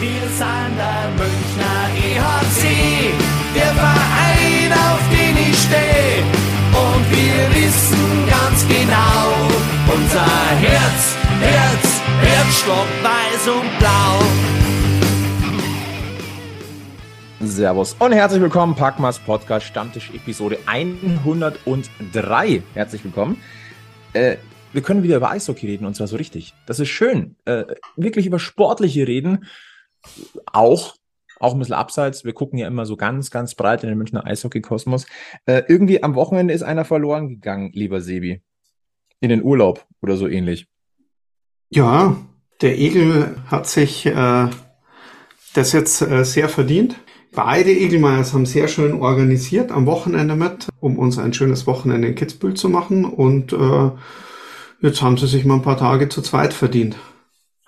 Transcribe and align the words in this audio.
Wir 0.00 0.28
sind 0.28 0.76
der 0.78 1.10
Münchner 1.18 1.90
EHC, 1.96 2.62
der 3.52 3.74
Verein, 3.74 4.72
auf 4.72 5.02
den 5.10 5.36
ich 5.36 5.58
stehe. 5.58 6.22
Und 6.70 7.04
wir 7.10 7.50
wissen 7.56 8.28
ganz 8.30 8.64
genau, 8.68 9.34
unser 9.92 10.50
Herz, 10.60 11.16
Herz, 11.40 12.00
Herzstock, 12.20 12.86
weiß 13.02 13.48
und 13.48 13.78
blau. 13.80 14.22
Servus 17.40 17.96
und 17.98 18.12
herzlich 18.12 18.40
willkommen, 18.40 18.76
Packmas 18.76 19.18
Podcast 19.18 19.66
Stammtisch 19.66 20.12
Episode 20.14 20.60
103. 20.66 22.62
Herzlich 22.74 23.02
willkommen. 23.02 23.42
Äh, 24.12 24.36
wir 24.72 24.82
können 24.82 25.02
wieder 25.02 25.16
über 25.16 25.32
Eishockey 25.32 25.66
reden 25.66 25.86
und 25.86 25.94
zwar 25.94 26.06
so 26.06 26.14
richtig. 26.14 26.54
Das 26.66 26.78
ist 26.78 26.90
schön. 26.90 27.34
Äh, 27.46 27.64
wirklich 27.96 28.26
über 28.26 28.38
sportliche 28.38 29.08
reden. 29.08 29.44
Auch, 30.46 30.94
auch 31.40 31.52
ein 31.52 31.58
bisschen 31.58 31.74
abseits. 31.74 32.24
Wir 32.24 32.32
gucken 32.32 32.58
ja 32.58 32.66
immer 32.66 32.86
so 32.86 32.96
ganz, 32.96 33.30
ganz 33.30 33.54
breit 33.54 33.82
in 33.82 33.88
den 33.88 33.98
Münchner 33.98 34.26
Eishockey-Kosmos. 34.26 35.06
Äh, 35.46 35.62
irgendwie 35.68 36.02
am 36.02 36.14
Wochenende 36.14 36.54
ist 36.54 36.62
einer 36.62 36.84
verloren 36.84 37.28
gegangen, 37.28 37.70
lieber 37.72 38.00
Sebi. 38.00 38.42
In 39.20 39.30
den 39.30 39.42
Urlaub 39.42 39.84
oder 40.00 40.16
so 40.16 40.28
ähnlich. 40.28 40.68
Ja, 41.70 42.16
der 42.60 42.78
Egel 42.78 43.36
hat 43.46 43.66
sich 43.66 44.06
äh, 44.06 44.48
das 45.54 45.72
jetzt 45.72 46.02
äh, 46.02 46.24
sehr 46.24 46.48
verdient. 46.48 46.96
Beide 47.34 47.70
Egelmeiers 47.70 48.32
haben 48.32 48.46
sehr 48.46 48.68
schön 48.68 48.94
organisiert 48.94 49.70
am 49.70 49.86
Wochenende 49.86 50.34
mit, 50.34 50.68
um 50.80 50.98
uns 50.98 51.18
ein 51.18 51.34
schönes 51.34 51.66
Wochenende 51.66 52.08
in 52.08 52.14
Kitzbühel 52.14 52.54
zu 52.54 52.68
machen. 52.68 53.04
Und 53.04 53.52
äh, 53.52 53.90
jetzt 54.80 55.02
haben 55.02 55.18
sie 55.18 55.26
sich 55.26 55.44
mal 55.44 55.56
ein 55.56 55.62
paar 55.62 55.76
Tage 55.76 56.08
zu 56.08 56.22
zweit 56.22 56.54
verdient. 56.54 56.96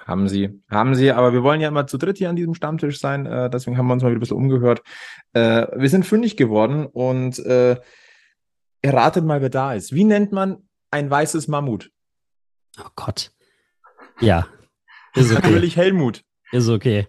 Haben 0.06 0.28
sie, 0.28 0.60
haben 0.70 0.94
sie, 0.94 1.12
aber 1.12 1.32
wir 1.32 1.42
wollen 1.42 1.60
ja 1.60 1.68
immer 1.68 1.86
zu 1.86 1.98
dritt 1.98 2.18
hier 2.18 2.30
an 2.30 2.36
diesem 2.36 2.54
Stammtisch 2.54 2.98
sein, 2.98 3.26
äh, 3.26 3.50
deswegen 3.50 3.76
haben 3.76 3.86
wir 3.86 3.92
uns 3.92 4.02
mal 4.02 4.08
wieder 4.08 4.18
ein 4.18 4.20
bisschen 4.20 4.36
umgehört. 4.36 4.82
Äh, 5.34 5.66
wir 5.76 5.88
sind 5.88 6.06
fündig 6.06 6.36
geworden 6.36 6.86
und 6.86 7.38
äh, 7.40 7.76
erratet 8.82 9.24
mal, 9.24 9.42
wer 9.42 9.50
da 9.50 9.74
ist. 9.74 9.94
Wie 9.94 10.04
nennt 10.04 10.32
man 10.32 10.68
ein 10.90 11.10
weißes 11.10 11.48
Mammut? 11.48 11.90
Oh 12.78 12.88
Gott. 12.96 13.30
Ja. 14.20 14.46
Ist 15.14 15.32
okay. 15.32 15.42
Natürlich 15.42 15.76
Helmut. 15.76 16.22
Ist 16.52 16.68
okay. 16.68 17.06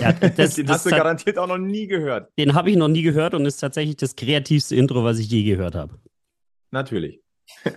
Ja, 0.00 0.12
das, 0.36 0.54
den 0.54 0.68
hast 0.68 0.86
du 0.86 0.90
garantiert 0.90 1.38
auch 1.38 1.48
noch 1.48 1.58
nie 1.58 1.86
gehört. 1.86 2.30
Den 2.38 2.54
habe 2.54 2.70
ich 2.70 2.76
noch 2.76 2.88
nie 2.88 3.02
gehört 3.02 3.34
und 3.34 3.44
ist 3.44 3.58
tatsächlich 3.58 3.96
das 3.96 4.14
kreativste 4.14 4.76
Intro, 4.76 5.04
was 5.04 5.18
ich 5.18 5.28
je 5.28 5.42
gehört 5.42 5.74
habe. 5.74 5.98
Natürlich. 6.70 7.20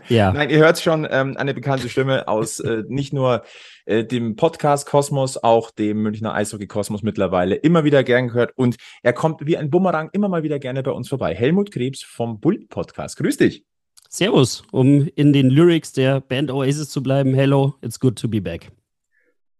Ja. 0.08 0.32
Nein, 0.34 0.50
ihr 0.50 0.60
hört 0.60 0.80
schon 0.80 1.08
ähm, 1.10 1.36
eine 1.38 1.54
bekannte 1.54 1.90
Stimme 1.90 2.28
aus 2.28 2.60
äh, 2.60 2.84
nicht 2.88 3.14
nur 3.14 3.44
äh, 3.90 4.06
dem 4.06 4.36
Podcast 4.36 4.88
Kosmos, 4.88 5.38
auch 5.38 5.72
dem 5.72 6.04
Münchner 6.04 6.36
Eishockey 6.36 6.68
Kosmos 6.68 7.02
mittlerweile 7.02 7.56
immer 7.56 7.84
wieder 7.84 8.04
gern 8.04 8.28
gehört 8.28 8.56
und 8.56 8.78
er 9.02 9.14
kommt 9.14 9.46
wie 9.46 9.58
ein 9.58 9.72
Bumerang 9.72 10.10
immer 10.14 10.30
mal 10.30 10.44
wieder 10.44 10.60
gerne 10.60 10.84
bei 10.84 10.92
uns 10.92 11.10
vorbei. 11.10 11.34
Helmut 11.34 11.72
Krebs 11.72 12.04
vom 12.04 12.40
Bull 12.40 12.66
Podcast. 12.70 13.18
Grüß 13.18 13.38
dich. 13.38 13.66
Servus, 14.08 14.64
um 14.72 15.08
in 15.16 15.34
den 15.34 15.50
Lyrics 15.50 15.92
der 15.92 16.22
Band 16.22 16.52
Oasis 16.52 16.90
zu 16.90 17.02
bleiben. 17.02 17.34
Hello, 17.34 17.76
it's 17.82 18.00
good 18.00 18.18
to 18.20 18.28
be 18.28 18.42
back. 18.42 18.72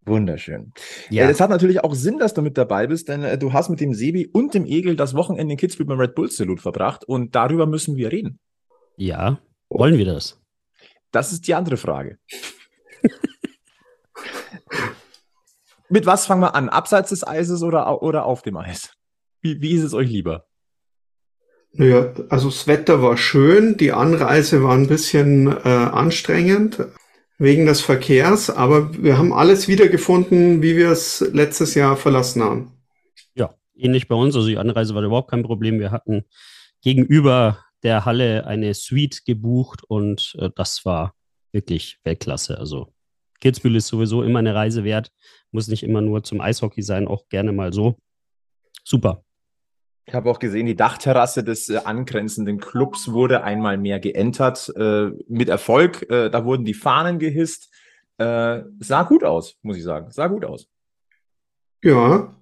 Wunderschön. 0.06 0.72
Ja. 1.08 1.28
Es 1.28 1.40
hat 1.40 1.50
natürlich 1.50 1.82
auch 1.82 1.94
Sinn, 1.94 2.18
dass 2.18 2.32
du 2.32 2.40
mit 2.40 2.56
dabei 2.56 2.86
bist, 2.86 3.08
denn 3.08 3.24
äh, 3.24 3.36
du 3.36 3.52
hast 3.52 3.68
mit 3.68 3.80
dem 3.80 3.94
Sebi 3.94 4.28
und 4.28 4.54
dem 4.54 4.64
Egel 4.64 4.94
das 4.94 5.14
Wochenende 5.14 5.54
in 5.54 5.58
Kitzbühel 5.58 5.86
beim 5.86 5.98
Red 5.98 6.14
Bull 6.14 6.30
Salute 6.30 6.62
verbracht 6.62 7.04
und 7.04 7.34
darüber 7.34 7.66
müssen 7.66 7.96
wir 7.96 8.12
reden. 8.12 8.38
Ja, 8.96 9.40
wollen 9.68 9.98
wir 9.98 10.04
das? 10.04 10.40
Das 11.10 11.32
ist 11.32 11.48
die 11.48 11.54
andere 11.54 11.76
Frage. 11.76 12.18
Mit 15.90 16.06
was 16.06 16.26
fangen 16.26 16.42
wir 16.42 16.54
an? 16.54 16.68
Abseits 16.68 17.10
des 17.10 17.26
Eises 17.26 17.62
oder, 17.62 18.02
oder 18.02 18.24
auf 18.24 18.42
dem 18.42 18.56
Eis? 18.56 18.92
Wie, 19.40 19.60
wie 19.60 19.72
ist 19.72 19.84
es 19.84 19.94
euch 19.94 20.08
lieber? 20.08 20.46
Naja, 21.72 22.12
also 22.28 22.48
das 22.48 22.66
Wetter 22.66 23.00
war 23.02 23.16
schön, 23.16 23.76
die 23.76 23.92
Anreise 23.92 24.62
war 24.62 24.74
ein 24.74 24.88
bisschen 24.88 25.46
äh, 25.46 25.68
anstrengend 25.68 26.84
wegen 27.38 27.66
des 27.66 27.80
Verkehrs, 27.80 28.50
aber 28.50 29.02
wir 29.02 29.16
haben 29.16 29.32
alles 29.32 29.68
wiedergefunden, 29.68 30.62
wie 30.62 30.76
wir 30.76 30.90
es 30.90 31.20
letztes 31.32 31.74
Jahr 31.74 31.96
verlassen 31.96 32.42
haben. 32.42 32.72
Ja, 33.34 33.54
ähnlich 33.76 34.08
bei 34.08 34.16
uns. 34.16 34.34
Also 34.34 34.48
die 34.48 34.58
Anreise 34.58 34.94
war 34.94 35.02
überhaupt 35.02 35.30
kein 35.30 35.44
Problem. 35.44 35.78
Wir 35.78 35.92
hatten 35.92 36.24
gegenüber 36.82 37.64
der 37.82 38.04
Halle 38.04 38.46
eine 38.46 38.74
Suite 38.74 39.24
gebucht 39.24 39.82
und 39.86 40.36
äh, 40.38 40.50
das 40.54 40.84
war 40.84 41.14
wirklich 41.52 41.98
Weltklasse. 42.04 42.58
Also 42.58 42.92
Kitzbühel 43.40 43.76
ist 43.76 43.86
sowieso 43.86 44.22
immer 44.22 44.40
eine 44.40 44.54
Reise 44.54 44.84
wert. 44.84 45.10
Muss 45.52 45.68
nicht 45.68 45.82
immer 45.82 46.00
nur 46.00 46.22
zum 46.22 46.40
Eishockey 46.40 46.82
sein, 46.82 47.08
auch 47.08 47.28
gerne 47.28 47.52
mal 47.52 47.72
so. 47.72 47.98
Super. 48.84 49.24
Ich 50.06 50.14
habe 50.14 50.30
auch 50.30 50.38
gesehen, 50.38 50.66
die 50.66 50.76
Dachterrasse 50.76 51.44
des 51.44 51.68
äh, 51.68 51.76
angrenzenden 51.84 52.58
Clubs 52.58 53.12
wurde 53.12 53.44
einmal 53.44 53.78
mehr 53.78 54.00
geentert, 54.00 54.72
äh, 54.76 55.10
mit 55.28 55.48
Erfolg. 55.48 56.10
Äh, 56.10 56.30
da 56.30 56.44
wurden 56.44 56.64
die 56.64 56.74
Fahnen 56.74 57.18
gehisst. 57.18 57.70
Äh, 58.18 58.62
sah 58.80 59.04
gut 59.04 59.22
aus, 59.24 59.56
muss 59.62 59.76
ich 59.76 59.84
sagen. 59.84 60.10
Sah 60.10 60.26
gut 60.26 60.44
aus. 60.44 60.68
Ja, 61.82 62.34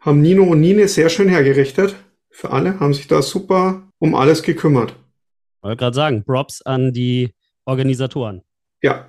haben 0.00 0.20
Nino 0.20 0.44
und 0.44 0.60
Nine 0.60 0.86
sehr 0.88 1.08
schön 1.08 1.28
hergerichtet. 1.28 1.96
Für 2.30 2.50
alle, 2.50 2.78
haben 2.80 2.92
sich 2.92 3.06
da 3.06 3.22
super 3.22 3.88
um 3.98 4.14
alles 4.14 4.42
gekümmert. 4.42 4.90
Ich 4.90 5.62
wollte 5.62 5.78
gerade 5.78 5.94
sagen, 5.94 6.24
Props 6.24 6.60
an 6.62 6.92
die 6.92 7.34
Organisatoren. 7.64 8.42
Ja, 8.82 9.08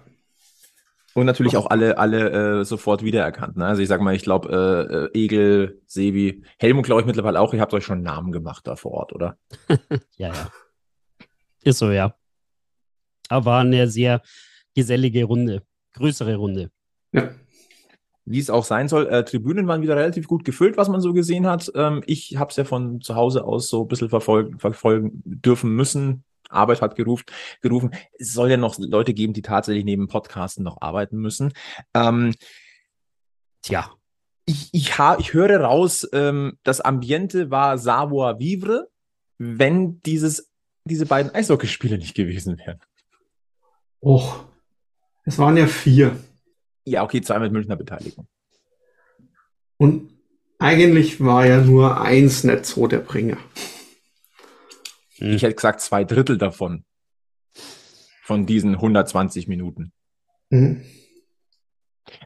und 1.15 1.25
natürlich 1.25 1.55
auch 1.55 1.67
alle, 1.67 1.97
alle 1.97 2.59
äh, 2.59 2.65
sofort 2.65 3.01
wiedererkannt. 3.01 3.55
Ne? 3.55 3.65
Also 3.65 3.81
ich 3.81 3.87
sag 3.87 4.01
mal, 4.01 4.13
ich 4.13 4.23
glaube, 4.23 5.09
äh, 5.13 5.19
äh, 5.19 5.23
Egel, 5.23 5.81
Sebi, 5.85 6.43
Helmut, 6.59 6.85
glaube 6.85 7.01
ich 7.01 7.07
mittlerweile 7.07 7.39
auch. 7.39 7.53
Ihr 7.53 7.61
habt 7.61 7.73
euch 7.73 7.85
schon 7.85 8.01
Namen 8.01 8.33
gemacht 8.33 8.67
da 8.67 8.75
vor 8.75 8.91
Ort, 8.91 9.13
oder? 9.13 9.37
ja, 10.17 10.33
ja. 10.33 10.51
Ist 11.63 11.79
so, 11.79 11.89
ja. 11.89 12.15
Aber 13.29 13.45
war 13.45 13.61
eine 13.61 13.87
sehr 13.87 14.21
gesellige 14.75 15.23
Runde, 15.23 15.63
größere 15.93 16.35
Runde. 16.35 16.69
Ja. 17.13 17.29
Wie 18.25 18.39
es 18.39 18.49
auch 18.49 18.65
sein 18.65 18.89
soll, 18.89 19.07
äh, 19.07 19.23
Tribünen 19.23 19.67
waren 19.67 19.81
wieder 19.81 19.95
relativ 19.95 20.27
gut 20.27 20.43
gefüllt, 20.43 20.75
was 20.75 20.89
man 20.89 20.99
so 20.99 21.13
gesehen 21.13 21.47
hat. 21.47 21.71
Ähm, 21.75 22.03
ich 22.07 22.35
habe 22.35 22.49
es 22.49 22.57
ja 22.57 22.65
von 22.65 22.99
zu 22.99 23.15
Hause 23.15 23.45
aus 23.45 23.69
so 23.69 23.83
ein 23.83 23.87
bisschen 23.87 24.09
verfolgen, 24.09 24.59
verfolgen 24.59 25.21
dürfen 25.23 25.73
müssen, 25.73 26.25
Arbeit 26.55 26.81
hat 26.81 26.95
gerufen, 26.95 27.25
gerufen. 27.61 27.91
Es 28.17 28.33
soll 28.33 28.51
ja 28.51 28.57
noch 28.57 28.77
Leute 28.79 29.13
geben, 29.13 29.33
die 29.33 29.41
tatsächlich 29.41 29.85
neben 29.85 30.07
Podcasten 30.07 30.63
noch 30.63 30.81
arbeiten 30.81 31.17
müssen. 31.17 31.53
Ähm, 31.93 32.33
tja, 33.61 33.91
ich, 34.45 34.69
ich, 34.73 34.97
ha, 34.97 35.17
ich 35.19 35.33
höre 35.33 35.59
raus, 35.59 36.07
ähm, 36.13 36.57
das 36.63 36.81
Ambiente 36.81 37.51
war 37.51 37.77
savoir 37.77 38.39
vivre, 38.39 38.89
wenn 39.37 40.01
dieses, 40.03 40.51
diese 40.85 41.05
beiden 41.05 41.33
Eishockeyspiele 41.33 41.97
nicht 41.97 42.15
gewesen 42.15 42.57
wären. 42.57 42.79
Och, 44.01 44.45
es 45.23 45.39
waren 45.39 45.57
ja 45.57 45.65
vier. 45.65 46.15
Ja, 46.83 47.03
okay, 47.03 47.21
zwei 47.21 47.39
mit 47.39 47.51
Münchner 47.51 47.75
Beteiligung. 47.75 48.27
Und 49.77 50.11
eigentlich 50.59 51.19
war 51.19 51.45
ja 51.45 51.59
nur 51.61 51.99
eins 51.99 52.43
nicht 52.43 52.65
so 52.65 52.87
der 52.87 52.99
Bringer. 52.99 53.37
Ich 55.17 55.43
hätte 55.43 55.55
gesagt, 55.55 55.81
zwei 55.81 56.03
Drittel 56.03 56.37
davon. 56.37 56.83
Von 58.23 58.45
diesen 58.45 58.75
120 58.75 59.47
Minuten. 59.47 59.91
Mhm. 60.49 60.83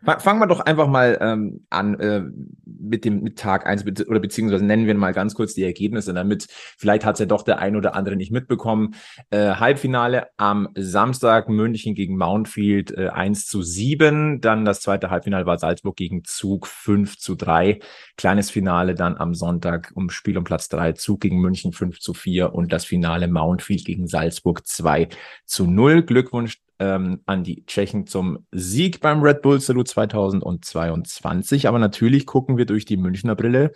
Fangen 0.03 0.39
wir 0.39 0.47
doch 0.47 0.61
einfach 0.61 0.87
mal 0.87 1.17
ähm, 1.21 1.65
an 1.69 1.99
äh, 1.99 2.23
mit 2.65 3.05
dem 3.05 3.21
mit 3.21 3.37
Tag 3.37 3.65
eins 3.65 3.83
oder 4.07 4.19
beziehungsweise 4.19 4.65
nennen 4.65 4.87
wir 4.87 4.95
mal 4.95 5.13
ganz 5.13 5.35
kurz 5.35 5.53
die 5.53 5.63
Ergebnisse, 5.63 6.13
damit 6.13 6.47
vielleicht 6.77 7.05
hat 7.05 7.15
es 7.15 7.19
ja 7.19 7.25
doch 7.25 7.43
der 7.43 7.59
ein 7.59 7.75
oder 7.75 7.95
andere 7.95 8.15
nicht 8.15 8.31
mitbekommen. 8.31 8.95
Äh, 9.29 9.55
Halbfinale 9.55 10.27
am 10.37 10.69
Samstag 10.75 11.49
München 11.49 11.95
gegen 11.95 12.17
Mountfield 12.17 12.91
äh, 12.91 13.09
1 13.09 13.47
zu 13.47 13.61
7. 13.61 14.41
Dann 14.41 14.65
das 14.65 14.81
zweite 14.81 15.09
Halbfinale 15.09 15.45
war 15.45 15.57
Salzburg 15.57 15.95
gegen 15.95 16.23
Zug 16.23 16.67
5 16.67 17.17
zu 17.17 17.35
3. 17.35 17.79
Kleines 18.17 18.49
Finale 18.49 18.95
dann 18.95 19.17
am 19.17 19.33
Sonntag 19.33 19.91
um 19.95 20.09
Spiel 20.09 20.37
um 20.37 20.43
Platz 20.43 20.69
3, 20.69 20.93
Zug 20.93 21.21
gegen 21.21 21.39
München 21.39 21.73
5 21.73 21.99
zu 21.99 22.13
4 22.13 22.53
und 22.53 22.71
das 22.71 22.85
Finale 22.85 23.27
Mountfield 23.27 23.85
gegen 23.85 24.07
Salzburg 24.07 24.65
2 24.65 25.09
zu 25.45 25.65
0. 25.65 26.03
Glückwunsch 26.03 26.59
ähm, 26.79 27.21
an 27.25 27.43
die 27.43 27.65
Tschechen 27.65 28.07
zum 28.07 28.45
Sieg 28.51 29.01
beim 29.01 29.21
Red 29.21 29.41
Bull 29.41 29.59
Salute 29.59 29.89
2022. 29.89 31.67
Aber 31.67 31.79
natürlich 31.79 32.25
gucken 32.25 32.57
wir 32.57 32.65
durch 32.65 32.85
die 32.85 32.97
Münchner 32.97 33.35
Brille 33.35 33.71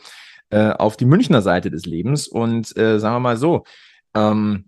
äh, 0.49 0.71
auf 0.71 0.97
die 0.97 1.05
Münchner 1.05 1.41
Seite 1.41 1.69
des 1.69 1.85
Lebens 1.85 2.27
und 2.27 2.75
äh, 2.77 2.99
sagen 2.99 3.15
wir 3.15 3.19
mal 3.19 3.37
so, 3.37 3.63
ähm, 4.15 4.65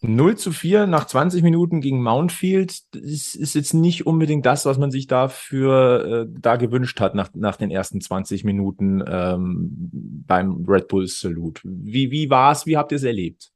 0 0.00 0.36
zu 0.36 0.52
4 0.52 0.86
nach 0.86 1.06
20 1.06 1.42
Minuten 1.42 1.80
gegen 1.80 2.02
Mountfield 2.02 2.82
ist, 2.94 3.34
ist 3.34 3.54
jetzt 3.54 3.74
nicht 3.74 4.06
unbedingt 4.06 4.46
das, 4.46 4.64
was 4.64 4.78
man 4.78 4.92
sich 4.92 5.08
dafür 5.08 6.28
äh, 6.28 6.40
da 6.40 6.54
gewünscht 6.54 7.00
hat 7.00 7.16
nach, 7.16 7.30
nach 7.34 7.56
den 7.56 7.72
ersten 7.72 8.00
20 8.00 8.44
Minuten 8.44 9.02
ähm, 9.04 9.68
beim 10.26 10.64
Red 10.68 10.86
Bull 10.86 11.08
Salute. 11.08 11.62
Wie, 11.64 12.12
wie 12.12 12.30
war 12.30 12.52
es? 12.52 12.64
Wie 12.64 12.76
habt 12.76 12.92
ihr 12.92 12.96
es 12.96 13.02
erlebt? 13.02 13.50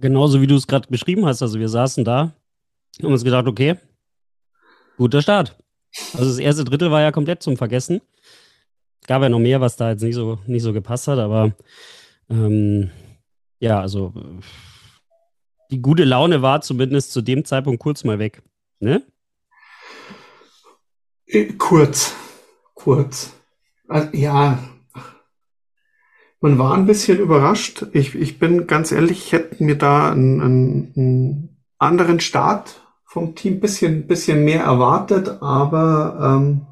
Genauso 0.00 0.40
wie 0.40 0.46
du 0.46 0.56
es 0.56 0.66
gerade 0.66 0.88
beschrieben 0.88 1.26
hast. 1.26 1.42
Also 1.42 1.58
wir 1.58 1.68
saßen 1.68 2.04
da, 2.04 2.32
haben 3.02 3.12
uns 3.12 3.24
gedacht, 3.24 3.46
okay, 3.46 3.76
guter 4.96 5.22
Start. 5.22 5.56
Also 6.12 6.26
das 6.26 6.38
erste 6.38 6.64
Drittel 6.64 6.90
war 6.90 7.00
ja 7.00 7.12
komplett 7.12 7.42
zum 7.42 7.56
Vergessen. 7.56 8.00
Gab 9.06 9.22
ja 9.22 9.28
noch 9.28 9.38
mehr, 9.38 9.60
was 9.60 9.76
da 9.76 9.90
jetzt 9.90 10.02
nicht 10.02 10.14
so, 10.14 10.38
nicht 10.46 10.62
so 10.62 10.72
gepasst 10.72 11.08
hat, 11.08 11.18
aber 11.18 11.52
ähm, 12.28 12.90
ja, 13.58 13.80
also 13.80 14.12
die 15.70 15.80
gute 15.80 16.04
Laune 16.04 16.42
war 16.42 16.60
zumindest 16.60 17.12
zu 17.12 17.22
dem 17.22 17.44
Zeitpunkt 17.44 17.80
kurz 17.80 18.04
mal 18.04 18.18
weg. 18.18 18.42
Ne? 18.80 19.02
Äh, 21.26 21.52
kurz, 21.54 22.14
kurz. 22.74 23.32
Also, 23.88 24.16
ja, 24.16 24.58
man 26.40 26.58
war 26.58 26.74
ein 26.74 26.86
bisschen 26.86 27.18
überrascht. 27.18 27.86
Ich, 27.92 28.14
ich 28.14 28.38
bin 28.38 28.66
ganz 28.66 28.92
ehrlich, 28.92 29.26
ich 29.26 29.32
hätte 29.32 29.62
mir 29.62 29.76
da 29.76 30.10
einen, 30.10 30.40
einen, 30.40 30.92
einen 30.96 31.62
anderen 31.78 32.20
Start 32.20 32.80
vom 33.04 33.34
Team 33.34 33.60
bisschen, 33.60 34.06
bisschen 34.06 34.44
mehr 34.44 34.62
erwartet, 34.64 35.42
aber 35.42 36.18
ähm, 36.20 36.66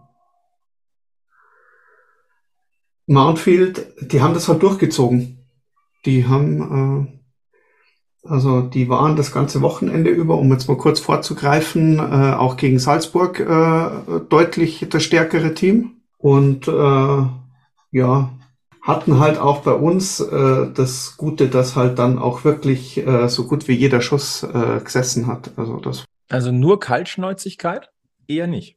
Mountfield, 3.06 4.12
die 4.12 4.20
haben 4.20 4.34
das 4.34 4.48
halt 4.48 4.62
durchgezogen. 4.62 5.46
Die 6.04 6.26
haben, 6.26 7.18
äh, 8.24 8.28
also 8.28 8.62
die 8.62 8.88
waren 8.88 9.16
das 9.16 9.32
ganze 9.32 9.62
Wochenende 9.62 10.10
über, 10.10 10.36
um 10.36 10.52
jetzt 10.52 10.68
mal 10.68 10.76
kurz 10.76 11.00
vorzugreifen, 11.00 11.98
äh, 11.98 12.34
auch 12.34 12.56
gegen 12.56 12.78
Salzburg 12.78 13.40
äh, 13.40 14.20
deutlich 14.28 14.86
das 14.90 15.02
stärkere 15.02 15.54
Team. 15.54 16.02
Und 16.18 16.68
äh, 16.68 17.26
ja, 17.92 18.30
hatten 18.86 19.18
halt 19.18 19.38
auch 19.38 19.62
bei 19.62 19.72
uns 19.72 20.20
äh, 20.20 20.68
das 20.72 21.16
Gute, 21.16 21.48
dass 21.48 21.74
halt 21.74 21.98
dann 21.98 22.18
auch 22.18 22.44
wirklich 22.44 23.04
äh, 23.04 23.28
so 23.28 23.46
gut 23.48 23.66
wie 23.66 23.72
jeder 23.72 24.00
Schuss 24.00 24.44
äh, 24.44 24.80
gesessen 24.82 25.26
hat. 25.26 25.50
Also 25.56 25.78
das. 25.78 26.04
Also 26.28 26.52
nur 26.52 26.78
Kaltschnäuzigkeit? 26.78 27.90
Eher 28.28 28.46
nicht. 28.46 28.76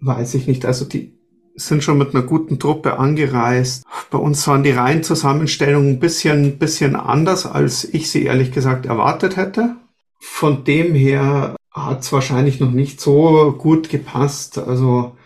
Weiß 0.00 0.34
ich 0.34 0.46
nicht. 0.46 0.64
Also 0.64 0.86
die 0.86 1.18
sind 1.54 1.84
schon 1.84 1.98
mit 1.98 2.14
einer 2.14 2.24
guten 2.24 2.58
Truppe 2.58 2.98
angereist. 2.98 3.84
Bei 4.10 4.18
uns 4.18 4.46
waren 4.46 4.62
die 4.62 4.70
Reihenzusammenstellungen 4.70 5.94
ein 5.94 6.00
bisschen, 6.00 6.58
bisschen 6.58 6.96
anders, 6.96 7.44
als 7.44 7.84
ich 7.84 8.10
sie 8.10 8.24
ehrlich 8.24 8.52
gesagt 8.52 8.86
erwartet 8.86 9.36
hätte. 9.36 9.76
Von 10.18 10.64
dem 10.64 10.94
her 10.94 11.56
hat 11.70 12.00
es 12.00 12.12
wahrscheinlich 12.12 12.58
noch 12.58 12.70
nicht 12.70 13.00
so 13.00 13.54
gut 13.58 13.90
gepasst. 13.90 14.56
Also 14.56 15.17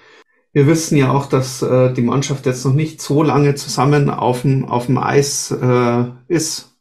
wir 0.52 0.66
wissen 0.66 0.96
ja 0.96 1.10
auch, 1.10 1.26
dass 1.26 1.62
äh, 1.62 1.92
die 1.92 2.02
Mannschaft 2.02 2.46
jetzt 2.46 2.64
noch 2.64 2.74
nicht 2.74 3.00
so 3.00 3.22
lange 3.22 3.54
zusammen 3.54 4.10
auf 4.10 4.42
dem, 4.42 4.66
auf 4.66 4.86
dem 4.86 4.98
Eis 4.98 5.50
äh, 5.50 6.04
ist. 6.28 6.76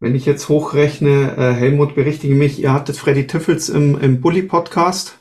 Wenn 0.00 0.14
ich 0.14 0.26
jetzt 0.26 0.48
hochrechne, 0.48 1.36
äh, 1.36 1.52
Helmut, 1.52 1.94
berichtige 1.94 2.34
mich, 2.34 2.60
ihr 2.60 2.72
hattet 2.72 2.96
Freddy 2.96 3.26
Tiffels 3.26 3.68
im, 3.68 4.00
im 4.00 4.20
Bully-Podcast. 4.20 5.18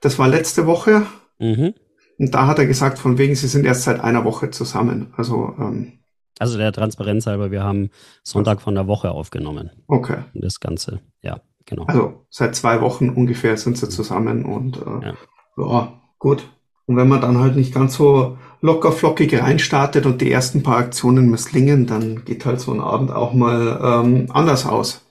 Das 0.00 0.18
war 0.18 0.26
letzte 0.26 0.66
Woche. 0.66 1.06
Mhm. 1.38 1.74
Und 2.18 2.34
da 2.34 2.46
hat 2.46 2.58
er 2.58 2.66
gesagt, 2.66 2.98
von 2.98 3.18
wegen, 3.18 3.34
sie 3.34 3.48
sind 3.48 3.66
erst 3.66 3.82
seit 3.82 4.00
einer 4.00 4.24
Woche 4.24 4.50
zusammen. 4.50 5.12
Also, 5.16 5.54
ähm, 5.58 6.00
also 6.38 6.58
der 6.58 6.72
Transparenz 6.72 7.26
halber, 7.26 7.50
wir 7.50 7.62
haben 7.62 7.90
Sonntag 8.22 8.60
von 8.60 8.74
der 8.74 8.86
Woche 8.86 9.10
aufgenommen. 9.10 9.70
Okay. 9.86 10.24
Das 10.34 10.60
Ganze, 10.60 11.00
ja, 11.20 11.40
genau. 11.64 11.84
Also 11.84 12.26
seit 12.30 12.56
zwei 12.56 12.80
Wochen 12.80 13.10
ungefähr 13.10 13.56
sind 13.56 13.78
sie 13.78 13.88
zusammen 13.88 14.44
und 14.44 14.78
äh, 14.78 15.06
ja. 15.06 15.14
ja, 15.56 16.03
gut. 16.24 16.48
Und 16.86 16.96
wenn 16.96 17.08
man 17.08 17.20
dann 17.20 17.38
halt 17.38 17.54
nicht 17.54 17.74
ganz 17.74 17.94
so 17.96 18.38
locker 18.62 18.92
flockig 18.92 19.38
reinstartet 19.38 20.06
und 20.06 20.22
die 20.22 20.32
ersten 20.32 20.62
paar 20.62 20.78
Aktionen 20.78 21.30
misslingen, 21.30 21.86
dann 21.86 22.24
geht 22.24 22.46
halt 22.46 22.60
so 22.60 22.72
ein 22.72 22.80
Abend 22.80 23.10
auch 23.10 23.34
mal 23.34 23.78
ähm, 23.82 24.26
anders 24.30 24.64
aus. 24.64 25.04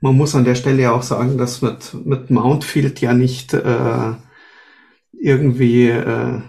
Man 0.00 0.16
muss 0.16 0.34
an 0.34 0.44
der 0.44 0.56
Stelle 0.56 0.92
auch 0.92 1.02
sagen, 1.02 1.38
dass 1.38 1.62
mit, 1.62 1.94
mit 2.04 2.30
Mountfield 2.30 3.00
ja 3.00 3.14
nicht 3.14 3.54
äh, 3.54 4.12
irgendwie 5.12 5.88
äh, 5.88 6.40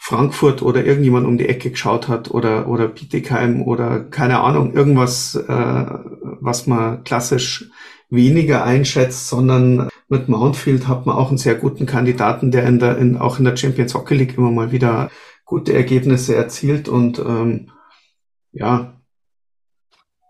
Frankfurt 0.00 0.60
oder 0.62 0.84
irgendjemand 0.84 1.26
um 1.26 1.38
die 1.38 1.48
Ecke 1.48 1.70
geschaut 1.70 2.08
hat 2.08 2.32
oder, 2.32 2.66
oder 2.66 2.88
Bietigheim 2.88 3.62
oder 3.62 4.00
keine 4.00 4.40
Ahnung, 4.40 4.74
irgendwas, 4.74 5.36
äh, 5.36 5.86
was 6.40 6.66
man 6.66 7.04
klassisch 7.04 7.70
weniger 8.10 8.64
einschätzt, 8.64 9.28
sondern 9.28 9.88
mit 10.08 10.28
Mountfield 10.28 10.88
hat 10.88 11.06
man 11.06 11.16
auch 11.16 11.28
einen 11.28 11.38
sehr 11.38 11.54
guten 11.54 11.86
Kandidaten, 11.86 12.50
der 12.50 12.66
in 12.66 12.78
der, 12.78 12.98
in, 12.98 13.16
auch 13.16 13.38
in 13.38 13.44
der 13.44 13.56
Champions 13.56 13.94
Hockey 13.94 14.14
League 14.14 14.38
immer 14.38 14.50
mal 14.50 14.72
wieder 14.72 15.10
gute 15.44 15.72
Ergebnisse 15.74 16.34
erzielt 16.34 16.88
und 16.88 17.18
ähm, 17.18 17.70
ja. 18.52 18.94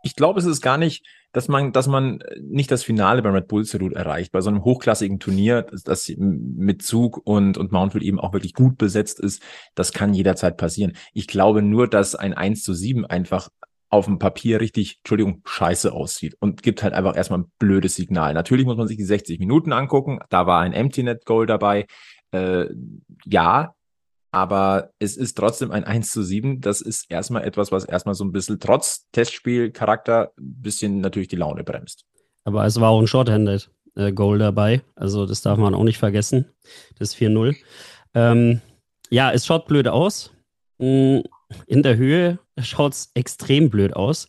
Ich 0.02 0.16
glaube, 0.16 0.40
es 0.40 0.46
ist 0.46 0.62
gar 0.62 0.78
nicht, 0.78 1.04
dass 1.32 1.48
man, 1.48 1.72
dass 1.72 1.86
man 1.86 2.20
nicht 2.40 2.70
das 2.70 2.82
Finale 2.82 3.22
beim 3.22 3.34
Red 3.34 3.48
Bull 3.48 3.64
Salute 3.64 3.94
erreicht, 3.94 4.32
bei 4.32 4.40
so 4.40 4.48
einem 4.48 4.64
hochklassigen 4.64 5.18
Turnier, 5.18 5.62
das, 5.62 5.82
das 5.82 6.12
mit 6.16 6.82
Zug 6.82 7.20
und, 7.24 7.58
und 7.58 7.70
Mountfield 7.70 8.04
eben 8.04 8.18
auch 8.18 8.32
wirklich 8.32 8.54
gut 8.54 8.78
besetzt 8.78 9.20
ist, 9.20 9.42
das 9.74 9.92
kann 9.92 10.14
jederzeit 10.14 10.56
passieren. 10.56 10.94
Ich 11.12 11.26
glaube 11.26 11.62
nur, 11.62 11.88
dass 11.88 12.14
ein 12.14 12.32
1 12.32 12.62
zu 12.62 12.72
7 12.72 13.04
einfach 13.04 13.50
auf 13.90 14.04
dem 14.04 14.18
Papier 14.18 14.60
richtig, 14.60 14.98
Entschuldigung, 14.98 15.42
scheiße 15.46 15.92
aussieht 15.92 16.36
und 16.40 16.62
gibt 16.62 16.82
halt 16.82 16.94
einfach 16.94 17.16
erstmal 17.16 17.40
ein 17.40 17.52
blödes 17.58 17.94
Signal. 17.94 18.34
Natürlich 18.34 18.66
muss 18.66 18.76
man 18.76 18.86
sich 18.86 18.96
die 18.96 19.04
60 19.04 19.38
Minuten 19.38 19.72
angucken. 19.72 20.18
Da 20.28 20.46
war 20.46 20.60
ein 20.60 20.72
Empty 20.72 21.02
Net 21.02 21.24
Goal 21.24 21.46
dabei. 21.46 21.86
Äh, 22.32 22.66
ja, 23.24 23.74
aber 24.30 24.90
es 24.98 25.16
ist 25.16 25.36
trotzdem 25.38 25.70
ein 25.70 25.84
1 25.84 26.12
zu 26.12 26.22
7. 26.22 26.60
Das 26.60 26.80
ist 26.80 27.10
erstmal 27.10 27.44
etwas, 27.44 27.72
was 27.72 27.84
erstmal 27.84 28.14
so 28.14 28.24
ein 28.24 28.32
bisschen 28.32 28.60
trotz 28.60 29.08
Testspielcharakter 29.12 30.32
ein 30.38 30.62
bisschen 30.62 31.00
natürlich 31.00 31.28
die 31.28 31.36
Laune 31.36 31.64
bremst. 31.64 32.04
Aber 32.44 32.66
es 32.66 32.78
war 32.80 32.90
auch 32.90 33.00
ein 33.00 33.06
Shorthanded 33.06 33.70
äh, 33.94 34.12
Goal 34.12 34.38
dabei. 34.38 34.82
Also 34.96 35.24
das 35.24 35.40
darf 35.40 35.58
man 35.58 35.74
auch 35.74 35.84
nicht 35.84 35.98
vergessen. 35.98 36.46
Das 36.98 37.16
4-0. 37.16 37.56
Ähm, 38.14 38.60
ja, 39.08 39.32
es 39.32 39.46
schaut 39.46 39.66
blöd 39.66 39.88
aus. 39.88 40.30
In 41.66 41.82
der 41.82 41.96
Höhe 41.96 42.38
schaut 42.60 42.92
es 42.92 43.10
extrem 43.14 43.70
blöd 43.70 43.94
aus. 43.94 44.28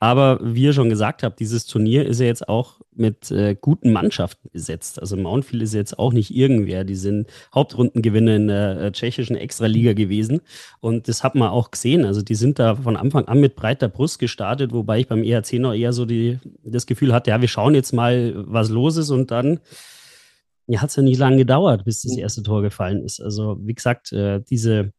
Aber 0.00 0.38
wie 0.42 0.62
ihr 0.62 0.72
schon 0.72 0.90
gesagt 0.90 1.24
habt, 1.24 1.40
dieses 1.40 1.66
Turnier 1.66 2.06
ist 2.06 2.20
ja 2.20 2.26
jetzt 2.26 2.48
auch 2.48 2.80
mit 2.94 3.32
äh, 3.32 3.56
guten 3.60 3.92
Mannschaften 3.92 4.48
besetzt. 4.52 5.00
Also 5.00 5.16
Mountfield 5.16 5.62
ist 5.62 5.74
jetzt 5.74 5.98
auch 5.98 6.12
nicht 6.12 6.34
irgendwer. 6.34 6.84
Die 6.84 6.94
sind 6.94 7.26
Hauptrundengewinner 7.52 8.36
in 8.36 8.46
der 8.46 8.80
äh, 8.80 8.92
tschechischen 8.92 9.36
Extraliga 9.36 9.94
gewesen. 9.94 10.40
Und 10.80 11.08
das 11.08 11.24
hat 11.24 11.34
man 11.34 11.48
auch 11.48 11.72
gesehen. 11.72 12.04
Also 12.04 12.22
die 12.22 12.36
sind 12.36 12.60
da 12.60 12.76
von 12.76 12.96
Anfang 12.96 13.26
an 13.26 13.40
mit 13.40 13.56
breiter 13.56 13.88
Brust 13.88 14.20
gestartet, 14.20 14.72
wobei 14.72 15.00
ich 15.00 15.08
beim 15.08 15.24
ERC 15.24 15.54
noch 15.54 15.74
eher 15.74 15.92
so 15.92 16.06
die, 16.06 16.38
das 16.62 16.86
Gefühl 16.86 17.12
hatte, 17.12 17.30
ja, 17.30 17.40
wir 17.40 17.48
schauen 17.48 17.74
jetzt 17.74 17.92
mal, 17.92 18.34
was 18.36 18.68
los 18.68 18.96
ist. 18.96 19.10
Und 19.10 19.32
dann 19.32 19.58
ja, 20.68 20.80
hat 20.80 20.90
es 20.90 20.96
ja 20.96 21.02
nicht 21.02 21.18
lange 21.18 21.38
gedauert, 21.38 21.84
bis 21.84 22.02
das 22.02 22.16
erste 22.16 22.44
Tor 22.44 22.62
gefallen 22.62 23.02
ist. 23.02 23.20
Also 23.20 23.58
wie 23.60 23.74
gesagt, 23.74 24.12
äh, 24.12 24.40
diese 24.48 24.92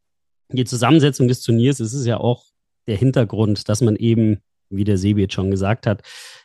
die 0.51 0.65
Zusammensetzung 0.65 1.27
des 1.27 1.41
Turniers 1.41 1.79
ist 1.79 1.93
es 1.93 2.05
ja 2.05 2.17
auch 2.17 2.43
der 2.87 2.97
Hintergrund, 2.97 3.69
dass 3.69 3.81
man 3.81 3.95
eben, 3.95 4.39
wie 4.69 4.83
der 4.83 4.97
Sebi 4.97 5.21
jetzt 5.21 5.33
schon 5.33 5.51
gesagt 5.51 5.85
hat, 5.85 6.01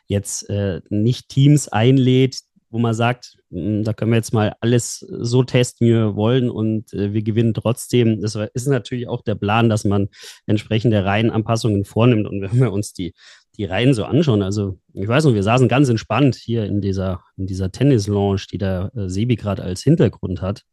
jetzt 0.07 0.49
äh, 0.49 0.81
nicht 0.89 1.29
Teams 1.29 1.67
einlädt, 1.67 2.39
wo 2.69 2.79
man 2.79 2.93
sagt, 2.93 3.37
hm, 3.51 3.83
da 3.83 3.93
können 3.93 4.11
wir 4.11 4.17
jetzt 4.17 4.33
mal 4.33 4.55
alles 4.59 4.99
so 4.99 5.43
testen, 5.43 5.87
wie 5.87 5.93
wir 5.93 6.15
wollen 6.15 6.49
und 6.49 6.93
äh, 6.93 7.13
wir 7.13 7.23
gewinnen 7.23 7.53
trotzdem. 7.53 8.21
Das 8.21 8.37
ist 8.53 8.67
natürlich 8.67 9.07
auch 9.07 9.21
der 9.21 9.35
Plan, 9.35 9.69
dass 9.69 9.85
man 9.85 10.09
entsprechende 10.45 11.03
Reihenanpassungen 11.03 11.85
vornimmt. 11.85 12.27
Und 12.27 12.41
wenn 12.51 12.59
wir 12.59 12.71
uns 12.71 12.93
die, 12.93 13.13
die 13.57 13.65
Reihen 13.65 13.93
so 13.93 14.05
anschauen, 14.05 14.41
also 14.41 14.77
ich 14.93 15.07
weiß 15.07 15.25
noch, 15.25 15.33
wir 15.33 15.43
saßen 15.43 15.67
ganz 15.67 15.89
entspannt 15.89 16.35
hier 16.35 16.65
in 16.65 16.81
dieser, 16.81 17.23
in 17.37 17.47
dieser 17.47 17.71
Tennis-Lounge, 17.71 18.43
die 18.51 18.57
der 18.57 18.91
äh, 18.95 19.09
Sebi 19.09 19.35
gerade 19.35 19.63
als 19.63 19.81
Hintergrund 19.81 20.41
hat 20.41 20.63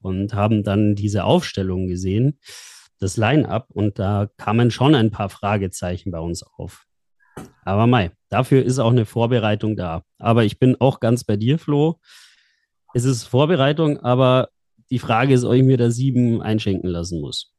und 0.00 0.34
haben 0.34 0.62
dann 0.62 0.94
diese 0.94 1.24
Aufstellung 1.24 1.86
gesehen 1.86 2.38
das 2.98 3.16
Line-up 3.16 3.68
und 3.70 3.98
da 3.98 4.28
kamen 4.36 4.70
schon 4.70 4.94
ein 4.94 5.10
paar 5.10 5.28
Fragezeichen 5.28 6.10
bei 6.10 6.18
uns 6.18 6.42
auf. 6.42 6.86
Aber 7.64 7.86
Mai, 7.86 8.12
dafür 8.28 8.64
ist 8.64 8.78
auch 8.78 8.90
eine 8.90 9.04
Vorbereitung 9.04 9.76
da. 9.76 10.02
Aber 10.18 10.44
ich 10.44 10.58
bin 10.58 10.76
auch 10.80 11.00
ganz 11.00 11.24
bei 11.24 11.36
dir, 11.36 11.58
Flo. 11.58 12.00
Es 12.94 13.04
ist 13.04 13.24
Vorbereitung, 13.24 13.98
aber 13.98 14.48
die 14.90 14.98
Frage 14.98 15.34
ist, 15.34 15.44
ob 15.44 15.52
ich 15.52 15.62
mir 15.62 15.76
da 15.76 15.90
sieben 15.90 16.40
einschenken 16.40 16.88
lassen 16.88 17.20
muss. 17.20 17.52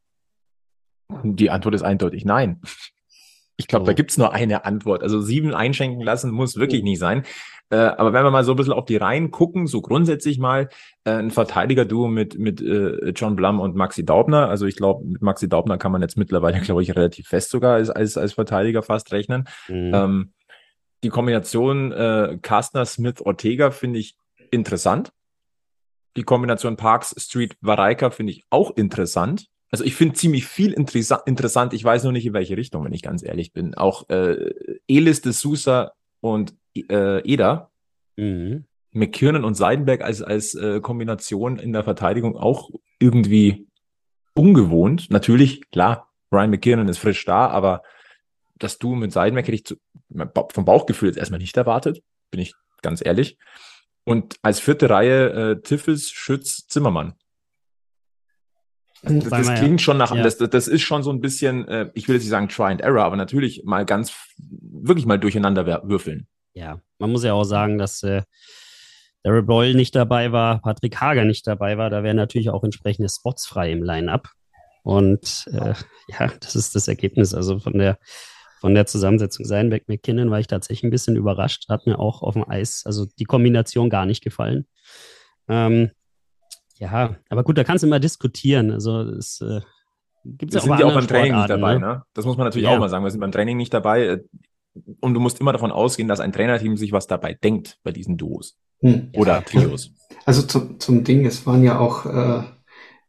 Die 1.24 1.50
Antwort 1.50 1.76
ist 1.76 1.84
eindeutig 1.84 2.26
nein. 2.26 2.62
Ich 3.58 3.68
glaube, 3.68 3.84
oh. 3.84 3.88
da 3.88 3.94
gibt 3.94 4.12
es 4.12 4.18
nur 4.18 4.34
eine 4.34 4.66
Antwort. 4.66 5.04
Also 5.04 5.22
sieben 5.22 5.54
einschenken 5.54 6.02
lassen 6.02 6.32
muss 6.32 6.58
wirklich 6.58 6.82
oh. 6.82 6.86
nicht 6.86 7.00
sein. 7.00 7.24
Äh, 7.70 7.78
aber 7.78 8.14
wenn 8.14 8.24
wir 8.24 8.32
mal 8.32 8.44
so 8.44 8.54
ein 8.54 8.56
bisschen 8.58 8.74
auf 8.74 8.86
die 8.86 8.96
Reihen 8.96 9.32
gucken, 9.32 9.68
so 9.68 9.82
grundsätzlich 9.82 10.40
mal 10.40 10.70
äh, 11.04 11.12
ein 11.12 11.32
Verteidiger-Duo 11.32 12.08
mit, 12.08 12.38
mit 12.38 12.62
äh, 12.62 13.10
John 13.10 13.36
Blum 13.36 13.60
und 13.60 13.76
Maxi 13.76 14.06
Daubner. 14.06 14.50
Also 14.50 14.66
ich 14.66 14.78
glaube, 14.78 15.06
mit 15.06 15.22
Maxi 15.22 15.50
Daubner 15.50 15.78
kann 15.78 15.92
man 15.92 16.02
jetzt 16.02 16.18
mittlerweile, 16.18 16.60
glaube 16.62 16.84
ich, 16.84 16.96
relativ 16.96 17.28
fest 17.28 17.50
sogar 17.50 17.76
als, 17.76 17.90
als, 17.90 18.18
als 18.18 18.34
Verteidiger 18.34 18.84
fast 18.84 19.12
rechnen. 19.12 19.48
Mhm. 19.68 19.92
Ähm, 19.94 20.34
die 21.04 21.10
Kombination 21.10 21.92
äh, 21.92 22.40
Kastner, 22.42 22.86
Smith, 22.86 23.22
Ortega 23.22 23.72
finde 23.72 24.00
ich 24.00 24.16
interessant. 24.50 25.12
Die 26.16 26.24
Kombination 26.24 26.78
Parks, 26.78 27.14
Street, 27.18 27.56
Vareika 27.62 28.10
finde 28.10 28.32
ich 28.32 28.46
auch 28.50 28.76
interessant. 28.76 29.48
Also 29.70 29.84
ich 29.84 29.96
finde 29.96 30.16
ziemlich 30.16 30.46
viel 30.46 30.72
interessant. 30.72 31.74
Ich 31.74 31.84
weiß 31.84 32.04
nur 32.04 32.14
nicht, 32.14 32.26
in 32.26 32.34
welche 32.34 32.56
Richtung, 32.56 32.86
wenn 32.86 32.94
ich 32.94 33.02
ganz 33.02 33.22
ehrlich 33.22 33.52
bin. 33.52 33.76
Auch 33.76 34.10
äh, 34.10 34.54
Elis 34.88 35.22
de 35.22 35.34
Sousa 35.34 35.92
und 36.22 36.56
äh, 36.76 37.22
Eder. 37.22 37.72
Mhm. 38.16 38.66
McKiernan 38.92 39.44
und 39.44 39.56
Seidenberg 39.56 40.02
als, 40.02 40.22
als 40.22 40.56
äh, 40.56 40.80
Kombination 40.82 41.60
in 41.60 41.74
der 41.74 41.84
Verteidigung 41.84 42.36
auch 42.36 42.70
irgendwie 43.00 43.68
ungewohnt. 44.34 45.10
Natürlich, 45.10 45.70
klar, 45.72 46.10
Ryan 46.32 46.50
McKiernan 46.50 46.90
ist 46.90 46.98
frisch 46.98 47.24
da, 47.26 47.48
aber 47.48 47.84
dass 48.58 48.78
du 48.80 48.96
mit 48.96 49.12
Seidenberg 49.12 49.48
hätte 49.48 49.56
ich 49.56 49.66
zu, 49.66 49.76
vom 50.52 50.66
Bauchgefühl 50.66 51.10
jetzt 51.10 51.18
erstmal 51.18 51.40
nicht 51.40 51.56
erwartet, 51.58 52.02
bin 52.32 52.42
ich 52.42 52.54
ganz 52.82 53.06
ehrlich. 53.06 53.38
Und 54.04 54.38
als 54.42 54.60
vierte 54.60 54.90
Reihe 54.90 55.30
äh, 55.30 55.62
Tiffels, 55.62 56.10
Schütz, 56.10 56.66
Zimmermann. 56.68 57.16
Also 59.04 59.30
das, 59.30 59.48
das 59.48 59.60
klingt 59.60 59.82
schon 59.82 59.98
nach, 59.98 60.14
ja. 60.14 60.24
das, 60.24 60.38
das 60.38 60.68
ist 60.68 60.82
schon 60.82 61.04
so 61.04 61.12
ein 61.12 61.22
bisschen, 61.22 61.68
äh, 61.68 61.90
ich 61.94 62.08
will 62.08 62.16
jetzt 62.16 62.24
nicht 62.24 62.32
sagen 62.32 62.50
Try 62.50 62.72
and 62.72 62.82
Error, 62.82 63.04
aber 63.04 63.16
natürlich 63.16 63.64
mal 63.64 63.86
ganz, 63.86 64.14
wirklich 64.38 65.06
mal 65.06 65.20
durcheinander 65.20 65.66
würfeln. 65.88 66.28
Ja, 66.54 66.82
man 66.98 67.12
muss 67.12 67.24
ja 67.24 67.34
auch 67.34 67.44
sagen, 67.44 67.78
dass 67.78 68.02
äh, 68.04 68.24
Daryl 69.24 69.44
Boyle 69.44 69.76
nicht 69.76 69.96
dabei 69.96 70.32
war, 70.32 70.62
Patrick 70.62 71.00
Hager 71.00 71.26
nicht 71.26 71.46
dabei 71.46 71.78
war, 71.78 71.90
da 71.90 72.04
wären 72.04 72.18
natürlich 72.18 72.50
auch 72.50 72.64
entsprechende 72.64 73.10
Spots 73.10 73.46
frei 73.46 73.72
im 73.72 73.84
Line-Up. 73.84 74.30
Und 74.84 75.46
äh, 75.52 75.74
ja, 76.08 76.32
das 76.40 76.56
ist 76.56 76.74
das 76.74 76.88
Ergebnis. 76.88 77.34
Also 77.34 77.60
von 77.60 77.74
der 77.78 78.00
von 78.60 78.74
der 78.74 78.88
Zusammensetzung 78.88 79.46
Seinbeck 79.46 79.88
McKinnon 79.88 80.32
war 80.32 80.40
ich 80.40 80.48
tatsächlich 80.48 80.84
ein 80.84 80.90
bisschen 80.90 81.16
überrascht. 81.16 81.70
Hat 81.70 81.86
mir 81.86 82.00
auch 82.00 82.22
auf 82.24 82.34
dem 82.34 82.50
Eis, 82.50 82.84
also 82.86 83.06
die 83.20 83.26
Kombination 83.26 83.90
gar 83.90 84.06
nicht 84.06 84.24
gefallen. 84.24 84.66
Ähm, 85.48 85.92
ja, 86.80 87.16
aber 87.30 87.44
gut, 87.44 87.58
da 87.58 87.64
kannst 87.64 87.84
du 87.84 87.88
immer 87.88 88.00
diskutieren. 88.00 88.72
Also 88.72 89.02
es 89.02 89.42
äh, 89.42 89.62
gibt 90.24 90.54
ja 90.54 90.60
auch, 90.60 90.64
sind 90.64 90.80
ja 90.80 90.86
auch 90.86 90.94
beim 90.94 91.08
Training 91.08 91.36
nicht 91.36 91.50
dabei, 91.50 91.76
ne? 91.76 91.80
ne? 91.80 92.04
Das 92.14 92.26
muss 92.26 92.38
man 92.38 92.46
natürlich 92.46 92.68
ja. 92.68 92.76
auch 92.76 92.80
mal 92.80 92.90
sagen. 92.90 93.04
Wir 93.04 93.12
sind 93.12 93.22
beim 93.22 93.32
Training 93.32 93.58
nicht 93.58 93.74
dabei. 93.74 94.04
Äh, 94.06 94.24
und 95.00 95.14
du 95.14 95.20
musst 95.20 95.40
immer 95.40 95.54
davon 95.54 95.72
ausgehen, 95.72 96.08
dass 96.08 96.20
ein 96.20 96.32
Trainerteam 96.32 96.78
sich 96.78 96.92
was 96.92 97.08
dabei 97.08 97.34
denkt 97.34 97.80
bei 97.84 97.92
diesen 97.92 98.18
Duos 98.18 98.58
hm. 98.82 99.10
oder 99.14 99.44
Trios. 99.44 99.92
Also 100.26 100.44
zum, 100.44 100.80
zum 100.80 101.04
Ding, 101.04 101.26
es 101.26 101.46
waren 101.48 101.64
ja 101.64 101.80
auch 101.80 102.06
äh, 102.06 102.44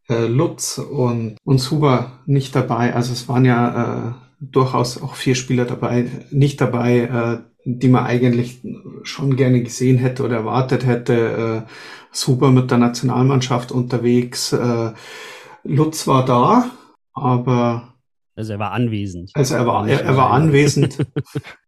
äh, 0.09 0.27
Lutz 0.27 0.79
und, 0.79 1.37
und 1.45 1.59
Suba 1.59 2.21
nicht 2.27 2.55
dabei. 2.55 2.95
Also 2.95 3.13
es 3.13 3.29
waren 3.29 3.45
ja 3.45 4.09
äh, 4.09 4.13
durchaus 4.41 5.03
auch 5.03 5.15
vier 5.15 5.35
Spieler 5.35 5.65
dabei, 5.65 6.07
nicht 6.31 6.61
dabei, 6.61 6.99
äh, 7.01 7.39
die 7.65 7.89
man 7.89 8.07
eigentlich 8.07 8.61
schon 9.03 9.37
gerne 9.37 9.63
gesehen 9.63 9.99
hätte 9.99 10.25
oder 10.25 10.37
erwartet 10.37 10.87
hätte. 10.87 11.65
Äh, 11.67 11.71
super 12.13 12.51
mit 12.51 12.71
der 12.71 12.79
Nationalmannschaft 12.79 13.73
unterwegs. 13.73 14.53
Äh, 14.53 14.93
Lutz 15.65 16.07
war 16.07 16.25
da, 16.25 16.71
aber. 17.13 17.95
Also 18.37 18.53
er 18.53 18.59
war 18.59 18.73
anwesend. 18.73 19.33
Also 19.35 19.57
er 19.57 19.67
war, 19.67 19.89
er, 19.89 20.05
er 20.05 20.17
war 20.17 20.31
anwesend. 20.31 20.99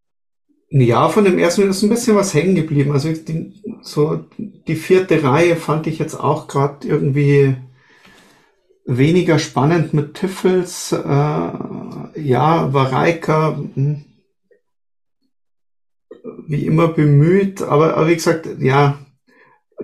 ja, 0.70 1.08
von 1.08 1.24
dem 1.24 1.38
ersten 1.38 1.68
ist 1.68 1.82
ein 1.82 1.90
bisschen 1.90 2.16
was 2.16 2.32
hängen 2.32 2.54
geblieben. 2.54 2.92
Also 2.92 3.12
die, 3.12 3.60
so 3.82 4.24
die 4.38 4.76
vierte 4.76 5.22
Reihe 5.22 5.56
fand 5.56 5.86
ich 5.88 5.98
jetzt 5.98 6.14
auch 6.14 6.46
gerade 6.46 6.86
irgendwie 6.86 7.56
weniger 8.96 9.38
spannend 9.38 9.94
mit 9.94 10.14
Tiffels. 10.14 10.92
Äh, 10.92 10.98
ja, 10.98 12.72
Vareika 12.72 13.56
hm, 13.74 14.04
wie 16.46 16.66
immer 16.66 16.88
bemüht, 16.88 17.62
aber, 17.62 17.96
aber 17.96 18.08
wie 18.08 18.14
gesagt, 18.16 18.48
ja, 18.58 18.98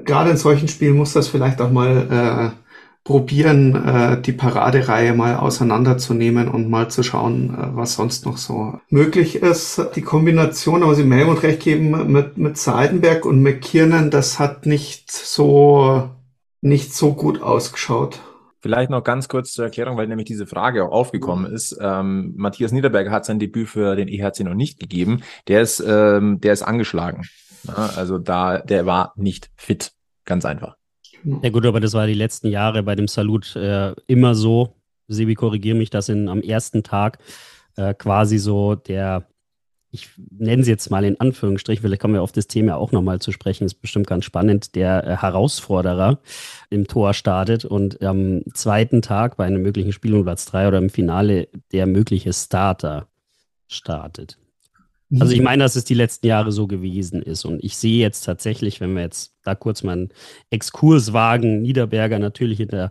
gerade 0.04 0.30
in 0.30 0.36
solchen 0.36 0.68
Spielen 0.68 0.96
muss 0.96 1.12
das 1.12 1.28
vielleicht 1.28 1.60
auch 1.60 1.70
mal 1.70 2.52
äh, 2.54 2.66
probieren, 3.04 3.74
äh, 3.86 4.20
die 4.20 4.32
Paradereihe 4.32 5.14
mal 5.14 5.36
auseinanderzunehmen 5.36 6.48
und 6.48 6.68
mal 6.68 6.90
zu 6.90 7.04
schauen, 7.04 7.54
äh, 7.54 7.76
was 7.76 7.94
sonst 7.94 8.26
noch 8.26 8.36
so 8.36 8.80
möglich 8.90 9.36
ist. 9.36 9.80
Die 9.94 10.02
Kombination, 10.02 10.82
aber 10.82 10.96
Sie 10.96 11.04
mir 11.04 11.16
Helmut 11.16 11.44
recht 11.44 11.62
geben, 11.62 12.12
mit, 12.12 12.36
mit 12.36 12.58
Seidenberg 12.58 13.24
und 13.24 13.42
McKiernan, 13.42 14.10
das 14.10 14.40
hat 14.40 14.66
nicht 14.66 15.10
so, 15.12 16.10
nicht 16.60 16.92
so 16.94 17.14
gut 17.14 17.40
ausgeschaut. 17.40 18.20
Vielleicht 18.66 18.90
noch 18.90 19.04
ganz 19.04 19.28
kurz 19.28 19.52
zur 19.52 19.66
Erklärung, 19.66 19.96
weil 19.96 20.08
nämlich 20.08 20.26
diese 20.26 20.44
Frage 20.44 20.84
auch 20.84 20.90
aufgekommen 20.90 21.52
ist. 21.52 21.78
Ähm, 21.80 22.32
Matthias 22.36 22.72
Niederberger 22.72 23.12
hat 23.12 23.24
sein 23.24 23.38
Debüt 23.38 23.68
für 23.68 23.94
den 23.94 24.08
EHC 24.08 24.40
noch 24.40 24.54
nicht 24.54 24.80
gegeben. 24.80 25.22
Der 25.46 25.60
ist, 25.62 25.78
ähm, 25.86 26.40
der 26.40 26.52
ist 26.52 26.62
angeschlagen. 26.62 27.22
Ja, 27.62 27.90
also 27.94 28.18
da, 28.18 28.58
der 28.58 28.84
war 28.84 29.12
nicht 29.14 29.52
fit. 29.54 29.92
Ganz 30.24 30.44
einfach. 30.44 30.74
Ja 31.42 31.50
gut, 31.50 31.64
aber 31.64 31.78
das 31.78 31.92
war 31.92 32.08
die 32.08 32.14
letzten 32.14 32.48
Jahre 32.48 32.82
bei 32.82 32.96
dem 32.96 33.06
Salut 33.06 33.54
äh, 33.54 33.94
immer 34.08 34.34
so. 34.34 34.74
Sebi, 35.06 35.36
korrigiere 35.36 35.78
mich, 35.78 35.90
dass 35.90 36.08
in, 36.08 36.28
am 36.28 36.40
ersten 36.40 36.82
Tag 36.82 37.18
äh, 37.76 37.94
quasi 37.94 38.38
so 38.38 38.74
der, 38.74 39.28
ich 39.96 40.10
nenne 40.30 40.62
sie 40.62 40.70
jetzt 40.70 40.90
mal 40.90 41.04
in 41.04 41.18
Anführungsstrich, 41.18 41.80
vielleicht 41.80 42.02
kommen 42.02 42.14
wir 42.14 42.22
auf 42.22 42.32
das 42.32 42.46
Thema 42.46 42.76
auch 42.76 42.92
nochmal 42.92 43.18
zu 43.18 43.32
sprechen, 43.32 43.64
ist 43.64 43.80
bestimmt 43.80 44.06
ganz 44.06 44.24
spannend, 44.24 44.74
der 44.74 45.04
äh, 45.04 45.16
Herausforderer 45.16 46.18
im 46.70 46.86
Tor 46.86 47.14
startet 47.14 47.64
und 47.64 48.02
am 48.02 48.42
zweiten 48.52 49.00
Tag 49.00 49.36
bei 49.36 49.44
einem 49.46 49.62
möglichen 49.62 49.92
Spiel 49.92 50.14
um 50.14 50.24
Platz 50.24 50.44
3 50.46 50.68
oder 50.68 50.78
im 50.78 50.90
Finale 50.90 51.48
der 51.72 51.86
mögliche 51.86 52.32
Starter 52.32 53.08
startet. 53.68 54.38
Also 55.20 55.32
ich 55.32 55.40
meine, 55.40 55.62
dass 55.62 55.76
es 55.76 55.84
die 55.84 55.94
letzten 55.94 56.26
Jahre 56.26 56.50
so 56.50 56.66
gewesen 56.66 57.22
ist. 57.22 57.44
Und 57.44 57.62
ich 57.62 57.76
sehe 57.76 58.00
jetzt 58.00 58.22
tatsächlich, 58.22 58.80
wenn 58.80 58.94
wir 58.94 59.02
jetzt 59.02 59.34
da 59.44 59.54
kurz 59.54 59.84
mal 59.84 59.92
einen 59.92 60.08
Exkurs 60.50 61.12
wagen, 61.12 61.62
Niederberger 61.62 62.18
natürlich 62.18 62.58
in 62.58 62.68
der 62.68 62.90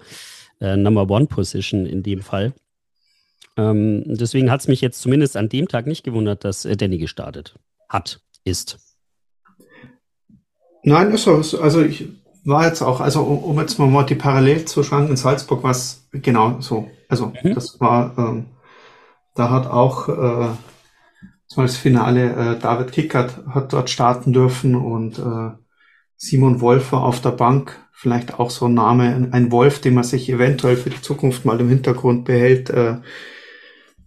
äh, 0.62 0.78
Number 0.78 1.10
One 1.10 1.26
Position 1.26 1.86
in 1.86 2.04
dem 2.04 2.22
Fall. 2.22 2.54
Ähm, 3.58 4.04
deswegen 4.06 4.52
hat 4.52 4.62
es 4.62 4.68
mich 4.68 4.82
jetzt 4.82 5.02
zumindest 5.02 5.38
an 5.38 5.50
dem 5.50 5.68
Tag 5.68 5.88
nicht 5.88 6.04
gewundert, 6.04 6.44
dass 6.44 6.66
äh, 6.66 6.76
Danny 6.76 6.98
gestartet 6.98 7.58
hat, 7.88 8.22
ist. 8.44 8.80
Nein, 10.84 11.12
ist 11.12 11.24
so. 11.24 11.60
Also 11.60 11.82
ich 11.82 12.10
war 12.44 12.68
jetzt 12.68 12.82
auch, 12.82 13.02
also 13.02 13.24
um, 13.24 13.60
jetzt 13.60 13.80
mal 13.80 14.06
die 14.06 14.16
Parallel 14.16 14.66
zu 14.66 14.84
schauen, 14.84 15.10
in 15.10 15.18
Salzburg 15.18 15.64
war 15.64 15.72
es 15.72 16.08
genau 16.12 16.62
so. 16.62 16.90
Also 17.10 17.34
mhm. 17.44 17.56
das 17.56 17.80
war, 17.80 18.14
ähm, 18.18 18.48
da 19.34 19.50
hat 19.50 19.68
auch 19.68 20.10
äh, 20.10 20.50
das 21.56 21.78
Finale, 21.78 22.56
äh, 22.56 22.60
David 22.60 22.92
Kickert 22.92 23.46
hat 23.48 23.74
dort 23.74 23.90
starten 23.90 24.34
dürfen 24.34 24.76
und 24.76 25.18
äh, 25.18 25.52
Simon 26.18 26.62
Wolfer 26.62 27.02
auf 27.02 27.22
der 27.22 27.32
Bank, 27.32 27.80
vielleicht 27.92 28.40
auch 28.40 28.50
so 28.50 28.66
ein 28.66 28.74
Name, 28.74 29.30
ein 29.32 29.52
Wolf, 29.52 29.80
den 29.80 29.94
man 29.94 30.04
sich 30.04 30.30
eventuell 30.30 30.78
für 30.78 30.90
die 30.90 31.02
Zukunft 31.02 31.46
mal 31.46 31.60
im 31.60 31.70
Hintergrund 31.70 32.26
behält, 32.26 32.70
äh, 32.70 32.98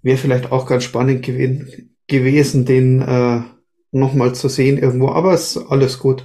wäre 0.09 0.17
vielleicht 0.17 0.51
auch 0.51 0.67
ganz 0.67 0.85
spannend 0.85 1.23
gewesen, 1.23 1.95
gewesen 2.07 2.65
den 2.65 3.03
äh, 3.03 3.43
nochmal 3.91 4.35
zu 4.35 4.49
sehen 4.49 4.79
irgendwo, 4.79 5.11
aber 5.11 5.35
es 5.35 5.55
ist 5.55 5.71
alles 5.71 5.99
gut. 5.99 6.25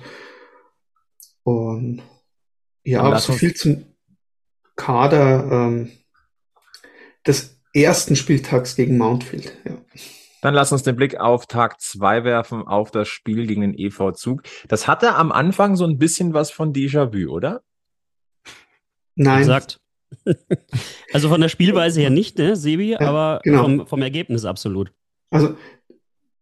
Und 1.44 2.02
ja, 2.86 3.20
so 3.20 3.34
viel 3.34 3.54
zum 3.54 3.84
Kader 4.78 5.50
ähm, 5.52 5.92
des 7.28 7.60
ersten 7.74 8.16
Spieltags 8.16 8.78
gegen 8.78 8.98
Mountfield. 8.98 9.58
Ja. 9.66 9.78
Dann 10.42 10.54
lass 10.54 10.72
uns 10.72 10.84
den 10.84 10.96
Blick 10.96 11.20
auf 11.20 11.46
Tag 11.46 11.82
zwei 11.82 12.24
werfen, 12.24 12.66
auf 12.66 12.90
das 12.90 13.10
Spiel 13.10 13.48
gegen 13.48 13.62
den 13.62 13.78
EV 13.78 14.14
Zug. 14.14 14.44
Das 14.70 14.88
hatte 14.88 15.16
am 15.16 15.34
Anfang 15.34 15.76
so 15.76 15.86
ein 15.86 15.98
bisschen 15.98 16.34
was 16.34 16.52
von 16.52 16.72
Déjà-vu, 16.72 17.30
oder? 17.30 17.64
Nein. 19.16 19.42
Exakt. 19.42 19.83
Also 21.14 21.30
von 21.30 21.42
der 21.42 21.50
Spielweise 21.50 22.02
her 22.02 22.10
nicht, 22.10 22.38
ne, 22.38 22.56
Sebi, 22.56 22.92
ja, 22.92 23.02
aber 23.02 23.42
genau. 23.44 23.64
vom, 23.64 23.88
vom 23.88 24.02
Ergebnis 24.02 24.46
absolut. 24.46 24.92
Also 25.30 25.56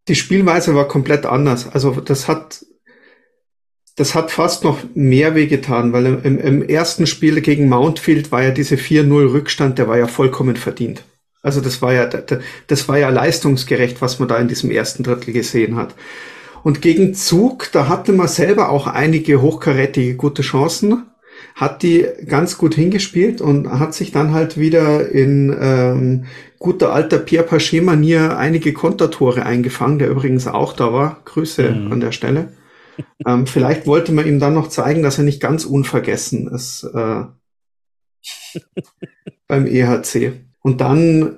die 0.07 0.15
Spielweise 0.15 0.75
war 0.75 0.87
komplett 0.87 1.25
anders. 1.25 1.69
Also 1.69 1.91
das 2.01 2.27
hat 2.27 2.65
das 3.95 4.15
hat 4.15 4.31
fast 4.31 4.63
noch 4.63 4.79
mehr 4.95 5.35
wehgetan, 5.35 5.93
weil 5.93 6.05
im, 6.05 6.39
im 6.39 6.63
ersten 6.63 7.05
Spiel 7.05 7.41
gegen 7.41 7.69
Mountfield 7.69 8.31
war 8.31 8.41
ja 8.41 8.51
diese 8.51 8.75
4-0 8.75 9.33
Rückstand, 9.33 9.77
der 9.77 9.87
war 9.87 9.97
ja 9.97 10.07
vollkommen 10.07 10.55
verdient. 10.55 11.03
Also 11.43 11.59
das 11.59 11.81
war 11.81 11.93
ja, 11.93 12.07
das 12.67 12.87
war 12.87 12.97
ja 12.97 13.09
leistungsgerecht, 13.09 14.01
was 14.01 14.19
man 14.19 14.27
da 14.27 14.37
in 14.37 14.47
diesem 14.47 14.71
ersten 14.71 15.03
Drittel 15.03 15.33
gesehen 15.33 15.75
hat. 15.75 15.95
Und 16.63 16.81
gegen 16.81 17.15
Zug, 17.15 17.69
da 17.71 17.87
hatte 17.87 18.11
man 18.13 18.27
selber 18.27 18.69
auch 18.69 18.87
einige 18.87 19.41
hochkarätige 19.41 20.15
gute 20.15 20.43
Chancen, 20.43 21.03
hat 21.55 21.83
die 21.83 22.05
ganz 22.27 22.57
gut 22.57 22.75
hingespielt 22.75 23.41
und 23.41 23.69
hat 23.69 23.93
sich 23.93 24.11
dann 24.11 24.33
halt 24.33 24.57
wieder 24.57 25.09
in 25.09 25.55
ähm, 25.59 26.25
guter 26.59 26.93
alter 26.93 27.17
Pierre 27.19 27.45
Paché-Manier 27.45 28.37
einige 28.37 28.73
Kontertore 28.73 29.45
eingefangen, 29.45 29.99
der 29.99 30.09
übrigens 30.09 30.47
auch 30.47 30.73
da 30.73 30.93
war. 30.93 31.21
Grüße 31.25 31.71
mhm. 31.71 31.91
an 31.91 31.99
der 31.99 32.11
Stelle. 32.11 32.53
ähm, 33.25 33.47
vielleicht 33.47 33.87
wollte 33.87 34.11
man 34.11 34.27
ihm 34.27 34.39
dann 34.39 34.53
noch 34.53 34.69
zeigen, 34.69 35.03
dass 35.03 35.17
er 35.17 35.23
nicht 35.23 35.41
ganz 35.41 35.65
unvergessen 35.65 36.47
ist 36.47 36.83
äh, 36.93 37.23
beim 39.47 39.65
EHC. 39.65 40.33
Und 40.61 40.81
dann, 40.81 41.37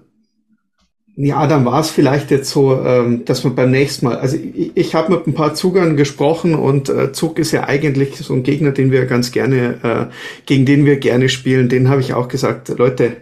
ja, 1.15 1.45
dann 1.45 1.63
war 1.65 1.79
es 1.79 1.91
vielleicht 1.91 2.31
jetzt 2.31 2.49
so, 2.49 2.81
ähm, 2.83 3.23
dass 3.25 3.43
man 3.43 3.53
beim 3.53 3.69
nächsten 3.69 4.07
Mal, 4.07 4.17
also 4.17 4.35
ich, 4.35 4.71
ich 4.75 4.95
habe 4.95 5.13
mit 5.13 5.27
ein 5.27 5.35
paar 5.35 5.53
Zugern 5.53 5.95
gesprochen 5.95 6.55
und 6.55 6.89
äh, 6.89 7.11
Zug 7.11 7.37
ist 7.37 7.51
ja 7.51 7.67
eigentlich 7.67 8.17
so 8.17 8.33
ein 8.33 8.41
Gegner, 8.41 8.71
den 8.71 8.91
wir 8.91 9.05
ganz 9.05 9.31
gerne, 9.31 10.09
äh, 10.09 10.13
gegen 10.45 10.65
den 10.65 10.85
wir 10.85 10.97
gerne 10.97 11.29
spielen. 11.29 11.69
Den 11.69 11.89
habe 11.89 12.01
ich 12.01 12.13
auch 12.15 12.27
gesagt, 12.29 12.69
Leute, 12.69 13.17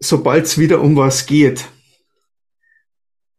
sobald 0.00 0.46
es 0.46 0.58
wieder 0.58 0.80
um 0.80 0.96
was 0.96 1.26
geht, 1.26 1.66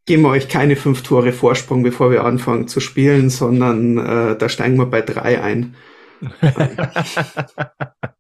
geben 0.06 0.24
wir 0.24 0.30
euch 0.30 0.48
keine 0.48 0.76
fünf 0.76 1.02
Tore 1.02 1.34
Vorsprung, 1.34 1.82
bevor 1.82 2.12
wir 2.12 2.26
anfangen 2.26 2.68
zu 2.68 2.80
spielen, 2.80 3.32
sondern 3.32 3.98
äh, 3.98 4.38
da 4.38 4.48
steigen 4.50 4.78
wir 4.78 4.86
bei 4.86 5.02
drei 5.02 5.42
ein. 5.42 5.76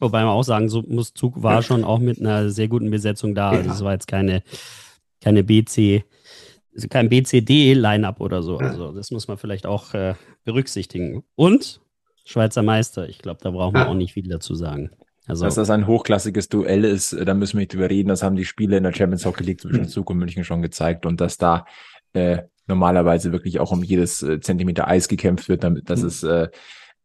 Wobei 0.00 0.22
man 0.22 0.32
auch 0.32 0.44
sagen 0.44 0.68
so 0.68 0.82
muss, 0.82 1.12
Zug 1.12 1.42
war 1.42 1.62
schon 1.62 1.84
auch 1.84 1.98
mit 1.98 2.20
einer 2.20 2.50
sehr 2.50 2.68
guten 2.68 2.90
Besetzung 2.90 3.34
da. 3.34 3.50
Also 3.50 3.70
es 3.70 3.82
war 3.82 3.92
jetzt 3.92 4.06
keine, 4.06 4.42
keine 5.20 5.42
BC, 5.42 6.04
also 6.74 6.88
kein 6.88 7.08
BCD-Line-Up 7.08 8.20
oder 8.20 8.42
so. 8.42 8.58
Also 8.58 8.92
das 8.92 9.10
muss 9.10 9.26
man 9.26 9.38
vielleicht 9.38 9.66
auch 9.66 9.94
äh, 9.94 10.14
berücksichtigen. 10.44 11.24
Und 11.34 11.80
Schweizer 12.24 12.62
Meister, 12.62 13.08
ich 13.08 13.18
glaube, 13.18 13.40
da 13.42 13.50
brauchen 13.50 13.74
wir 13.74 13.88
auch 13.88 13.94
nicht 13.94 14.12
viel 14.12 14.28
dazu 14.28 14.54
sagen. 14.54 14.90
Also, 15.26 15.44
Dass 15.44 15.56
das 15.56 15.70
ein 15.70 15.86
hochklassiges 15.86 16.48
Duell 16.48 16.84
ist, 16.84 17.12
da 17.12 17.34
müssen 17.34 17.54
wir 17.54 17.60
nicht 17.60 17.74
drüber 17.74 17.90
reden. 17.90 18.08
Das 18.08 18.22
haben 18.22 18.36
die 18.36 18.44
Spiele 18.44 18.76
in 18.76 18.84
der 18.84 18.94
Champions 18.94 19.26
Hockey 19.26 19.44
League 19.44 19.60
zwischen 19.60 19.82
mhm. 19.82 19.88
Zug 19.88 20.10
und 20.10 20.18
München 20.18 20.44
schon 20.44 20.62
gezeigt. 20.62 21.06
Und 21.06 21.20
dass 21.20 21.36
da 21.36 21.66
äh, 22.12 22.42
normalerweise 22.66 23.32
wirklich 23.32 23.60
auch 23.60 23.72
um 23.72 23.82
jedes 23.82 24.22
äh, 24.22 24.40
Zentimeter 24.40 24.88
Eis 24.88 25.08
gekämpft 25.08 25.48
wird, 25.48 25.64
damit, 25.64 25.90
das 25.90 26.02
mhm. 26.02 26.08
ist 26.08 26.22
äh, 26.22 26.48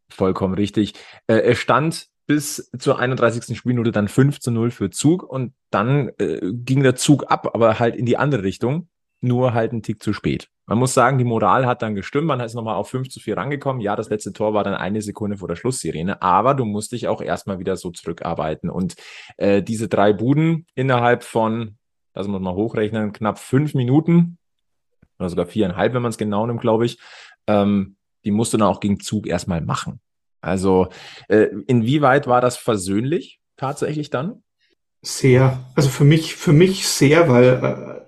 vollkommen 0.09 0.53
richtig. 0.53 0.93
Äh, 1.27 1.39
es 1.39 1.57
stand 1.57 2.07
bis 2.25 2.71
zur 2.77 2.99
31. 2.99 3.57
Spielminute 3.57 3.91
dann 3.91 4.07
5 4.07 4.39
zu 4.39 4.51
0 4.51 4.71
für 4.71 4.89
Zug 4.89 5.23
und 5.23 5.53
dann 5.69 6.09
äh, 6.17 6.39
ging 6.41 6.83
der 6.83 6.95
Zug 6.95 7.29
ab, 7.31 7.51
aber 7.53 7.79
halt 7.79 7.95
in 7.95 8.05
die 8.05 8.17
andere 8.17 8.43
Richtung, 8.43 8.87
nur 9.21 9.53
halt 9.53 9.71
einen 9.71 9.83
Tick 9.83 10.01
zu 10.01 10.13
spät. 10.13 10.49
Man 10.65 10.77
muss 10.77 10.93
sagen, 10.93 11.17
die 11.17 11.25
Moral 11.25 11.65
hat 11.65 11.81
dann 11.81 11.95
gestimmt, 11.95 12.27
man 12.27 12.39
ist 12.39 12.53
nochmal 12.53 12.75
auf 12.75 12.89
5 12.89 13.09
zu 13.09 13.19
4 13.19 13.35
rangekommen. 13.35 13.81
Ja, 13.81 13.97
das 13.97 14.09
letzte 14.09 14.31
Tor 14.31 14.53
war 14.53 14.63
dann 14.63 14.75
eine 14.75 15.01
Sekunde 15.01 15.37
vor 15.37 15.49
der 15.49 15.57
Schlusssirene, 15.57 16.21
aber 16.21 16.53
du 16.53 16.63
musst 16.63 16.93
dich 16.93 17.07
auch 17.07 17.21
erstmal 17.21 17.59
wieder 17.59 17.75
so 17.75 17.91
zurückarbeiten. 17.91 18.69
Und 18.69 18.95
äh, 19.37 19.61
diese 19.61 19.89
drei 19.89 20.13
Buden 20.13 20.65
innerhalb 20.75 21.23
von, 21.23 21.77
lassen 22.13 22.31
wir 22.31 22.39
mal 22.39 22.53
hochrechnen, 22.53 23.11
knapp 23.11 23.39
fünf 23.39 23.73
Minuten, 23.73 24.37
oder 25.19 25.29
sogar 25.29 25.45
viereinhalb, 25.45 25.93
wenn 25.93 26.01
man 26.01 26.11
es 26.11 26.17
genau 26.17 26.45
nimmt, 26.47 26.61
glaube 26.61 26.85
ich, 26.85 26.99
ähm, 27.47 27.97
die 28.23 28.31
musst 28.31 28.53
du 28.53 28.57
dann 28.57 28.67
auch 28.67 28.79
gegen 28.79 28.99
Zug 28.99 29.27
erstmal 29.27 29.61
machen. 29.61 29.99
Also 30.43 30.89
äh, 31.29 31.47
inwieweit 31.67 32.27
war 32.27 32.41
das 32.41 32.57
versöhnlich 32.57 33.39
tatsächlich 33.57 34.09
dann? 34.09 34.43
Sehr. 35.01 35.59
Also 35.75 35.89
für 35.89 36.03
mich, 36.03 36.35
für 36.35 36.53
mich 36.53 36.87
sehr, 36.87 37.29
weil 37.29 38.03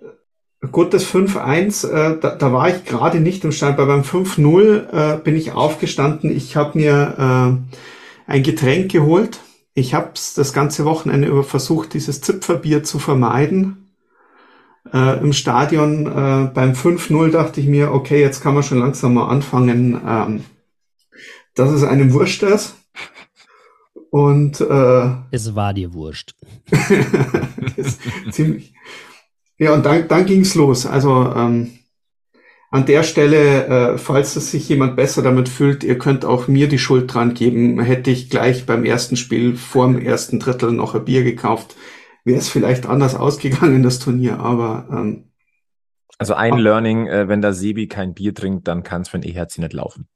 äh, 0.62 0.68
gut, 0.68 0.94
das 0.94 1.06
5-1, 1.06 1.88
äh, 1.88 2.20
da, 2.20 2.36
da 2.36 2.54
war 2.54 2.70
ich 2.70 2.86
gerade 2.86 3.20
nicht 3.20 3.44
im 3.44 3.52
Stand. 3.52 3.78
Bei 3.78 3.86
beim 3.86 4.02
5-0 4.02 5.16
äh, 5.16 5.18
bin 5.18 5.36
ich 5.36 5.54
aufgestanden. 5.54 6.36
Ich 6.36 6.56
habe 6.56 6.78
mir 6.78 7.16
äh, 8.28 8.32
ein 8.32 8.44
Getränk 8.44 8.92
geholt. 8.92 9.40
Ich 9.74 9.94
habe 9.94 10.12
das 10.36 10.54
ganze 10.54 10.86
Wochenende 10.86 11.28
über 11.28 11.44
versucht, 11.44 11.94
dieses 11.94 12.22
Zipferbier 12.22 12.84
zu 12.84 13.00
vermeiden. 13.00 13.92
Äh, 14.94 15.20
Im 15.20 15.34
Stadion 15.34 16.06
äh, 16.06 16.50
beim 16.54 16.74
5-0 16.74 17.32
dachte 17.32 17.60
ich 17.60 17.68
mir, 17.68 17.92
okay, 17.92 18.22
jetzt 18.22 18.42
kann 18.42 18.54
man 18.54 18.64
schon 18.64 18.80
langsam 18.80 19.16
mal 19.16 19.28
anfangen, 19.28 20.00
ähm, 20.08 20.44
dass 21.56 21.72
es 21.72 21.84
einem 21.84 22.14
wurscht 22.14 22.44
ist. 22.44 22.76
Und 24.12 24.62
äh, 24.62 25.10
es 25.32 25.56
war 25.56 25.74
dir 25.74 25.94
wurscht. 25.94 26.36
ziemlich. 28.32 28.74
Ja, 29.58 29.74
und 29.74 29.86
dann, 29.86 30.08
dann 30.08 30.26
ging's 30.26 30.56
los. 30.56 30.86
Also 30.86 31.34
ähm, 31.36 31.72
an 32.72 32.86
der 32.86 33.04
Stelle, 33.04 33.66
äh, 33.68 33.98
falls 33.98 34.36
es 34.36 34.52
sich 34.52 34.68
jemand 34.70 34.96
besser 34.96 35.22
damit 35.22 35.50
fühlt, 35.50 35.84
ihr 35.84 35.98
könnt 35.98 36.26
auch 36.26 36.48
mir 36.48 36.68
die 36.68 36.80
Schuld 36.80 37.14
dran 37.14 37.34
geben. 37.34 37.80
Hätte 37.80 38.12
ich 38.12 38.30
gleich 38.30 38.66
beim 38.66 38.86
ersten 38.86 39.16
Spiel 39.16 39.56
vor 39.56 39.88
dem 39.88 40.00
ersten 40.00 40.40
Drittel 40.40 40.72
noch 40.72 40.94
ein 40.96 41.06
Bier 41.06 41.24
gekauft, 41.24 41.76
wäre 42.26 42.40
es 42.40 42.50
vielleicht 42.50 42.86
anders 42.86 43.16
ausgegangen, 43.16 43.84
das 43.84 44.00
Turnier. 44.00 44.40
Aber 44.40 44.88
ähm, 44.92 45.32
also 46.18 46.34
ein 46.34 46.58
Learning, 46.58 47.08
äh, 47.08 47.28
wenn 47.28 47.42
der 47.42 47.54
Sebi 47.54 47.88
kein 47.88 48.14
Bier 48.14 48.34
trinkt, 48.34 48.68
dann 48.68 48.84
kann 48.84 49.02
es 49.02 49.10
für 49.10 49.18
ein 49.18 49.24
E-Herz 49.24 49.58
nicht 49.58 49.74
laufen. 49.74 50.08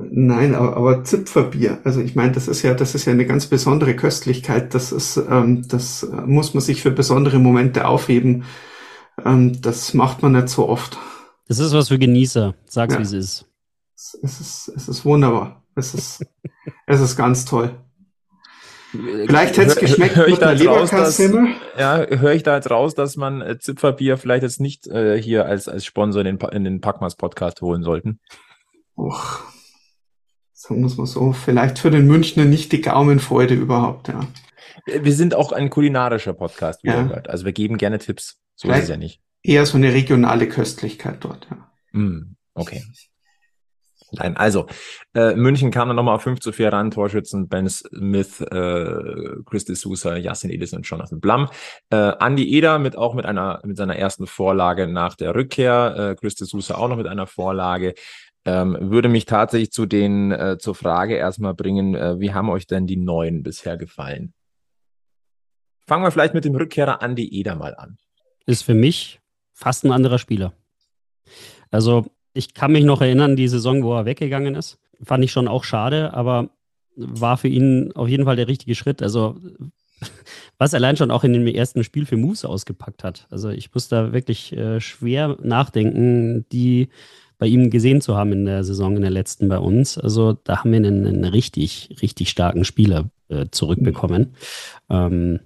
Nein, 0.00 0.54
aber, 0.54 0.76
aber 0.76 1.02
Zipferbier. 1.02 1.80
Also 1.82 2.00
ich 2.00 2.14
meine, 2.14 2.30
das 2.30 2.46
ist 2.46 2.62
ja, 2.62 2.72
das 2.72 2.94
ist 2.94 3.06
ja 3.06 3.12
eine 3.12 3.26
ganz 3.26 3.46
besondere 3.46 3.96
Köstlichkeit. 3.96 4.72
Das 4.72 4.92
ist, 4.92 5.16
ähm, 5.16 5.66
das 5.66 6.06
muss 6.24 6.54
man 6.54 6.60
sich 6.60 6.82
für 6.82 6.92
besondere 6.92 7.40
Momente 7.40 7.84
aufheben. 7.84 8.44
Ähm, 9.24 9.60
das 9.60 9.94
macht 9.94 10.22
man 10.22 10.32
nicht 10.32 10.50
so 10.50 10.68
oft. 10.68 10.98
Das 11.48 11.58
ist 11.58 11.72
was 11.72 11.88
für 11.88 11.98
Genießer. 11.98 12.54
Sag's, 12.66 12.94
ja. 12.94 13.00
wie 13.00 13.02
es 13.02 13.12
ist. 13.12 13.46
Es 13.96 14.14
ist, 14.40 14.72
es 14.76 14.88
ist 14.88 15.04
wunderbar. 15.04 15.64
Es 15.74 15.94
ist, 15.94 16.24
es 16.86 17.00
ist 17.00 17.16
ganz 17.16 17.44
toll. 17.44 17.74
Vielleicht 18.92 19.56
hätte 19.56 19.70
es 19.70 19.76
geschmeckt 19.76 20.14
hör, 20.14 20.26
hör 20.26 20.30
mit 20.30 20.42
einer 20.44 20.64
raus, 20.64 20.90
dass, 20.90 21.18
Ja, 21.18 22.06
höre 22.06 22.32
ich 22.34 22.44
da 22.44 22.54
jetzt 22.54 22.70
raus, 22.70 22.94
dass 22.94 23.16
man 23.16 23.42
äh, 23.42 23.58
Zipferbier 23.58 24.16
vielleicht 24.16 24.44
jetzt 24.44 24.60
nicht 24.60 24.86
äh, 24.86 25.20
hier 25.20 25.44
als, 25.44 25.68
als 25.68 25.84
Sponsor 25.84 26.24
in 26.24 26.38
den, 26.38 26.48
in 26.50 26.62
den 26.62 26.80
Packmas 26.80 27.16
Podcast 27.16 27.60
holen 27.62 27.82
sollten? 27.82 28.20
Och, 28.96 29.42
sagen 30.58 30.80
wir 30.80 30.86
es 30.88 30.96
mal 30.96 31.06
so, 31.06 31.32
vielleicht 31.32 31.78
für 31.78 31.90
den 31.90 32.08
Münchner 32.08 32.44
nicht 32.44 32.72
die 32.72 32.80
Gaumenfreude 32.80 33.54
überhaupt, 33.54 34.08
ja. 34.08 34.26
Wir 34.86 35.12
sind 35.12 35.34
auch 35.34 35.52
ein 35.52 35.70
kulinarischer 35.70 36.32
Podcast, 36.32 36.82
wie 36.82 36.88
ja. 36.88 37.02
ihr 37.02 37.08
hört. 37.10 37.30
Also 37.30 37.44
wir 37.44 37.52
geben 37.52 37.78
gerne 37.78 37.98
Tipps. 37.98 38.38
So 38.56 38.66
vielleicht 38.66 38.80
ist 38.80 38.84
es 38.84 38.90
ja 38.90 38.96
nicht. 38.96 39.20
Eher 39.42 39.66
so 39.66 39.76
eine 39.76 39.92
regionale 39.92 40.48
Köstlichkeit 40.48 41.18
dort, 41.20 41.46
ja. 41.50 41.70
Mm, 41.92 42.34
okay. 42.54 42.82
Nein, 44.10 44.36
also 44.36 44.66
äh, 45.14 45.34
München 45.34 45.70
kam 45.70 45.88
dann 45.88 45.96
nochmal 45.96 46.16
auf 46.16 46.22
5 46.22 46.40
zu 46.40 46.52
4 46.52 46.72
ran, 46.72 46.90
Torschützen 46.90 47.48
Ben 47.48 47.68
Smith, 47.68 48.40
äh, 48.40 49.42
Chris 49.44 49.66
de 49.66 49.76
Sousa, 49.76 50.16
Yassin 50.16 50.50
Edis 50.50 50.72
und 50.72 50.88
Jonathan 50.88 51.20
Blum. 51.20 51.48
Äh, 51.90 52.12
Andy 52.18 52.56
Eder 52.56 52.78
mit 52.78 52.96
auch 52.96 53.14
mit 53.14 53.26
einer 53.26 53.60
mit 53.64 53.76
seiner 53.76 53.96
ersten 53.96 54.26
Vorlage 54.26 54.86
nach 54.86 55.14
der 55.14 55.34
Rückkehr, 55.34 55.94
äh, 55.96 56.14
Chris 56.18 56.36
de 56.36 56.46
Sousa 56.46 56.76
auch 56.76 56.88
noch 56.88 56.96
mit 56.96 57.06
einer 57.06 57.26
Vorlage. 57.26 57.94
Ähm, 58.48 58.78
würde 58.80 59.10
mich 59.10 59.26
tatsächlich 59.26 59.72
zu 59.72 59.84
den, 59.84 60.32
äh, 60.32 60.56
zur 60.58 60.74
Frage 60.74 61.16
erstmal 61.16 61.52
bringen, 61.52 61.94
äh, 61.94 62.18
wie 62.18 62.32
haben 62.32 62.48
euch 62.48 62.66
denn 62.66 62.86
die 62.86 62.96
neuen 62.96 63.42
bisher 63.42 63.76
gefallen? 63.76 64.32
Fangen 65.86 66.02
wir 66.02 66.10
vielleicht 66.10 66.32
mit 66.32 66.46
dem 66.46 66.54
Rückkehrer 66.54 67.02
Andi 67.02 67.28
Eder 67.28 67.56
mal 67.56 67.74
an. 67.74 67.98
Ist 68.46 68.62
für 68.62 68.72
mich 68.72 69.20
fast 69.52 69.84
ein 69.84 69.92
anderer 69.92 70.18
Spieler. 70.18 70.54
Also 71.70 72.06
ich 72.32 72.54
kann 72.54 72.72
mich 72.72 72.84
noch 72.84 73.02
erinnern, 73.02 73.36
die 73.36 73.48
Saison, 73.48 73.82
wo 73.82 73.94
er 73.94 74.06
weggegangen 74.06 74.54
ist. 74.54 74.78
Fand 75.02 75.22
ich 75.22 75.30
schon 75.30 75.46
auch 75.46 75.64
schade, 75.64 76.14
aber 76.14 76.48
war 76.96 77.36
für 77.36 77.48
ihn 77.48 77.92
auf 77.92 78.08
jeden 78.08 78.24
Fall 78.24 78.36
der 78.36 78.48
richtige 78.48 78.74
Schritt. 78.74 79.02
Also 79.02 79.38
was 80.58 80.72
allein 80.72 80.96
schon 80.96 81.10
auch 81.10 81.22
in 81.22 81.34
dem 81.34 81.46
ersten 81.46 81.84
Spiel 81.84 82.06
für 82.06 82.16
Moose 82.16 82.48
ausgepackt 82.48 83.04
hat. 83.04 83.26
Also 83.28 83.50
ich 83.50 83.74
muss 83.74 83.88
da 83.88 84.14
wirklich 84.14 84.56
äh, 84.56 84.80
schwer 84.80 85.36
nachdenken, 85.42 86.46
die 86.50 86.88
bei 87.38 87.46
ihm 87.46 87.70
gesehen 87.70 88.00
zu 88.00 88.16
haben 88.16 88.32
in 88.32 88.44
der 88.44 88.64
Saison, 88.64 88.96
in 88.96 89.02
der 89.02 89.10
letzten 89.10 89.48
bei 89.48 89.58
uns. 89.58 89.96
Also 89.96 90.32
da 90.32 90.58
haben 90.58 90.72
wir 90.72 90.78
einen, 90.78 91.06
einen 91.06 91.24
richtig, 91.24 91.96
richtig 92.02 92.30
starken 92.30 92.64
Spieler 92.64 93.10
äh, 93.28 93.46
zurückbekommen. 93.50 94.34
Ähm, 94.90 95.40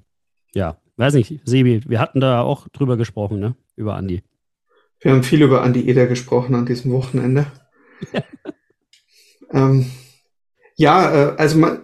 ja, 0.54 0.78
weiß 0.96 1.14
nicht, 1.14 1.40
Sebi, 1.44 1.82
wir 1.86 2.00
hatten 2.00 2.20
da 2.20 2.42
auch 2.42 2.68
drüber 2.68 2.96
gesprochen, 2.96 3.40
ne? 3.40 3.54
Über 3.76 3.96
Andi. 3.96 4.22
Wir 5.00 5.12
haben 5.12 5.22
viel 5.22 5.42
über 5.42 5.62
Andi 5.62 5.88
Eder 5.88 6.06
gesprochen 6.06 6.54
an 6.54 6.66
diesem 6.66 6.92
Wochenende. 6.92 7.46
ähm, 9.52 9.86
ja, 10.76 11.32
äh, 11.32 11.36
also 11.36 11.58
man, 11.58 11.80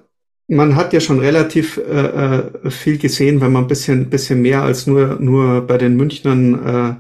man 0.47 0.77
hat 0.77 0.92
ja 0.92 1.01
schon 1.01 1.21
relativ 1.21 1.77
äh, 1.77 1.83
äh, 1.83 2.71
viel 2.71 2.99
gesehen, 2.99 3.40
wenn 3.40 3.53
man 3.53 3.64
ein 3.64 3.68
bisschen, 3.68 4.09
bisschen 4.09 4.40
mehr 4.40 4.62
als 4.62 4.87
nur, 4.87 5.18
nur 5.21 5.66
bei 5.66 5.77
den 5.79 5.97
Münchnern 5.97 6.66
äh, 6.66 6.94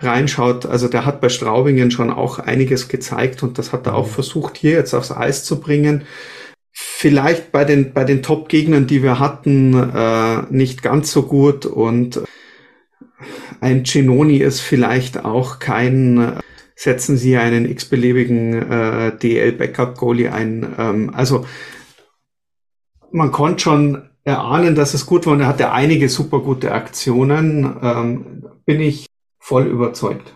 reinschaut, 0.00 0.66
also 0.66 0.88
der 0.88 1.04
hat 1.04 1.20
bei 1.20 1.28
Straubingen 1.28 1.90
schon 1.90 2.10
auch 2.10 2.38
einiges 2.38 2.88
gezeigt 2.88 3.42
und 3.42 3.58
das 3.58 3.72
hat 3.72 3.86
er 3.86 3.94
auch 3.94 4.06
mhm. 4.06 4.12
versucht, 4.12 4.56
hier 4.56 4.72
jetzt 4.72 4.94
aufs 4.94 5.10
Eis 5.10 5.44
zu 5.44 5.60
bringen. 5.60 6.04
Vielleicht 6.72 7.50
bei 7.50 7.64
den, 7.64 7.92
bei 7.92 8.04
den 8.04 8.22
Top-Gegnern, 8.22 8.86
die 8.86 9.02
wir 9.02 9.18
hatten, 9.18 9.74
äh, 9.74 10.42
nicht 10.50 10.82
ganz 10.82 11.10
so 11.10 11.24
gut 11.24 11.66
und 11.66 12.22
ein 13.60 13.82
Genoni 13.82 14.38
ist 14.38 14.60
vielleicht 14.60 15.24
auch 15.24 15.58
kein, 15.58 16.18
äh, 16.18 16.40
setzen 16.76 17.16
Sie 17.16 17.36
einen 17.36 17.68
x-beliebigen 17.68 18.70
äh, 18.70 19.16
DL-Backup-Goalie 19.18 20.32
ein. 20.32 20.74
Ähm, 20.78 21.10
also 21.12 21.44
man 23.10 23.32
konnte 23.32 23.60
schon 23.60 24.08
erahnen, 24.22 24.76
dass 24.76 24.94
es 24.94 25.06
gut 25.06 25.26
war 25.26 25.32
und 25.32 25.40
er 25.40 25.48
hatte 25.48 25.72
einige 25.72 26.08
super 26.08 26.40
gute 26.40 26.72
Aktionen. 26.72 27.76
Ähm, 27.82 28.44
bin 28.64 28.80
ich 28.80 29.06
voll 29.48 29.66
überzeugt. 29.66 30.34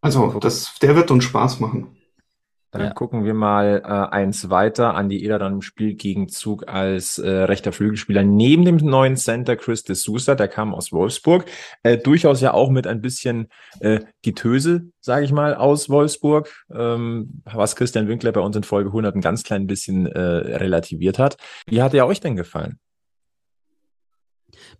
Also, 0.00 0.38
das, 0.40 0.78
der 0.80 0.96
wird 0.96 1.10
uns 1.10 1.24
Spaß 1.24 1.60
machen. 1.60 1.96
Dann 2.70 2.86
ja. 2.86 2.90
gucken 2.90 3.24
wir 3.24 3.34
mal 3.34 3.82
äh, 3.84 4.14
eins 4.14 4.50
weiter. 4.50 4.94
Andi 4.94 5.22
Eder 5.22 5.38
dann 5.38 5.52
im 5.52 5.62
Spielgegenzug 5.62 6.66
als 6.66 7.18
äh, 7.18 7.30
rechter 7.30 7.70
Flügelspieler 7.72 8.24
neben 8.24 8.64
dem 8.64 8.76
neuen 8.76 9.16
Center 9.16 9.54
Chris 9.54 9.84
de 9.84 9.94
Sousa, 9.94 10.34
der 10.34 10.48
kam 10.48 10.74
aus 10.74 10.92
Wolfsburg. 10.92 11.44
Äh, 11.84 11.98
durchaus 11.98 12.40
ja 12.40 12.52
auch 12.52 12.70
mit 12.70 12.88
ein 12.88 13.00
bisschen 13.00 13.48
äh, 13.78 14.00
Getöse, 14.22 14.88
sage 15.00 15.24
ich 15.24 15.30
mal, 15.30 15.54
aus 15.54 15.88
Wolfsburg, 15.88 16.50
ähm, 16.74 17.42
was 17.44 17.76
Christian 17.76 18.08
Winkler 18.08 18.32
bei 18.32 18.40
uns 18.40 18.56
in 18.56 18.64
Folge 18.64 18.88
100 18.88 19.14
ein 19.14 19.20
ganz 19.20 19.44
klein 19.44 19.68
bisschen 19.68 20.06
äh, 20.06 20.20
relativiert 20.20 21.20
hat. 21.20 21.36
Wie 21.66 21.80
hat 21.80 21.94
er 21.94 22.06
euch 22.06 22.20
denn 22.20 22.34
gefallen? 22.34 22.80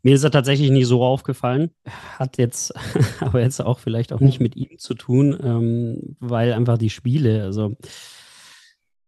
Mir 0.04 0.14
ist 0.14 0.22
er 0.22 0.30
tatsächlich 0.30 0.70
nie 0.70 0.84
so 0.84 1.02
aufgefallen. 1.02 1.70
Hat 2.18 2.36
jetzt 2.36 2.74
aber 3.20 3.40
jetzt 3.40 3.60
auch 3.60 3.78
vielleicht 3.78 4.12
auch 4.12 4.20
nicht 4.20 4.38
mit 4.38 4.54
ihm 4.54 4.78
zu 4.78 4.92
tun, 4.92 5.36
ähm, 5.42 6.16
weil 6.20 6.52
einfach 6.52 6.76
die 6.76 6.90
Spiele, 6.90 7.42
also 7.42 7.74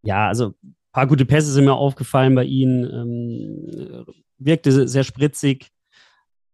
ja, 0.03 0.27
also 0.27 0.55
ein 0.65 0.75
paar 0.93 1.07
gute 1.07 1.27
Pässe 1.27 1.53
sind 1.53 1.67
mir 1.67 1.75
aufgefallen 1.75 2.35
bei 2.35 2.45
ihm. 2.45 2.89
Ähm, 2.91 4.07
wirkte 4.39 4.89
sehr 4.89 5.05
spritzig. 5.05 5.71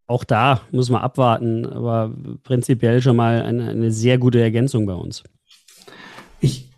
Auch 0.09 0.25
da 0.25 0.63
muss 0.73 0.91
man 0.91 1.03
abwarten, 1.03 1.65
aber 1.65 2.13
prinzipiell 2.43 3.01
schon 3.01 3.15
mal 3.15 3.43
eine, 3.43 3.71
eine 3.71 3.93
sehr 3.93 4.19
gute 4.19 4.41
Ergänzung 4.41 4.87
bei 4.87 4.95
uns. 4.95 5.23
Ich, 6.41 6.69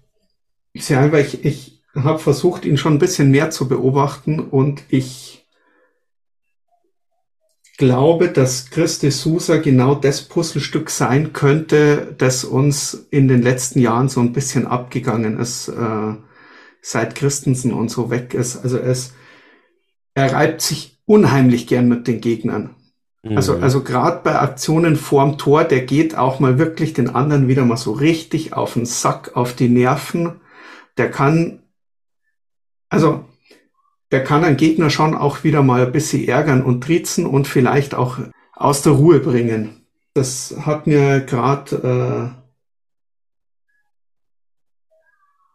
ich 0.75 0.85
sehe 0.85 0.99
einfach, 0.99 1.19
ich, 1.19 1.43
ich 1.47 1.83
habe 1.95 2.19
versucht, 2.19 2.67
ihn 2.67 2.77
schon 2.77 2.93
ein 2.93 2.99
bisschen 2.99 3.31
mehr 3.31 3.49
zu 3.49 3.69
beobachten 3.69 4.39
und 4.39 4.83
ich 4.89 5.44
glaube, 7.77 8.29
dass 8.29 8.71
Christi 8.71 9.11
Sousa 9.11 9.57
genau 9.57 9.95
das 9.95 10.23
Puzzlestück 10.23 10.91
sein 10.91 11.33
könnte, 11.33 12.15
das 12.19 12.45
uns 12.45 13.07
in 13.11 13.29
den 13.29 13.43
letzten 13.43 13.81
Jahren 13.81 14.09
so 14.09 14.21
ein 14.21 14.33
bisschen 14.33 14.67
abgegangen 14.67 15.39
ist, 15.39 15.69
äh, 15.69 16.15
seit 16.81 17.15
Christensen 17.15 17.73
und 17.73 17.91
so 17.91 18.11
weg 18.11 18.35
ist. 18.35 18.63
Also 18.63 18.79
es, 18.79 19.15
er 20.15 20.33
reibt 20.33 20.61
sich 20.61 20.99
unheimlich 21.07 21.67
gern 21.67 21.89
mit 21.89 22.07
den 22.07 22.21
Gegnern. 22.21 22.77
Also, 23.25 23.57
mhm. 23.57 23.63
also 23.63 23.83
gerade 23.83 24.21
bei 24.23 24.39
Aktionen 24.39 24.97
vorm 24.97 25.39
Tor, 25.39 25.65
der 25.65 25.81
geht 25.81 26.15
auch 26.15 26.41
mal 26.41 26.59
wirklich 26.59 26.93
den 26.93 27.09
anderen 27.09 27.49
wieder 27.49 27.65
mal 27.65 27.79
so 27.79 27.93
richtig 27.93 28.53
auf 28.53 28.75
den 28.75 28.85
Sack, 28.85 29.35
auf 29.35 29.55
die 29.55 29.71
Nerven. 29.71 30.41
Der 30.99 31.11
kann, 31.11 31.63
also 32.91 33.25
der 34.11 34.25
kann 34.25 34.45
einen 34.45 34.57
Gegner 34.57 34.91
schon 34.91 35.15
auch 35.15 35.45
wieder 35.45 35.63
mal 35.63 35.87
ein 35.87 35.93
bisschen 35.93 36.27
ärgern 36.27 36.63
und 36.63 36.83
trizen 36.83 37.27
und 37.27 37.47
vielleicht 37.47 37.95
auch 37.95 38.19
aus 38.53 38.83
der 38.83 38.93
Ruhe 38.93 39.21
bringen. 39.21 39.87
Das 40.15 40.55
hat 40.61 40.87
mir 40.87 41.21
gerade, 41.21 42.35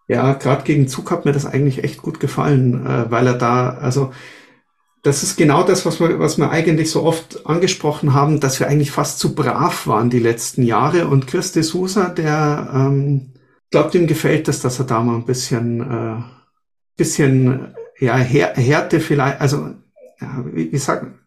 äh, 0.09 0.13
ja, 0.13 0.33
gerade 0.33 0.63
gegen 0.63 0.88
Zug 0.88 1.12
hat 1.12 1.25
mir 1.25 1.31
das 1.31 1.45
eigentlich 1.45 1.83
echt 1.83 2.01
gut 2.01 2.19
gefallen, 2.19 2.85
äh, 2.85 3.09
weil 3.09 3.27
er 3.27 3.38
da, 3.38 3.69
also 3.69 4.12
das 5.01 5.23
ist 5.23 5.38
genau 5.38 5.63
das, 5.63 5.85
was 5.85 5.99
wir, 5.99 6.19
was 6.19 6.38
wir 6.38 6.49
eigentlich 6.49 6.91
so 6.91 7.03
oft 7.03 7.45
angesprochen 7.45 8.13
haben, 8.13 8.39
dass 8.39 8.59
wir 8.59 8.67
eigentlich 8.67 8.91
fast 8.91 9.19
zu 9.19 9.33
brav 9.33 9.88
waren 9.88 10.09
die 10.09 10.19
letzten 10.19 10.63
Jahre. 10.63 11.07
Und 11.07 11.27
Chris 11.27 11.53
de 11.53 11.63
Sousa, 11.63 12.09
der 12.09 12.69
ähm, 12.73 13.33
glaubt, 13.71 13.95
ihm 13.95 14.07
gefällt 14.07 14.49
es, 14.49 14.62
dass 14.62 14.79
er 14.79 14.85
da 14.85 15.01
mal 15.01 15.15
ein 15.15 15.25
bisschen, 15.25 15.81
äh, 15.81 16.21
bisschen 16.97 17.75
ja, 17.99 18.15
Här 18.15 18.55
Härte 18.55 18.99
vielleicht, 18.99 19.41
also, 19.41 19.75
ja, 20.19 20.45
wie, 20.51 20.71
wie 20.71 20.77
sagen. 20.77 21.19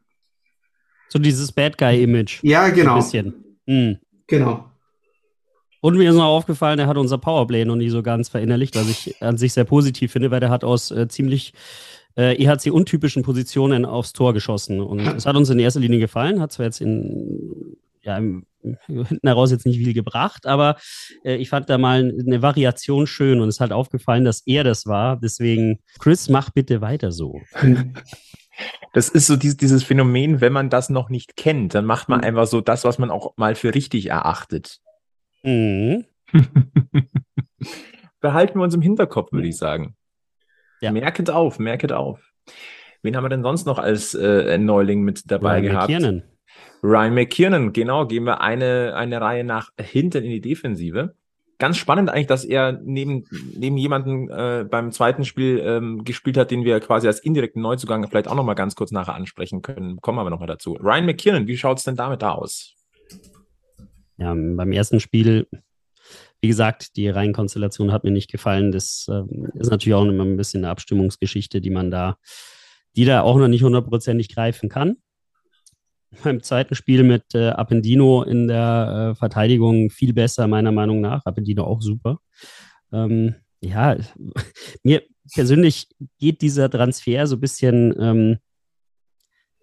So 1.09 1.19
dieses 1.19 1.53
Bad 1.53 1.77
Guy-Image. 1.77 2.43
Ja, 2.43 2.69
genau. 2.71 2.95
Ein 2.95 3.01
bisschen. 3.01 3.35
Mhm. 3.67 3.99
Genau. 4.27 4.73
Und 5.81 5.99
mir 5.99 6.11
ist 6.11 6.17
noch 6.17 6.25
aufgefallen, 6.25 6.79
er 6.79 6.87
hat 6.87 6.97
unser 6.97 7.19
Powerplay 7.19 7.65
noch 7.65 7.77
nie 7.77 7.91
so 7.91 8.03
ganz 8.03 8.29
verinnerlicht, 8.29 8.77
was 8.77 8.89
ich 8.89 9.21
an 9.21 9.37
sich 9.37 9.53
sehr 9.53 9.65
positiv 9.65 10.13
finde, 10.13 10.31
weil 10.31 10.41
der 10.41 10.49
hat 10.49 10.63
aus 10.63 10.93
äh, 10.93 11.09
ziemlich 11.09 11.55
äh, 12.17 12.37
EHC-untypischen 12.37 13.23
Positionen 13.23 13.85
aufs 13.85 14.13
Tor 14.13 14.33
geschossen. 14.33 14.81
Und 14.81 15.01
es 15.01 15.27
hat 15.27 15.35
uns 15.35 15.51
in 15.51 15.59
erster 15.59 15.81
Linie 15.81 15.99
gefallen, 15.99 16.41
hat 16.41 16.53
zwar 16.53 16.67
jetzt 16.67 16.81
in, 16.81 17.62
ja, 18.03 18.17
hinten 18.87 19.27
heraus 19.27 19.51
jetzt 19.51 19.67
nicht 19.67 19.79
viel 19.79 19.95
gebracht, 19.95 20.47
aber 20.47 20.77
äh, 21.25 21.37
ich 21.37 21.49
fand 21.49 21.69
da 21.69 21.79
mal 21.79 22.13
eine 22.19 22.43
Variation 22.43 23.07
schön 23.07 23.41
und 23.41 23.49
es 23.49 23.61
hat 23.61 23.73
aufgefallen, 23.73 24.25
dass 24.25 24.43
er 24.47 24.65
das 24.65 24.87
war. 24.87 25.17
Deswegen, 25.17 25.81
Chris, 25.99 26.29
mach 26.29 26.51
bitte 26.51 26.81
weiter 26.81 27.13
so. 27.13 27.41
Das 28.93 29.09
ist 29.09 29.27
so 29.27 29.37
dieses, 29.37 29.83
Phänomen, 29.83 30.43
wenn 30.43 30.53
man 30.53 30.69
das 30.69 30.91
noch 30.91 31.09
nicht 31.09 31.37
kennt, 31.37 31.75
dann 31.75 31.87
macht 31.87 32.11
man 32.11 32.19
mhm. 32.19 32.25
einfach 32.25 32.47
so 32.47 32.61
das, 32.61 32.85
was 32.85 32.99
man 32.99 33.11
auch 33.11 33.37
mal 33.39 33.55
für 33.55 33.75
richtig 33.75 34.11
erachtet. 34.11 34.81
Mhm. 35.43 36.05
Behalten 38.21 38.59
wir 38.59 38.63
uns 38.63 38.75
im 38.75 38.83
Hinterkopf, 38.83 39.33
würde 39.33 39.49
ich 39.49 39.57
sagen. 39.57 39.97
Ja. 40.83 40.93
Merket 40.93 41.31
auf, 41.31 41.59
merket 41.59 41.93
auf. 41.93 42.21
Wen 43.03 43.17
haben 43.17 43.25
wir 43.25 43.31
denn 43.31 43.43
sonst 43.43 43.67
noch 43.67 43.79
als 43.79 44.15
äh, 44.15 44.59
Neuling 44.59 45.03
mit 45.03 45.31
dabei 45.31 45.61
Ryan 45.61 45.63
gehabt? 45.63 45.89
McKiernan. 45.89 46.23
Ryan 46.83 47.15
McKiernan, 47.15 47.73
genau, 47.73 48.07
gehen 48.07 48.25
wir 48.25 48.41
eine, 48.41 48.95
eine 48.97 49.21
Reihe 49.21 49.45
nach 49.45 49.71
hinten 49.79 50.25
in 50.25 50.31
die 50.31 50.41
Defensive. 50.41 51.15
Ganz 51.59 51.77
spannend 51.77 52.11
eigentlich, 52.11 52.27
dass 52.27 52.45
er 52.45 52.73
neben, 52.73 53.25
neben 53.57 53.77
jemanden 53.77 54.29
äh, 54.31 54.67
beim 54.69 54.91
zweiten 54.91 55.25
Spiel 55.25 55.63
ähm, 55.65 56.03
gespielt 56.03 56.37
hat, 56.37 56.51
den 56.51 56.65
wir 56.65 56.81
quasi 56.81 57.07
als 57.07 57.21
indirekten 57.21 57.63
Neuzugang 57.63 58.09
vielleicht 58.09 58.27
auch 58.27 58.35
nochmal 58.35 58.57
ganz 58.57 58.75
kurz 58.75 58.91
nachher 58.91 59.15
ansprechen 59.15 59.63
können. 59.63 60.01
Kommen 60.01 60.19
wir 60.19 60.29
nochmal 60.29 60.49
dazu. 60.49 60.73
Ryan 60.75 61.07
McKiernan, 61.07 61.47
wie 61.47 61.57
schaut 61.57 61.79
es 61.79 61.85
denn 61.85 61.95
damit 61.95 62.23
da 62.23 62.33
aus? 62.33 62.75
Ja, 64.17 64.35
beim 64.35 64.73
ersten 64.73 64.99
Spiel, 64.99 65.47
wie 66.41 66.49
gesagt, 66.49 66.97
die 66.97 67.09
Reihenkonstellation 67.09 67.93
hat 67.93 68.03
mir 68.03 68.11
nicht 68.11 68.33
gefallen. 68.33 68.73
Das 68.73 69.07
äh, 69.09 69.23
ist 69.55 69.71
natürlich 69.71 69.95
auch 69.95 70.05
immer 70.05 70.25
ein 70.25 70.37
bisschen 70.37 70.65
eine 70.65 70.71
Abstimmungsgeschichte, 70.71 71.61
die 71.61 71.71
man 71.71 71.93
da, 71.93 72.19
die 72.97 73.05
da 73.05 73.21
auch 73.21 73.37
noch 73.37 73.47
nicht 73.47 73.63
hundertprozentig 73.63 74.35
greifen 74.35 74.69
kann 74.69 74.97
beim 76.25 76.43
zweiten 76.43 76.75
Spiel 76.75 77.03
mit 77.03 77.35
äh, 77.35 77.49
Appendino 77.49 78.23
in 78.23 78.49
der 78.49 79.13
äh, 79.13 79.15
Verteidigung 79.15 79.91
viel 79.91 80.13
besser, 80.13 80.47
meiner 80.47 80.73
Meinung 80.73 81.01
nach. 81.01 81.25
Appendino 81.25 81.65
auch 81.65 81.81
super. 81.81 82.19
Ähm, 82.93 83.37
ja, 83.61 83.97
mir 84.83 85.03
persönlich 85.33 85.89
geht 86.19 86.43
dieser 86.43 86.69
Transfer 86.69 87.27
so 87.27 87.37
ein 87.37 87.41
bisschen, 87.41 87.95
ähm, 87.99 88.39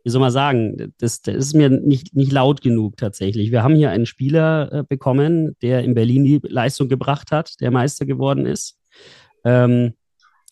wie 0.04 0.10
soll 0.10 0.22
man 0.22 0.32
sagen, 0.32 0.94
das, 0.98 1.22
das 1.22 1.36
ist 1.36 1.54
mir 1.54 1.70
nicht, 1.70 2.16
nicht 2.16 2.32
laut 2.32 2.62
genug 2.62 2.98
tatsächlich. 2.98 3.52
Wir 3.52 3.64
haben 3.64 3.76
hier 3.76 3.92
einen 3.92 4.06
Spieler 4.06 4.72
äh, 4.72 4.84
bekommen, 4.88 5.56
der 5.62 5.84
in 5.84 5.94
Berlin 5.94 6.24
die 6.24 6.40
Leistung 6.44 6.88
gebracht 6.88 7.32
hat, 7.32 7.60
der 7.60 7.70
Meister 7.70 8.06
geworden 8.06 8.46
ist, 8.46 8.80
ähm, 9.44 9.94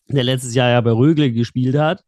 der 0.06 0.24
letztes 0.24 0.54
Jahr 0.54 0.70
ja 0.70 0.80
bei 0.80 0.92
Rögle 0.92 1.32
gespielt 1.32 1.76
hat, 1.76 2.04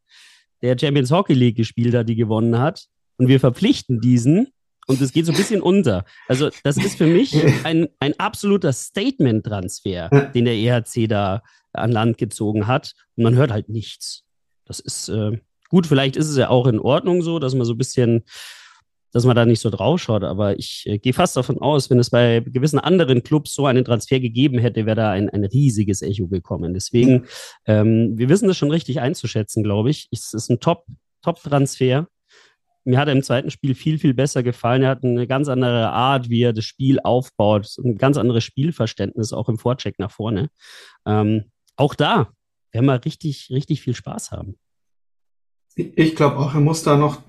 der 0.63 0.79
Champions 0.79 1.11
Hockey 1.11 1.35
League 1.35 1.57
gespielt 1.57 1.95
hat, 1.95 2.09
die 2.09 2.17
gewonnen 2.17 2.59
hat 2.59 2.87
und 3.21 3.29
wir 3.29 3.39
verpflichten 3.39 4.01
diesen 4.01 4.49
und 4.87 5.01
es 5.03 5.13
geht 5.13 5.27
so 5.27 5.33
ein 5.33 5.37
bisschen 5.37 5.61
unter. 5.61 6.07
Also 6.27 6.49
das 6.65 6.79
ist 6.79 6.97
für 6.97 7.07
mich 7.07 7.37
ein, 7.65 7.89
ein 8.01 8.19
absoluter 8.19 8.73
Statement-Transfer, 8.73 10.31
den 10.35 10.47
der 10.47 10.55
EHC 10.55 11.07
da 11.07 11.43
an 11.75 11.93
Land 11.93 12.17
gezogen 12.17 12.67
hat 12.67 12.95
und 13.17 13.25
man 13.25 13.35
hört 13.35 13.53
halt 13.53 13.69
nichts. 13.69 14.25
Das 14.65 14.81
ist 14.81 15.11
äh, 15.11 15.39
gut, 15.69 15.87
vielleicht 15.87 16.17
ist 16.17 16.31
es 16.31 16.37
ja 16.39 16.49
auch 16.49 16.67
in 16.67 16.81
Ordnung 16.81 17.21
so, 17.21 17.39
dass 17.39 17.55
man 17.55 17.67
so 17.67 17.75
ein 17.75 17.79
bisschen 17.79 18.25
dass 19.13 19.25
man 19.25 19.35
da 19.35 19.45
nicht 19.45 19.61
so 19.61 19.71
drauf 19.71 20.01
schaut. 20.01 20.23
Aber 20.23 20.57
ich 20.59 20.85
äh, 20.87 20.99
gehe 20.99 21.13
fast 21.13 21.37
davon 21.37 21.61
aus, 21.61 21.91
wenn 21.91 21.99
es 21.99 22.11
bei 22.11 22.41
gewissen 22.41 22.79
anderen 22.79 23.25
Clubs 23.25 23.53
so 23.53 23.67
einen 23.67 23.85
Transfer 23.85 24.21
gegeben 24.21 24.61
hätte, 24.61 24.87
wäre 24.87 24.95
da 24.95 25.11
ein, 25.11 25.29
ein 25.29 25.45
riesiges 25.45 26.01
Echo 26.01 26.29
gekommen. 26.29 26.75
Deswegen, 26.75 27.27
ähm, 27.67 28.17
wir 28.17 28.29
wissen 28.29 28.47
das 28.47 28.57
schon 28.57 28.71
richtig 28.71 29.01
einzuschätzen, 29.01 29.65
glaube 29.65 29.91
ich. 29.91 30.09
Es 30.13 30.33
ist 30.33 30.49
ein 30.49 30.61
Top, 30.61 30.87
Top-Transfer 31.23 32.07
mir 32.85 32.99
hat 32.99 33.09
er 33.09 33.15
im 33.15 33.23
zweiten 33.23 33.51
Spiel 33.51 33.75
viel, 33.75 33.99
viel 33.99 34.15
besser 34.15 34.43
gefallen. 34.43 34.83
Er 34.83 34.91
hat 34.91 35.05
eine 35.05 35.27
ganz 35.27 35.49
andere 35.49 35.91
Art, 35.91 36.31
wie 36.31 36.43
er 36.43 36.53
das 36.53 36.65
Spiel 36.65 36.99
aufbaut, 37.01 37.77
ein 37.79 37.99
ganz 37.99 38.17
anderes 38.17 38.45
Spielverständnis, 38.45 39.33
auch 39.33 39.49
im 39.49 39.59
Vorcheck 39.59 39.99
nach 39.99 40.11
vorne. 40.11 40.51
Ähm, 41.07 41.45
auch 41.77 41.95
da 41.95 42.31
werden 42.73 42.87
wir 42.87 43.05
richtig, 43.05 43.51
richtig 43.51 43.83
viel 43.83 43.95
Spaß 43.95 44.33
haben. 44.33 44.57
Ich 45.75 46.17
glaube 46.17 46.39
auch, 46.39 46.55
er 46.55 46.61
muss 46.61 46.83
da 46.83 46.97
noch 46.97 47.23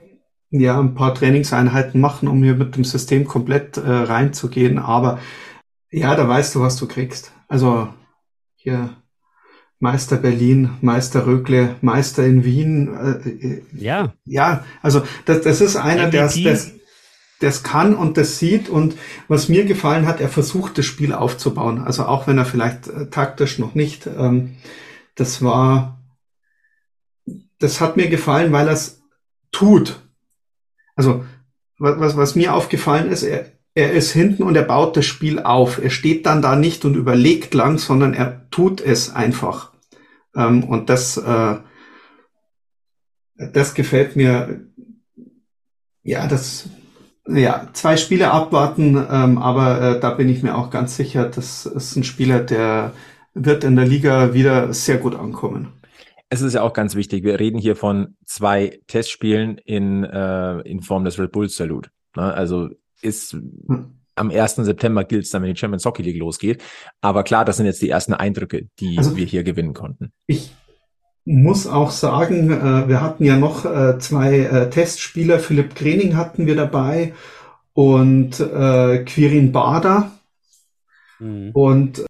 ja, 0.49 0.79
ein 0.79 0.95
paar 0.95 1.13
Trainingseinheiten 1.13 1.99
machen, 1.99 2.27
um 2.27 2.43
hier 2.43 2.55
mit 2.55 2.75
dem 2.75 2.83
System 2.83 3.25
komplett 3.25 3.77
äh, 3.77 3.89
reinzugehen. 3.89 4.79
Aber 4.79 5.19
ja, 5.89 6.15
da 6.15 6.27
weißt 6.27 6.55
du, 6.55 6.61
was 6.61 6.77
du 6.77 6.87
kriegst. 6.87 7.31
Also 7.47 7.93
hier 8.55 9.00
Meister 9.81 10.17
Berlin, 10.17 10.69
Meister 10.81 11.25
Rögle, 11.25 11.75
Meister 11.81 12.25
in 12.25 12.45
Wien. 12.45 12.89
Äh, 12.93 13.29
äh 13.29 13.61
ja. 13.73 14.13
Ja, 14.25 14.63
also 14.81 15.01
das, 15.25 15.41
das 15.41 15.59
ist 15.59 15.75
einer, 15.75 16.09
der 16.09 16.29
es 17.49 17.63
kann 17.63 17.95
und 17.95 18.17
das 18.17 18.37
sieht. 18.37 18.69
Und 18.69 18.95
was 19.27 19.49
mir 19.49 19.65
gefallen 19.65 20.05
hat, 20.05 20.21
er 20.21 20.29
versucht, 20.29 20.77
das 20.77 20.85
Spiel 20.85 21.13
aufzubauen. 21.13 21.79
Also 21.79 22.05
auch 22.05 22.27
wenn 22.27 22.37
er 22.37 22.45
vielleicht 22.45 22.87
äh, 22.87 23.07
taktisch 23.07 23.57
noch 23.57 23.73
nicht. 23.73 24.07
Ähm, 24.07 24.55
das 25.15 25.41
war, 25.41 25.99
das 27.57 27.81
hat 27.81 27.97
mir 27.97 28.07
gefallen, 28.07 28.51
weil 28.51 28.67
er 28.67 28.73
es 28.73 29.01
tut. 29.51 29.99
Also 30.95 31.25
was, 31.79 32.15
was 32.15 32.35
mir 32.35 32.53
aufgefallen 32.53 33.09
ist, 33.09 33.23
er, 33.23 33.47
er 33.73 33.93
ist 33.93 34.11
hinten 34.11 34.43
und 34.43 34.55
er 34.55 34.61
baut 34.61 34.95
das 34.95 35.07
Spiel 35.07 35.39
auf. 35.39 35.81
Er 35.81 35.89
steht 35.89 36.27
dann 36.27 36.43
da 36.43 36.55
nicht 36.55 36.85
und 36.85 36.95
überlegt 36.95 37.55
lang, 37.55 37.79
sondern 37.79 38.13
er 38.13 38.47
tut 38.51 38.79
es 38.79 39.15
einfach. 39.15 39.70
Ähm, 40.35 40.63
und 40.63 40.89
das, 40.89 41.17
äh, 41.17 41.57
das 43.35 43.73
gefällt 43.73 44.15
mir. 44.15 44.61
Ja, 46.03 46.27
das, 46.27 46.69
ja, 47.27 47.67
zwei 47.73 47.95
Spiele 47.95 48.31
abwarten, 48.31 48.95
ähm, 48.95 49.37
aber 49.37 49.81
äh, 49.81 49.99
da 49.99 50.11
bin 50.11 50.29
ich 50.29 50.41
mir 50.41 50.55
auch 50.55 50.71
ganz 50.71 50.95
sicher, 50.95 51.29
das 51.29 51.67
ist 51.67 51.95
ein 51.95 52.03
Spieler, 52.03 52.39
der 52.39 52.93
wird 53.35 53.63
in 53.63 53.75
der 53.75 53.85
Liga 53.85 54.33
wieder 54.33 54.73
sehr 54.73 54.97
gut 54.97 55.15
ankommen. 55.15 55.73
es 56.29 56.41
ist 56.41 56.53
ja 56.53 56.63
auch 56.63 56.73
ganz 56.73 56.95
wichtig, 56.95 57.23
wir 57.23 57.39
reden 57.39 57.59
hier 57.59 57.75
von 57.75 58.15
zwei 58.25 58.79
Testspielen 58.87 59.59
in, 59.59 60.03
äh, 60.03 60.59
in 60.61 60.81
Form 60.81 61.05
des 61.05 61.19
Red 61.19 61.31
Bull 61.31 61.49
Salute. 61.49 61.91
Ne? 62.15 62.33
Also 62.33 62.69
ist 63.01 63.33
hm. 63.33 64.00
Am 64.15 64.29
1. 64.29 64.55
September 64.55 65.03
gilt 65.03 65.25
es 65.25 65.31
dann, 65.31 65.41
wenn 65.41 65.53
die 65.53 65.59
Champions 65.59 65.85
Hockey 65.85 66.03
League 66.03 66.19
losgeht. 66.19 66.61
Aber 67.01 67.23
klar, 67.23 67.45
das 67.45 67.57
sind 67.57 67.65
jetzt 67.65 67.81
die 67.81 67.89
ersten 67.89 68.13
Eindrücke, 68.13 68.67
die 68.79 68.97
also, 68.97 69.15
wir 69.15 69.25
hier 69.25 69.43
gewinnen 69.43 69.73
konnten. 69.73 70.11
Ich 70.27 70.51
muss 71.25 71.67
auch 71.67 71.91
sagen, 71.91 72.51
äh, 72.51 72.87
wir 72.87 73.01
hatten 73.01 73.23
ja 73.23 73.37
noch 73.37 73.65
äh, 73.65 73.99
zwei 73.99 74.39
äh, 74.39 74.69
Testspieler. 74.69 75.39
Philipp 75.39 75.75
Grening 75.75 76.15
hatten 76.15 76.45
wir 76.45 76.55
dabei 76.55 77.13
und 77.73 78.39
äh, 78.39 79.03
Quirin 79.05 79.51
Bader. 79.51 80.11
Mhm. 81.19 81.51
Und 81.53 82.05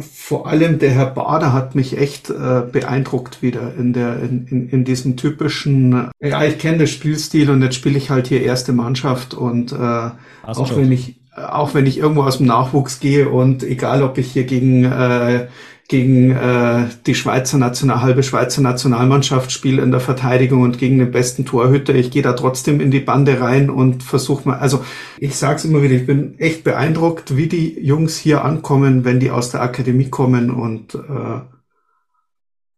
vor 0.00 0.48
allem 0.48 0.78
der 0.78 0.90
Herr 0.90 1.06
Bader 1.06 1.52
hat 1.52 1.74
mich 1.76 1.96
echt 1.96 2.28
äh, 2.28 2.62
beeindruckt 2.70 3.40
wieder 3.40 3.74
in 3.76 3.92
der 3.92 4.20
in, 4.20 4.46
in, 4.48 4.68
in 4.68 4.84
diesem 4.84 5.16
typischen 5.16 6.10
äh, 6.18 6.28
ja 6.28 6.42
ich 6.44 6.58
kenne 6.58 6.78
das 6.78 6.90
Spielstil 6.90 7.50
und 7.50 7.62
jetzt 7.62 7.76
spiele 7.76 7.96
ich 7.96 8.10
halt 8.10 8.26
hier 8.26 8.42
erste 8.42 8.72
Mannschaft 8.72 9.34
und 9.34 9.72
äh, 9.72 9.76
auch 9.76 10.76
wenn 10.76 10.90
ich 10.90 11.20
auch 11.36 11.74
wenn 11.74 11.86
ich 11.86 11.98
irgendwo 11.98 12.22
aus 12.22 12.38
dem 12.38 12.46
Nachwuchs 12.46 13.00
gehe 13.00 13.28
und 13.28 13.62
egal 13.62 14.02
ob 14.02 14.18
ich 14.18 14.32
hier 14.32 14.44
gegen 14.44 14.84
äh, 14.84 15.48
gegen 15.88 16.32
äh, 16.32 16.88
die 17.06 17.14
Schweizer 17.14 17.58
National, 17.58 18.02
halbe 18.02 18.22
Schweizer 18.22 18.60
Nationalmannschaft 18.60 19.52
spiele 19.52 19.82
in 19.82 19.92
der 19.92 20.00
Verteidigung 20.00 20.62
und 20.62 20.78
gegen 20.78 20.98
den 20.98 21.12
besten 21.12 21.44
Torhüter. 21.44 21.94
Ich 21.94 22.10
gehe 22.10 22.22
da 22.22 22.32
trotzdem 22.32 22.80
in 22.80 22.90
die 22.90 23.00
Bande 23.00 23.40
rein 23.40 23.70
und 23.70 24.02
versuche 24.02 24.48
mal, 24.48 24.58
also 24.58 24.84
ich 25.18 25.36
sage 25.36 25.56
es 25.56 25.64
immer 25.64 25.82
wieder, 25.82 25.94
ich 25.94 26.06
bin 26.06 26.38
echt 26.38 26.64
beeindruckt, 26.64 27.36
wie 27.36 27.46
die 27.46 27.78
Jungs 27.80 28.16
hier 28.16 28.44
ankommen, 28.44 29.04
wenn 29.04 29.20
die 29.20 29.30
aus 29.30 29.50
der 29.50 29.62
Akademie 29.62 30.10
kommen 30.10 30.50
und 30.50 30.96
äh, 30.96 31.40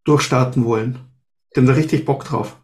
durchstarten 0.05 0.65
wollen. 0.65 0.99
Die 1.55 1.61
haben 1.61 1.67
da 1.67 1.73
richtig 1.73 2.05
Bock 2.05 2.25
drauf. 2.25 2.61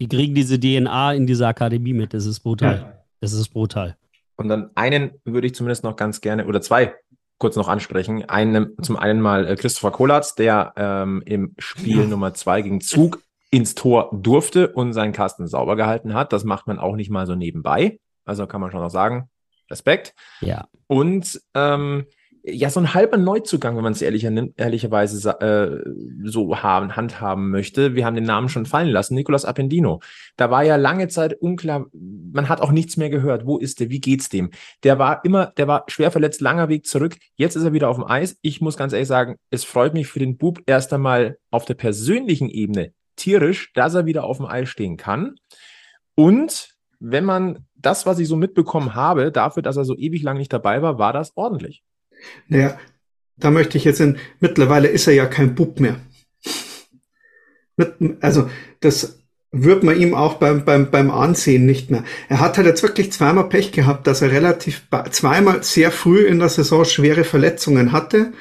Die 0.00 0.08
kriegen 0.08 0.34
diese 0.34 0.58
DNA 0.58 1.12
in 1.12 1.26
dieser 1.26 1.48
Akademie 1.48 1.92
mit, 1.92 2.14
das 2.14 2.24
ist 2.24 2.40
brutal. 2.40 2.76
Ja. 2.76 3.04
Das 3.20 3.32
ist 3.32 3.48
brutal. 3.50 3.96
Und 4.36 4.48
dann 4.48 4.70
einen 4.74 5.12
würde 5.24 5.46
ich 5.46 5.54
zumindest 5.54 5.84
noch 5.84 5.96
ganz 5.96 6.20
gerne, 6.20 6.46
oder 6.46 6.60
zwei 6.60 6.94
kurz 7.38 7.56
noch 7.56 7.68
ansprechen. 7.68 8.24
Einen, 8.28 8.76
zum 8.80 8.96
einen 8.96 9.20
mal 9.20 9.46
äh, 9.46 9.56
Christopher 9.56 9.90
Kolatz, 9.90 10.34
der 10.34 10.72
ähm, 10.76 11.22
im 11.26 11.54
Spiel 11.58 12.00
ja. 12.00 12.06
Nummer 12.06 12.34
zwei 12.34 12.62
gegen 12.62 12.80
Zug 12.80 13.20
ins 13.50 13.74
Tor 13.74 14.10
durfte 14.12 14.68
und 14.68 14.92
seinen 14.92 15.12
Kasten 15.12 15.46
sauber 15.46 15.76
gehalten 15.76 16.14
hat. 16.14 16.32
Das 16.32 16.44
macht 16.44 16.66
man 16.66 16.78
auch 16.78 16.96
nicht 16.96 17.10
mal 17.10 17.26
so 17.26 17.34
nebenbei. 17.34 18.00
Also 18.24 18.46
kann 18.46 18.60
man 18.60 18.70
schon 18.70 18.80
noch 18.80 18.90
sagen, 18.90 19.28
Respekt. 19.70 20.14
Ja. 20.40 20.68
Und 20.86 21.40
ähm, 21.54 22.06
ja, 22.46 22.68
so 22.68 22.78
ein 22.78 22.92
halber 22.92 23.16
Neuzugang, 23.16 23.74
wenn 23.74 23.82
man 23.82 23.94
es 23.94 24.02
ehrlicher, 24.02 24.30
ehrlicherweise 24.56 25.40
äh, 25.40 26.28
so 26.28 26.62
haben, 26.62 26.94
handhaben 26.94 27.50
möchte. 27.50 27.94
Wir 27.94 28.04
haben 28.04 28.14
den 28.14 28.24
Namen 28.24 28.50
schon 28.50 28.66
fallen 28.66 28.90
lassen, 28.90 29.14
Nicolas 29.14 29.46
Appendino. 29.46 30.00
Da 30.36 30.50
war 30.50 30.62
ja 30.62 30.76
lange 30.76 31.08
Zeit 31.08 31.40
unklar, 31.40 31.86
man 31.92 32.50
hat 32.50 32.60
auch 32.60 32.70
nichts 32.70 32.98
mehr 32.98 33.08
gehört. 33.08 33.46
Wo 33.46 33.56
ist 33.56 33.80
der? 33.80 33.88
Wie 33.88 34.00
geht's 34.00 34.28
dem? 34.28 34.50
Der 34.82 34.98
war 34.98 35.24
immer, 35.24 35.46
der 35.56 35.68
war 35.68 35.84
schwer 35.88 36.10
verletzt, 36.10 36.42
langer 36.42 36.68
Weg 36.68 36.86
zurück. 36.86 37.16
Jetzt 37.36 37.56
ist 37.56 37.64
er 37.64 37.72
wieder 37.72 37.88
auf 37.88 37.96
dem 37.96 38.04
Eis. 38.04 38.36
Ich 38.42 38.60
muss 38.60 38.76
ganz 38.76 38.92
ehrlich 38.92 39.08
sagen, 39.08 39.36
es 39.48 39.64
freut 39.64 39.94
mich 39.94 40.08
für 40.08 40.18
den 40.18 40.36
Bub 40.36 40.60
erst 40.66 40.92
einmal 40.92 41.38
auf 41.50 41.64
der 41.64 41.74
persönlichen 41.74 42.50
Ebene 42.50 42.92
tierisch, 43.16 43.72
dass 43.72 43.94
er 43.94 44.04
wieder 44.04 44.24
auf 44.24 44.36
dem 44.36 44.46
Eis 44.46 44.68
stehen 44.68 44.98
kann. 44.98 45.36
Und 46.14 46.74
wenn 47.00 47.24
man 47.24 47.64
das, 47.74 48.04
was 48.04 48.18
ich 48.18 48.28
so 48.28 48.36
mitbekommen 48.36 48.94
habe, 48.94 49.32
dafür, 49.32 49.62
dass 49.62 49.78
er 49.78 49.84
so 49.84 49.96
ewig 49.96 50.22
lang 50.22 50.36
nicht 50.36 50.52
dabei 50.52 50.82
war, 50.82 50.98
war 50.98 51.14
das 51.14 51.34
ordentlich. 51.36 51.82
Naja, 52.48 52.78
da 53.36 53.50
möchte 53.50 53.78
ich 53.78 53.84
jetzt 53.84 54.00
in, 54.00 54.18
mittlerweile 54.40 54.88
ist 54.88 55.06
er 55.06 55.14
ja 55.14 55.26
kein 55.26 55.54
Bub 55.54 55.80
mehr. 55.80 55.96
Mit, 57.76 57.94
also, 58.20 58.48
das 58.80 59.18
wird 59.50 59.84
man 59.84 59.98
ihm 59.98 60.14
auch 60.14 60.34
beim, 60.34 60.64
beim, 60.64 60.90
beim 60.90 61.10
Ansehen 61.10 61.64
nicht 61.64 61.90
mehr. 61.90 62.04
Er 62.28 62.40
hat 62.40 62.56
halt 62.56 62.66
jetzt 62.66 62.82
wirklich 62.82 63.12
zweimal 63.12 63.48
Pech 63.48 63.72
gehabt, 63.72 64.06
dass 64.06 64.20
er 64.20 64.32
relativ, 64.32 64.82
zweimal 65.10 65.62
sehr 65.62 65.90
früh 65.90 66.26
in 66.26 66.40
der 66.40 66.48
Saison 66.48 66.84
schwere 66.84 67.24
Verletzungen 67.24 67.92
hatte. 67.92 68.32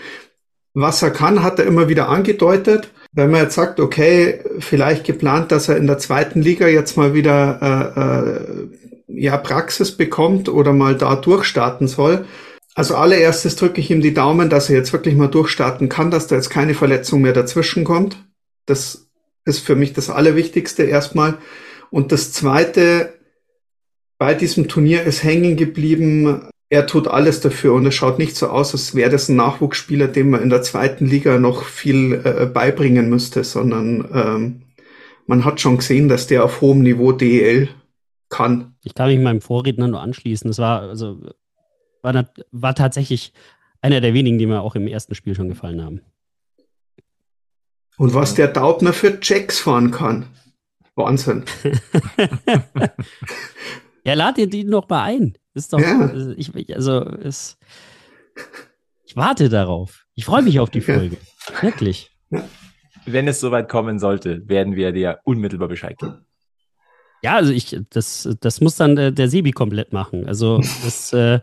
Was 0.74 1.04
er 1.04 1.12
kann, 1.12 1.44
hat 1.44 1.60
er 1.60 1.66
immer 1.66 1.88
wieder 1.88 2.10
angedeutet. 2.10 2.90
Wenn 3.12 3.30
man 3.30 3.44
jetzt 3.44 3.54
sagt, 3.54 3.80
okay, 3.80 4.40
vielleicht 4.58 5.04
geplant, 5.06 5.52
dass 5.52 5.70
er 5.70 5.78
in 5.78 5.86
der 5.86 6.00
zweiten 6.00 6.42
Liga 6.42 6.68
jetzt 6.68 6.98
mal 6.98 7.14
wieder 7.14 7.94
äh, 7.96 8.00
äh, 8.02 9.22
ja 9.22 9.38
Praxis 9.38 9.96
bekommt 9.96 10.50
oder 10.50 10.74
mal 10.74 10.96
da 10.96 11.16
durchstarten 11.16 11.88
soll, 11.88 12.26
also 12.76 12.96
allererstes 12.96 13.56
drücke 13.56 13.80
ich 13.80 13.92
ihm 13.92 14.02
die 14.02 14.14
Daumen, 14.14 14.50
dass 14.50 14.70
er 14.70 14.76
jetzt 14.78 14.94
wirklich 14.94 15.16
mal 15.16 15.28
durchstarten 15.28 15.90
kann, 15.90 16.12
dass 16.12 16.28
da 16.28 16.36
jetzt 16.36 16.50
keine 16.50 16.74
Verletzung 16.74 17.22
mehr 17.22 17.34
dazwischen 17.34 17.84
kommt. 17.84 18.18
Das 18.66 19.08
ist 19.46 19.60
für 19.60 19.76
mich 19.76 19.94
das 19.94 20.10
Allerwichtigste 20.10 20.84
erstmal. 20.84 21.38
Und 21.92 22.12
das 22.12 22.32
Zweite, 22.32 23.14
bei 24.18 24.34
diesem 24.34 24.68
Turnier 24.68 25.04
ist 25.04 25.24
hängen 25.24 25.56
geblieben, 25.58 26.50
er 26.70 26.88
tut 26.88 27.08
alles 27.08 27.40
dafür 27.42 27.74
und 27.74 27.86
es 27.86 27.94
schaut 27.94 28.18
nicht 28.18 28.36
so 28.36 28.48
aus, 28.48 28.74
als 28.74 28.96
wäre 28.96 29.12
das 29.12 29.30
ein 29.30 29.36
Nachwuchsspieler, 29.36 30.08
dem 30.08 30.32
man 30.32 30.42
in 30.42 30.50
der 30.50 30.64
zweiten 30.64 31.06
Liga 31.06 31.38
noch 31.38 31.66
viel 31.66 32.14
äh, 32.26 32.48
beibringen 32.48 33.10
müsste, 33.10 33.44
sondern 33.44 34.10
ähm, 34.12 34.62
man 35.28 35.46
hat 35.46 35.62
schon 35.62 35.78
gesehen, 35.78 36.10
dass 36.10 36.26
der 36.26 36.44
auf 36.44 36.62
hohem 36.62 36.82
Niveau 36.82 37.12
DEL 37.12 37.70
kann. 38.30 38.76
Ich 38.84 38.96
kann 38.96 39.10
mich 39.10 39.20
meinem 39.20 39.42
Vorredner 39.42 39.88
nur 39.88 40.02
anschließen. 40.02 40.50
Es 40.50 40.58
war 40.58 40.82
also 40.82 41.20
war, 42.04 42.30
war 42.52 42.76
tatsächlich 42.76 43.34
einer 43.82 44.02
der 44.02 44.14
wenigen, 44.14 44.38
die 44.38 44.46
mir 44.46 44.62
auch 44.62 44.76
im 44.76 44.88
ersten 44.88 45.16
Spiel 45.16 45.36
schon 45.36 45.50
gefallen 45.50 45.84
haben. 45.84 46.02
Und 47.98 48.14
was 48.14 48.36
der 48.36 48.48
Daubner 48.48 48.94
für 48.94 49.20
Checks 49.20 49.60
fahren 49.60 49.92
kann. 49.92 50.28
Wahnsinn. 50.96 51.44
ja, 54.04 54.14
lad 54.14 54.38
dir 54.38 54.48
die 54.48 54.64
noch 54.64 54.88
mal 54.90 55.04
ein. 55.04 55.38
Ist 55.54 55.74
doch, 55.74 55.80
ja. 55.80 56.12
ich, 56.36 56.76
also, 56.76 57.02
ist, 57.02 57.58
ich 59.06 59.16
warte 59.16 59.50
darauf. 59.50 60.06
Ich 60.16 60.26
freue 60.26 60.42
mich 60.42 60.60
auf 60.60 60.70
die 60.70 60.82
Folge. 60.82 61.18
Ja. 61.50 61.64
Wirklich. 61.64 62.12
Ja. 62.30 62.44
Wenn 63.06 63.28
es 63.28 63.40
soweit 63.40 63.70
kommen 63.70 64.00
sollte, 64.00 64.48
werden 64.48 64.76
wir 64.76 64.92
dir 64.92 65.20
unmittelbar 65.24 65.68
Bescheid 65.68 65.98
geben. 65.98 66.26
Ja, 67.22 67.36
also 67.36 67.52
ich, 67.52 67.78
das, 67.90 68.30
das 68.40 68.62
muss 68.62 68.76
dann 68.76 68.96
der, 68.96 69.12
der 69.12 69.30
Sebi 69.30 69.52
komplett 69.52 69.94
machen. 69.94 70.28
Also, 70.28 70.58
das, 70.84 71.14
äh, 71.14 71.40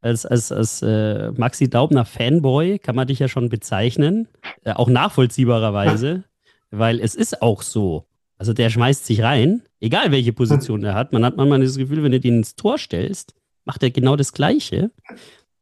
als, 0.00 0.26
als, 0.26 0.52
als 0.52 0.82
äh, 0.82 1.32
Maxi 1.32 1.68
Daubner 1.68 2.04
Fanboy 2.04 2.78
kann 2.78 2.96
man 2.96 3.06
dich 3.06 3.18
ja 3.18 3.28
schon 3.28 3.48
bezeichnen, 3.48 4.28
äh, 4.64 4.72
auch 4.72 4.88
nachvollziehbarerweise, 4.88 6.24
weil 6.70 7.00
es 7.00 7.14
ist 7.14 7.42
auch 7.42 7.62
so. 7.62 8.06
Also 8.38 8.52
der 8.52 8.68
schmeißt 8.70 9.06
sich 9.06 9.22
rein, 9.22 9.62
egal 9.80 10.12
welche 10.12 10.32
Position 10.32 10.84
er 10.84 10.94
hat. 10.94 11.12
Man 11.12 11.24
hat 11.24 11.36
manchmal 11.36 11.60
das 11.60 11.76
Gefühl, 11.76 12.02
wenn 12.02 12.12
du 12.12 12.20
den 12.20 12.38
ins 12.38 12.54
Tor 12.54 12.76
stellst, 12.78 13.34
macht 13.64 13.82
er 13.82 13.90
genau 13.90 14.16
das 14.16 14.32
Gleiche. 14.32 14.90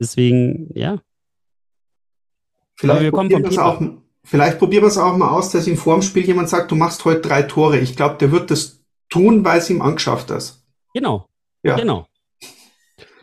Deswegen, 0.01 0.71
ja. 0.75 0.99
Vielleicht 2.75 3.13
probieren, 3.13 3.49
wir 3.49 3.65
auch, 3.65 3.81
vielleicht 4.25 4.59
probieren 4.59 4.83
wir 4.83 4.89
es 4.89 4.99
auch 4.99 5.17
mal 5.17 5.31
aus, 5.31 5.51
dass 5.51 5.69
ihm 5.69 5.77
vor 5.77 5.95
dem 5.95 6.03
Spiel 6.03 6.25
jemand 6.25 6.49
sagt, 6.49 6.73
du 6.73 6.75
machst 6.75 7.05
heute 7.05 7.21
drei 7.21 7.43
Tore. 7.43 7.79
Ich 7.79 7.95
glaube, 7.95 8.17
der 8.19 8.33
wird 8.33 8.51
das 8.51 8.81
tun, 9.09 9.45
weil 9.45 9.61
es 9.61 9.71
ihm 9.71 9.81
angeschafft 9.81 10.31
ist. 10.31 10.65
Genau. 10.93 11.29
Ja. 11.63 11.77
Genau. 11.77 12.09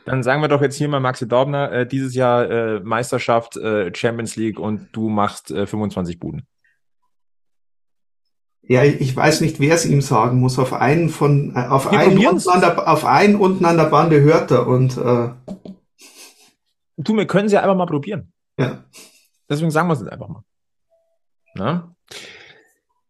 Dann 0.05 0.23
sagen 0.23 0.41
wir 0.41 0.47
doch 0.47 0.61
jetzt 0.61 0.75
hier 0.75 0.87
mal 0.87 0.99
Maxi 0.99 1.27
Daubner, 1.27 1.71
äh, 1.71 1.87
dieses 1.87 2.15
Jahr 2.15 2.49
äh, 2.49 2.79
Meisterschaft, 2.79 3.57
äh, 3.57 3.93
Champions 3.95 4.35
League 4.35 4.59
und 4.59 4.89
du 4.93 5.09
machst 5.09 5.49
25 5.49 6.15
äh, 6.15 6.17
Buden. 6.17 6.47
Ja, 8.63 8.83
ich 8.83 9.15
weiß 9.15 9.41
nicht, 9.41 9.59
wer 9.59 9.75
es 9.75 9.85
ihm 9.85 10.01
sagen 10.01 10.39
muss. 10.39 10.57
Auf 10.57 10.73
einen 10.73 11.09
von, 11.09 11.53
äh, 11.55 11.67
auf, 11.67 11.87
einen 11.91 12.25
unten 12.25 12.49
an 12.49 12.61
der, 12.61 12.87
auf 12.87 13.05
einen 13.05 13.35
unten 13.35 13.65
an 13.65 13.77
der 13.77 13.85
Bande 13.85 14.21
hört 14.21 14.51
er 14.51 14.67
und, 14.67 14.97
äh, 14.97 15.29
Du, 16.97 17.15
wir 17.15 17.25
können 17.25 17.49
sie 17.49 17.57
einfach 17.57 17.75
mal 17.75 17.87
probieren. 17.87 18.31
Ja. 18.57 18.83
Deswegen 19.49 19.71
sagen 19.71 19.87
wir 19.87 19.93
es 19.93 20.01
jetzt 20.01 20.11
einfach 20.11 20.27
mal. 20.27 20.43
Na? 21.55 21.95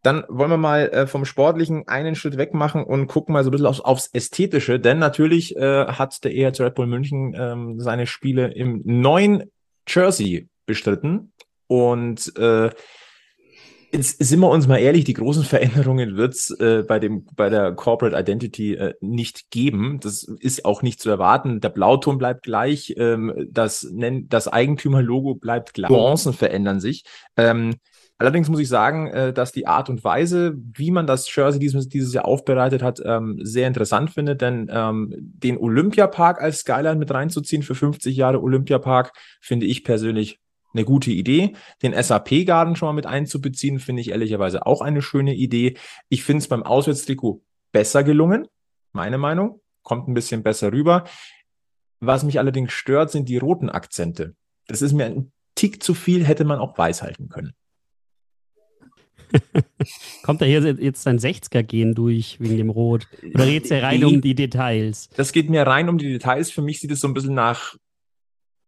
Dann 0.03 0.23
wollen 0.27 0.49
wir 0.49 0.57
mal 0.57 0.89
äh, 0.89 1.07
vom 1.07 1.25
Sportlichen 1.25 1.87
einen 1.87 2.15
Schritt 2.15 2.37
weg 2.37 2.53
machen 2.53 2.83
und 2.83 3.07
gucken 3.07 3.33
mal 3.33 3.43
so 3.43 3.49
ein 3.49 3.51
bisschen 3.51 3.67
aufs, 3.67 3.81
aufs 3.81 4.07
Ästhetische, 4.07 4.79
denn 4.79 4.99
natürlich 4.99 5.55
äh, 5.55 5.85
hat 5.87 6.23
der 6.23 6.33
EHC 6.33 6.61
Red 6.61 6.75
Bull 6.75 6.87
München 6.87 7.35
ähm, 7.37 7.79
seine 7.79 8.07
Spiele 8.07 8.51
im 8.53 8.81
neuen 8.83 9.51
Jersey 9.87 10.49
bestritten 10.65 11.33
und 11.67 12.35
äh, 12.37 12.69
Jetzt 13.93 14.23
sind 14.23 14.39
wir 14.39 14.49
uns 14.49 14.67
mal 14.67 14.77
ehrlich, 14.77 15.03
die 15.03 15.13
großen 15.13 15.43
Veränderungen 15.43 16.15
wird 16.15 16.33
es 16.33 16.49
äh, 16.51 16.83
bei, 16.87 16.99
bei 17.35 17.49
der 17.49 17.73
Corporate 17.73 18.17
Identity 18.17 18.75
äh, 18.75 18.93
nicht 19.01 19.51
geben. 19.51 19.99
Das 20.01 20.23
ist 20.23 20.63
auch 20.63 20.81
nicht 20.81 21.01
zu 21.01 21.09
erwarten. 21.09 21.59
Der 21.59 21.69
Blauton 21.69 22.17
bleibt 22.17 22.43
gleich, 22.43 22.93
ähm, 22.97 23.49
das, 23.51 23.85
das 23.91 24.47
Eigentümerlogo 24.47 25.35
bleibt 25.35 25.73
gleich, 25.73 25.91
Nuancen 25.91 26.31
verändern 26.31 26.79
sich. 26.79 27.03
Ähm, 27.35 27.75
Allerdings 28.21 28.49
muss 28.49 28.59
ich 28.59 28.69
sagen, 28.69 29.07
äh, 29.07 29.33
dass 29.33 29.51
die 29.51 29.65
Art 29.65 29.89
und 29.89 30.03
Weise, 30.03 30.53
wie 30.55 30.91
man 30.91 31.07
das 31.07 31.35
Jersey 31.35 31.59
dieses, 31.59 31.89
dieses 31.89 32.13
Jahr 32.13 32.25
aufbereitet 32.25 32.83
hat, 32.83 33.01
ähm, 33.03 33.39
sehr 33.41 33.67
interessant 33.67 34.11
finde, 34.11 34.35
denn 34.35 34.69
ähm, 34.71 35.11
den 35.17 35.57
Olympiapark 35.57 36.39
als 36.39 36.59
Skyline 36.59 36.97
mit 36.97 37.11
reinzuziehen 37.11 37.63
für 37.63 37.73
50 37.73 38.15
Jahre 38.15 38.43
Olympiapark 38.43 39.13
finde 39.39 39.65
ich 39.65 39.83
persönlich 39.83 40.39
eine 40.71 40.85
gute 40.85 41.09
Idee. 41.09 41.55
Den 41.81 41.99
SAP-Garden 41.99 42.75
schon 42.75 42.89
mal 42.89 42.93
mit 42.93 43.07
einzubeziehen, 43.07 43.79
finde 43.79 44.01
ich 44.03 44.11
ehrlicherweise 44.11 44.67
auch 44.67 44.81
eine 44.81 45.01
schöne 45.01 45.33
Idee. 45.33 45.73
Ich 46.07 46.23
finde 46.23 46.43
es 46.43 46.47
beim 46.47 46.61
Auswärtstrikot 46.61 47.41
besser 47.71 48.03
gelungen, 48.03 48.45
meine 48.93 49.17
Meinung. 49.17 49.61
Kommt 49.81 50.07
ein 50.07 50.13
bisschen 50.13 50.43
besser 50.43 50.71
rüber. 50.71 51.05
Was 52.01 52.23
mich 52.23 52.37
allerdings 52.37 52.71
stört, 52.71 53.09
sind 53.09 53.29
die 53.29 53.39
roten 53.39 53.71
Akzente. 53.71 54.35
Das 54.67 54.83
ist 54.83 54.93
mir 54.93 55.05
ein 55.05 55.31
Tick 55.55 55.81
zu 55.81 55.95
viel, 55.95 56.23
hätte 56.23 56.45
man 56.45 56.59
auch 56.59 56.77
weiß 56.77 57.01
halten 57.01 57.27
können. 57.27 57.53
Kommt 60.23 60.41
da 60.41 60.45
hier 60.45 60.61
jetzt 60.79 61.07
ein 61.07 61.19
60er-Gen 61.19 61.95
durch 61.95 62.37
wegen 62.39 62.57
dem 62.57 62.69
Rot? 62.69 63.07
Oder 63.33 63.45
geht 63.45 63.65
es 63.65 63.69
ja 63.69 63.79
rein 63.79 64.03
um 64.03 64.21
die 64.21 64.35
Details? 64.35 65.09
Das 65.15 65.31
geht 65.31 65.49
mir 65.49 65.65
rein 65.65 65.89
um 65.89 65.97
die 65.97 66.11
Details. 66.11 66.51
Für 66.51 66.61
mich 66.61 66.79
sieht 66.79 66.91
es 66.91 66.99
so 66.99 67.07
ein 67.07 67.13
bisschen 67.13 67.33
nach, 67.33 67.75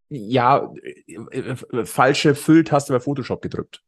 ja, 0.10 0.72
falsche 1.84 2.36
Fülltaste 2.36 2.94
bei 2.94 3.00
Photoshop 3.00 3.42
gedrückt. 3.42 3.82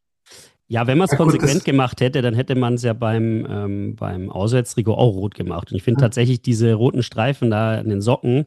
Ja, 0.67 0.87
wenn 0.87 0.97
man 0.97 1.07
es 1.07 1.15
konsequent 1.15 1.63
gemacht 1.63 2.01
hätte, 2.01 2.21
dann 2.23 2.33
hätte 2.33 2.55
man 2.55 2.73
es 2.73 2.83
ja 2.83 2.93
beim, 2.93 3.45
ähm, 3.47 3.95
beim 3.95 4.31
Auswärtstrikot 4.31 4.95
auch 4.95 5.13
rot 5.13 5.35
gemacht. 5.35 5.71
Und 5.71 5.77
ich 5.77 5.83
finde 5.83 6.01
ja. 6.01 6.07
tatsächlich 6.07 6.41
diese 6.41 6.73
roten 6.73 7.03
Streifen 7.03 7.51
da 7.51 7.75
in 7.79 7.89
den 7.89 8.01
Socken, 8.01 8.45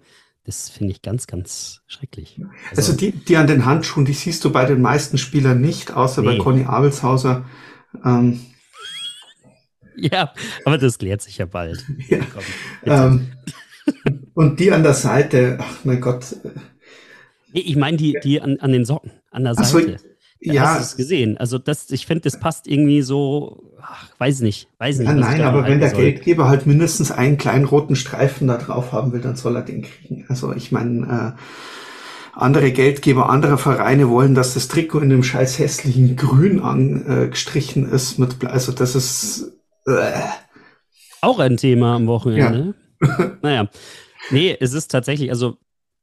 das 0.48 0.70
finde 0.70 0.92
ich 0.92 1.02
ganz, 1.02 1.26
ganz 1.26 1.82
schrecklich. 1.86 2.40
Also, 2.70 2.92
also, 2.92 2.96
die, 2.96 3.12
die 3.12 3.36
an 3.36 3.46
den 3.46 3.66
Handschuhen, 3.66 4.06
die 4.06 4.14
siehst 4.14 4.44
du 4.46 4.50
bei 4.50 4.64
den 4.64 4.80
meisten 4.80 5.18
Spielern 5.18 5.60
nicht, 5.60 5.94
außer 5.94 6.22
nee. 6.22 6.28
bei 6.28 6.38
Conny 6.38 6.64
Abelshauser. 6.64 7.44
Ähm, 8.04 8.40
ja, 9.96 10.32
aber 10.64 10.78
das 10.78 10.98
klärt 10.98 11.22
sich 11.22 11.38
ja 11.38 11.46
bald. 11.46 11.84
Ja. 12.08 12.18
Komm, 12.32 12.42
ähm, 12.84 13.26
und 14.34 14.60
die 14.60 14.72
an 14.72 14.82
der 14.82 14.94
Seite, 14.94 15.58
ach 15.60 15.84
mein 15.84 16.00
Gott. 16.00 16.36
Ich 17.52 17.76
meine 17.76 17.96
die, 17.96 18.16
die 18.22 18.40
an, 18.40 18.58
an 18.60 18.72
den 18.72 18.84
Socken, 18.84 19.10
an 19.30 19.44
der 19.44 19.54
Seite. 19.54 19.68
So, 19.68 19.78
ja, 20.40 20.52
ja. 20.52 20.74
Hast 20.74 20.90
es 20.90 20.96
gesehen? 20.96 21.36
Also 21.38 21.58
das, 21.58 21.90
ich 21.90 22.06
finde, 22.06 22.22
das 22.22 22.38
passt 22.38 22.68
irgendwie 22.68 23.02
so, 23.02 23.74
ach, 23.82 24.08
weiß 24.18 24.40
nicht, 24.40 24.68
weiß 24.78 24.98
nicht. 24.98 25.08
Ja, 25.08 25.14
nein, 25.14 25.42
aber 25.42 25.64
wenn 25.64 25.80
der 25.80 25.90
soll. 25.90 26.02
Geldgeber 26.02 26.48
halt 26.48 26.66
mindestens 26.66 27.10
einen 27.10 27.38
kleinen 27.38 27.64
roten 27.64 27.96
Streifen 27.96 28.46
da 28.46 28.58
drauf 28.58 28.92
haben 28.92 29.12
will, 29.12 29.20
dann 29.20 29.36
soll 29.36 29.56
er 29.56 29.62
den 29.62 29.82
kriegen. 29.82 30.26
Also 30.28 30.54
ich 30.54 30.70
meine, 30.70 31.34
äh, 31.36 31.40
andere 32.38 32.70
Geldgeber, 32.70 33.30
andere 33.30 33.58
Vereine 33.58 34.08
wollen, 34.08 34.34
dass 34.34 34.54
das 34.54 34.68
Trikot 34.68 35.00
in 35.00 35.10
dem 35.10 35.24
scheiß 35.24 35.58
hässlichen 35.58 36.14
Grün 36.14 36.60
angestrichen 36.60 37.90
ist 37.90 38.18
mit 38.18 38.38
Blei. 38.38 38.50
Also 38.50 38.70
das 38.72 38.94
ist 38.94 39.52
äh. 39.86 40.12
auch 41.20 41.40
ein 41.40 41.56
Thema 41.56 41.96
am 41.96 42.06
Wochenende. 42.06 42.74
Ja. 43.02 43.32
naja. 43.42 43.68
Nee, 44.30 44.56
es 44.60 44.72
ist 44.72 44.88
tatsächlich, 44.88 45.30
also 45.30 45.56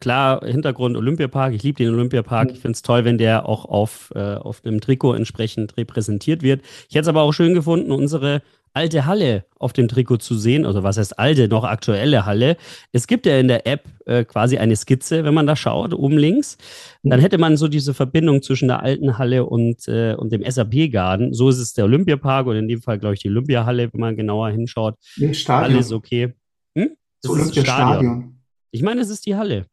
klar, 0.06 0.46
Hintergrund 0.46 0.96
Olympiapark. 0.96 1.56
Ich 1.56 1.64
liebe 1.64 1.84
den 1.84 1.92
Olympiapark. 1.92 2.52
Ich 2.52 2.60
finde 2.60 2.74
es 2.74 2.84
toll, 2.84 3.06
wenn 3.06 3.18
der 3.18 3.50
auch 3.50 3.66
auf, 3.66 4.14
äh, 4.14 4.36
auf 4.36 4.62
dem 4.62 4.80
Trikot 4.80 5.16
entsprechend 5.16 5.78
repräsentiert 5.78 6.44
wird. 6.44 6.62
Ich 6.88 6.94
hätte 6.94 7.06
es 7.06 7.08
aber 7.08 7.24
auch 7.24 7.32
schön 7.32 7.56
gefunden, 7.56 7.92
unsere 7.92 8.44
alte 8.74 9.08
Halle 9.08 9.46
auf 9.58 9.74
dem 9.74 9.88
Trikot 9.88 10.18
zu 10.18 10.36
sehen, 10.36 10.64
also 10.64 10.84
was 10.84 10.98
heißt 10.98 11.18
alte, 11.18 11.48
noch 11.48 11.64
aktuelle 11.64 12.28
Halle. 12.28 12.56
Es 12.92 13.08
gibt 13.08 13.26
ja 13.26 13.40
in 13.40 13.48
der 13.48 13.66
App 13.66 13.86
äh, 14.06 14.24
quasi 14.26 14.60
eine 14.60 14.76
Skizze, 14.76 15.24
wenn 15.24 15.34
man 15.34 15.48
da 15.48 15.56
schaut, 15.56 15.92
oben 15.92 16.20
links. 16.20 16.60
Dann 17.02 17.20
hätte 17.20 17.40
man 17.40 17.58
so 17.58 17.68
diese 17.68 17.96
Verbindung 17.96 18.44
zwischen 18.44 18.68
der 18.68 18.84
alten 18.84 19.18
Halle 19.18 19.46
und, 19.46 19.88
äh, 19.88 20.14
und 20.14 20.32
dem 20.32 20.44
SAP-Garden. 20.48 21.34
So 21.34 21.50
ist 21.50 21.58
es 21.58 21.74
der 21.74 21.86
Olympiapark 21.86 22.46
und 22.46 22.58
in 22.58 22.68
dem 22.68 22.84
Fall, 22.84 23.00
glaube 23.00 23.16
ich, 23.16 23.22
die 23.22 23.30
Olympiahalle, 23.30 23.92
wenn 23.92 24.00
man 24.00 24.16
genauer 24.16 24.52
hinschaut. 24.52 24.98
Stadion. 25.32 25.74
Alles 25.78 25.92
okay. 25.92 26.36
Hm? 26.78 26.92
Das, 27.24 27.32
das 27.32 27.52
das 27.54 27.64
Stadion. 27.64 28.40
Ich 28.70 28.84
meine, 28.84 29.02
es 29.02 29.10
ist 29.10 29.26
die 29.26 29.36
Halle. 29.36 29.66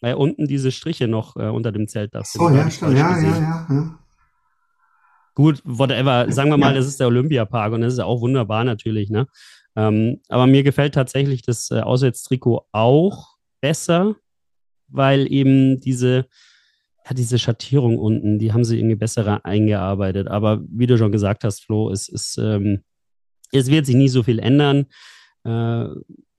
Weil 0.00 0.14
unten 0.14 0.46
diese 0.46 0.70
Striche 0.70 1.08
noch 1.08 1.36
äh, 1.36 1.48
unter 1.48 1.72
dem 1.72 1.88
Zelt. 1.88 2.12
Oh 2.38 2.50
ja, 2.50 2.70
stimmt. 2.70 2.98
Ja, 2.98 3.18
ja, 3.18 3.38
ja, 3.38 3.66
ja. 3.70 3.98
Gut, 5.34 5.60
whatever. 5.64 6.30
Sagen 6.30 6.50
wir 6.50 6.56
mal, 6.56 6.74
das 6.74 6.86
ist 6.86 7.00
der 7.00 7.08
Olympiapark 7.08 7.72
und 7.72 7.80
das 7.80 7.94
ist 7.94 7.98
auch 7.98 8.20
wunderbar 8.20 8.64
natürlich, 8.64 9.10
ne? 9.10 9.26
Ähm, 9.76 10.20
aber 10.28 10.46
mir 10.46 10.62
gefällt 10.62 10.94
tatsächlich 10.94 11.42
das 11.42 11.70
äh, 11.70 11.80
Auswärtstrikot 11.80 12.66
auch 12.70 13.36
besser, 13.60 14.14
weil 14.86 15.30
eben 15.32 15.80
diese, 15.80 16.26
ja, 17.04 17.14
diese 17.14 17.40
Schattierung 17.40 17.98
unten, 17.98 18.38
die 18.38 18.52
haben 18.52 18.64
sie 18.64 18.78
irgendwie 18.78 18.94
besser 18.94 19.44
eingearbeitet. 19.44 20.28
Aber 20.28 20.62
wie 20.68 20.86
du 20.86 20.96
schon 20.96 21.10
gesagt 21.10 21.42
hast, 21.42 21.64
Flo, 21.64 21.90
es, 21.90 22.08
ist, 22.08 22.38
ähm, 22.38 22.84
es 23.50 23.68
wird 23.68 23.86
sich 23.86 23.96
nie 23.96 24.08
so 24.08 24.22
viel 24.22 24.38
ändern. 24.38 24.86
Äh, 25.44 25.86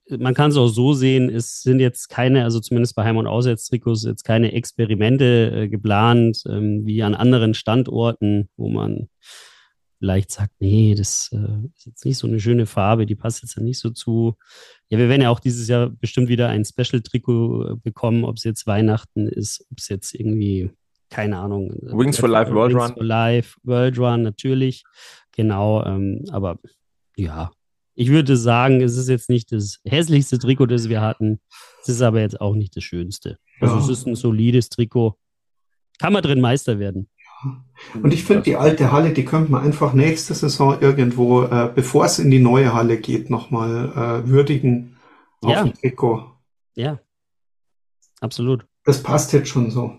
man 0.09 0.33
kann 0.33 0.51
es 0.51 0.57
auch 0.57 0.67
so 0.67 0.93
sehen, 0.93 1.29
es 1.29 1.61
sind 1.61 1.79
jetzt 1.79 2.09
keine, 2.09 2.43
also 2.43 2.59
zumindest 2.59 2.95
bei 2.95 3.03
Heim- 3.03 3.17
und 3.17 3.27
Auswärtstrikots, 3.27 4.03
jetzt 4.03 4.23
keine 4.23 4.53
Experimente 4.53 5.51
äh, 5.53 5.67
geplant, 5.67 6.43
ähm, 6.47 6.85
wie 6.85 7.01
an 7.03 7.15
anderen 7.15 7.53
Standorten, 7.53 8.49
wo 8.55 8.69
man 8.69 9.09
vielleicht 9.99 10.31
sagt, 10.31 10.53
nee, 10.59 10.93
das 10.95 11.31
äh, 11.33 11.67
ist 11.75 11.85
jetzt 11.85 12.05
nicht 12.05 12.17
so 12.17 12.27
eine 12.27 12.39
schöne 12.39 12.65
Farbe, 12.65 13.05
die 13.05 13.15
passt 13.15 13.41
jetzt 13.41 13.55
ja 13.55 13.63
nicht 13.63 13.79
so 13.79 13.89
zu. 13.89 14.35
Ja, 14.89 14.99
wir 14.99 15.09
werden 15.09 15.23
ja 15.23 15.29
auch 15.29 15.39
dieses 15.39 15.67
Jahr 15.67 15.89
bestimmt 15.89 16.29
wieder 16.29 16.49
ein 16.49 16.65
Special-Trikot 16.65 17.63
äh, 17.63 17.75
bekommen, 17.77 18.23
ob 18.23 18.35
es 18.35 18.43
jetzt 18.43 18.67
Weihnachten 18.67 19.27
ist, 19.27 19.65
ob 19.71 19.79
es 19.79 19.89
jetzt 19.89 20.13
irgendwie, 20.13 20.69
keine 21.09 21.37
Ahnung. 21.39 21.73
Wings 21.81 22.19
for 22.19 22.29
Life 22.29 22.53
World 22.53 22.73
Wings 22.73 22.89
Run. 22.89 22.93
For 22.93 23.03
Life 23.03 23.57
World 23.63 23.97
Run, 23.97 24.21
natürlich. 24.21 24.83
Genau, 25.31 25.83
ähm, 25.83 26.23
aber 26.29 26.59
ja, 27.15 27.51
ich 27.95 28.09
würde 28.09 28.35
sagen, 28.35 28.81
es 28.81 28.97
ist 28.97 29.09
jetzt 29.09 29.29
nicht 29.29 29.51
das 29.51 29.79
hässlichste 29.85 30.37
Trikot, 30.37 30.67
das 30.67 30.89
wir 30.89 31.01
hatten. 31.01 31.39
Es 31.81 31.89
ist 31.89 32.01
aber 32.01 32.19
jetzt 32.19 32.39
auch 32.41 32.55
nicht 32.55 32.75
das 32.75 32.83
schönste. 32.83 33.37
Also 33.61 33.75
ja. 33.75 33.81
es 33.81 33.89
ist 33.89 34.05
ein 34.05 34.15
solides 34.15 34.69
Trikot. 34.69 35.17
Kann 35.99 36.13
man 36.13 36.21
drin 36.21 36.41
Meister 36.41 36.77
werden. 36.77 37.09
Und 37.93 38.13
ich 38.13 38.23
finde, 38.23 38.43
die 38.43 38.55
alte 38.55 38.91
Halle, 38.91 39.13
die 39.13 39.23
könnte 39.23 39.51
man 39.51 39.63
einfach 39.63 39.93
nächste 39.93 40.33
Saison 40.33 40.79
irgendwo, 40.81 41.43
äh, 41.43 41.71
bevor 41.73 42.05
es 42.05 42.19
in 42.19 42.31
die 42.31 42.39
neue 42.39 42.73
Halle 42.73 42.97
geht, 42.97 43.29
nochmal 43.29 43.91
äh, 43.91 44.29
würdigen 44.29 44.97
auf 45.41 45.51
ja. 45.51 45.63
dem 45.63 45.73
Trikot. 45.73 46.25
Ja, 46.75 46.99
absolut. 48.19 48.65
Das 48.83 49.01
passt 49.03 49.31
jetzt 49.33 49.49
schon 49.49 49.71
so. 49.71 49.97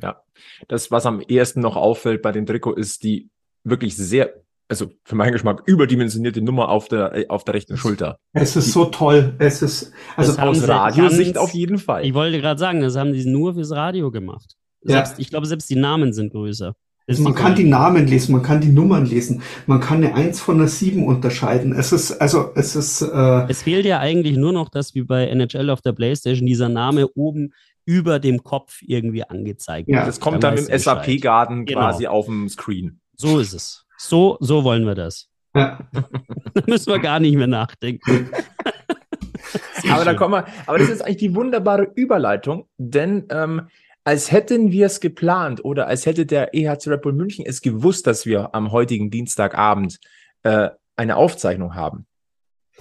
Ja, 0.00 0.22
das, 0.68 0.90
was 0.90 1.06
am 1.06 1.20
ehesten 1.20 1.60
noch 1.60 1.76
auffällt 1.76 2.22
bei 2.22 2.32
dem 2.32 2.46
Trikot, 2.46 2.74
ist 2.74 3.02
die 3.02 3.30
wirklich 3.64 3.96
sehr 3.96 4.44
also 4.74 4.92
für 5.04 5.14
meinen 5.14 5.32
Geschmack 5.32 5.62
überdimensionierte 5.66 6.42
Nummer 6.42 6.68
auf 6.68 6.88
der 6.88 7.14
äh, 7.14 7.28
auf 7.28 7.44
der 7.44 7.54
rechten 7.54 7.76
Schulter. 7.76 8.18
Es 8.32 8.56
ist 8.56 8.72
so 8.72 8.86
toll. 8.86 9.34
Es 9.38 9.62
ist 9.62 9.92
also 10.16 10.38
aus 10.40 10.66
Radiosicht 10.66 11.38
auf 11.38 11.54
jeden 11.54 11.78
Fall. 11.78 12.04
Ich 12.04 12.14
wollte 12.14 12.40
gerade 12.40 12.58
sagen, 12.58 12.80
das 12.80 12.96
haben 12.96 13.12
die 13.12 13.24
nur 13.24 13.54
fürs 13.54 13.70
Radio 13.70 14.10
gemacht. 14.10 14.56
Selbst, 14.82 15.12
ja. 15.12 15.18
Ich 15.20 15.30
glaube, 15.30 15.46
selbst 15.46 15.70
die 15.70 15.76
Namen 15.76 16.12
sind 16.12 16.32
größer. 16.32 16.74
man 17.18 17.34
kann 17.34 17.54
die 17.54 17.64
Namen 17.64 18.06
lesen, 18.06 18.32
man 18.32 18.42
kann 18.42 18.60
die 18.60 18.68
Nummern 18.68 19.06
lesen, 19.06 19.42
man 19.66 19.80
kann 19.80 20.04
eine 20.04 20.14
1 20.14 20.40
von 20.40 20.56
einer 20.56 20.68
7 20.68 21.06
unterscheiden. 21.06 21.72
Es 21.72 21.92
ist, 21.92 22.12
also, 22.20 22.50
es 22.54 22.76
ist. 22.76 23.00
Äh 23.00 23.46
es 23.48 23.62
fehlt 23.62 23.86
ja 23.86 24.00
eigentlich 24.00 24.36
nur 24.36 24.52
noch, 24.52 24.68
dass 24.68 24.94
wie 24.94 25.02
bei 25.02 25.26
NHL 25.28 25.70
auf 25.70 25.80
der 25.80 25.92
Playstation 25.92 26.46
dieser 26.46 26.68
Name 26.68 27.08
oben 27.14 27.54
über 27.86 28.18
dem 28.18 28.42
Kopf 28.42 28.78
irgendwie 28.82 29.24
angezeigt 29.24 29.88
wird. 29.88 29.98
Ja, 29.98 30.06
das 30.06 30.20
kommt 30.20 30.42
dann, 30.42 30.56
dann 30.56 30.66
im 30.66 30.78
SAP-Garden 30.78 31.64
genau. 31.64 31.80
quasi 31.80 32.06
auf 32.06 32.26
dem 32.26 32.48
Screen. 32.48 33.00
So 33.16 33.38
ist 33.38 33.52
es. 33.52 33.83
So, 34.08 34.36
so 34.40 34.64
wollen 34.64 34.86
wir 34.86 34.94
das. 34.94 35.28
Ja. 35.54 35.78
da 36.54 36.62
müssen 36.66 36.92
wir 36.92 36.98
gar 36.98 37.20
nicht 37.20 37.36
mehr 37.36 37.46
nachdenken. 37.46 38.30
aber 39.90 40.04
da 40.04 40.14
kommen 40.14 40.34
wir, 40.34 40.46
aber 40.66 40.78
das 40.78 40.90
ist 40.90 41.02
eigentlich 41.02 41.16
die 41.18 41.34
wunderbare 41.34 41.90
Überleitung, 41.94 42.68
denn 42.76 43.26
ähm, 43.30 43.68
als 44.04 44.30
hätten 44.30 44.70
wir 44.70 44.86
es 44.86 45.00
geplant 45.00 45.64
oder 45.64 45.86
als 45.86 46.04
hätte 46.04 46.26
der 46.26 46.54
EHC 46.54 46.88
Red 46.88 47.02
Bull 47.02 47.14
München 47.14 47.46
es 47.46 47.62
gewusst, 47.62 48.06
dass 48.06 48.26
wir 48.26 48.54
am 48.54 48.72
heutigen 48.72 49.10
Dienstagabend 49.10 49.98
äh, 50.42 50.68
eine 50.96 51.16
Aufzeichnung 51.16 51.74
haben. 51.74 52.06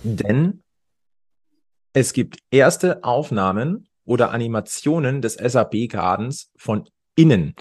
Denn 0.03 0.61
es 1.93 2.11
gibt 2.11 2.39
erste 2.51 3.03
Aufnahmen 3.05 3.87
oder 4.03 4.31
Animationen 4.31 5.21
des 5.21 5.35
SAB-Gardens 5.35 6.51
von 6.57 6.89
innen. 7.15 7.55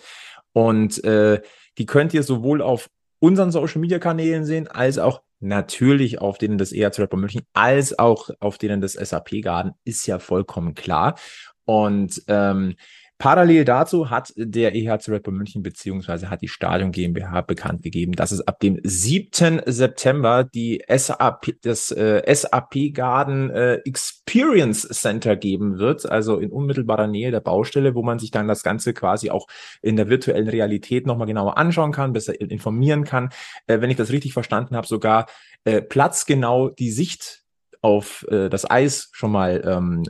Und 0.52 1.04
äh, 1.04 1.40
die 1.78 1.86
könnt 1.86 2.12
ihr 2.14 2.24
sowohl 2.24 2.60
auf 2.60 2.90
unseren 3.22 3.52
Social 3.52 3.80
Media 3.80 4.00
Kanälen 4.00 4.44
sehen, 4.44 4.66
als 4.66 4.98
auch 4.98 5.22
natürlich 5.38 6.20
auf 6.20 6.38
denen 6.38 6.58
des 6.58 6.72
ERZ 6.72 6.98
Red 6.98 7.10
Bull 7.10 7.20
München, 7.20 7.42
als 7.52 7.96
auch 7.96 8.30
auf 8.40 8.58
denen 8.58 8.80
des 8.80 8.94
SAP 8.94 9.42
Garden, 9.42 9.72
ist 9.84 10.06
ja 10.06 10.18
vollkommen 10.18 10.74
klar. 10.74 11.16
Und 11.64 12.20
ähm, 12.26 12.74
Parallel 13.22 13.64
dazu 13.64 14.10
hat 14.10 14.32
der 14.36 14.74
EHC 14.74 15.10
Red 15.10 15.22
Bull 15.22 15.34
München 15.34 15.62
beziehungsweise 15.62 16.28
hat 16.28 16.42
die 16.42 16.48
Stadion 16.48 16.90
GmbH 16.90 17.42
bekannt 17.42 17.84
gegeben, 17.84 18.14
dass 18.14 18.32
es 18.32 18.40
ab 18.48 18.58
dem 18.58 18.80
7. 18.82 19.62
September 19.64 20.42
die 20.42 20.82
SAP, 20.88 21.54
das 21.62 21.92
äh, 21.92 22.24
SAP 22.34 22.92
Garden 22.92 23.48
äh, 23.50 23.74
Experience 23.84 24.88
Center 24.88 25.36
geben 25.36 25.78
wird, 25.78 26.04
also 26.04 26.38
in 26.38 26.50
unmittelbarer 26.50 27.06
Nähe 27.06 27.30
der 27.30 27.38
Baustelle, 27.38 27.94
wo 27.94 28.02
man 28.02 28.18
sich 28.18 28.32
dann 28.32 28.48
das 28.48 28.64
Ganze 28.64 28.92
quasi 28.92 29.30
auch 29.30 29.46
in 29.82 29.94
der 29.94 30.08
virtuellen 30.08 30.48
Realität 30.48 31.06
nochmal 31.06 31.28
genauer 31.28 31.58
anschauen 31.58 31.92
kann, 31.92 32.12
besser 32.12 32.40
informieren 32.40 33.04
kann. 33.04 33.28
Äh, 33.68 33.80
wenn 33.80 33.90
ich 33.90 33.96
das 33.96 34.10
richtig 34.10 34.32
verstanden 34.32 34.74
habe, 34.74 34.88
sogar 34.88 35.26
äh, 35.62 35.80
platzgenau 35.80 36.70
die 36.70 36.90
Sicht 36.90 37.41
auf 37.82 38.24
äh, 38.30 38.48
das 38.48 38.68
Eis 38.70 39.10
schon 39.12 39.32
mal 39.32 39.60
ähm, 39.66 40.04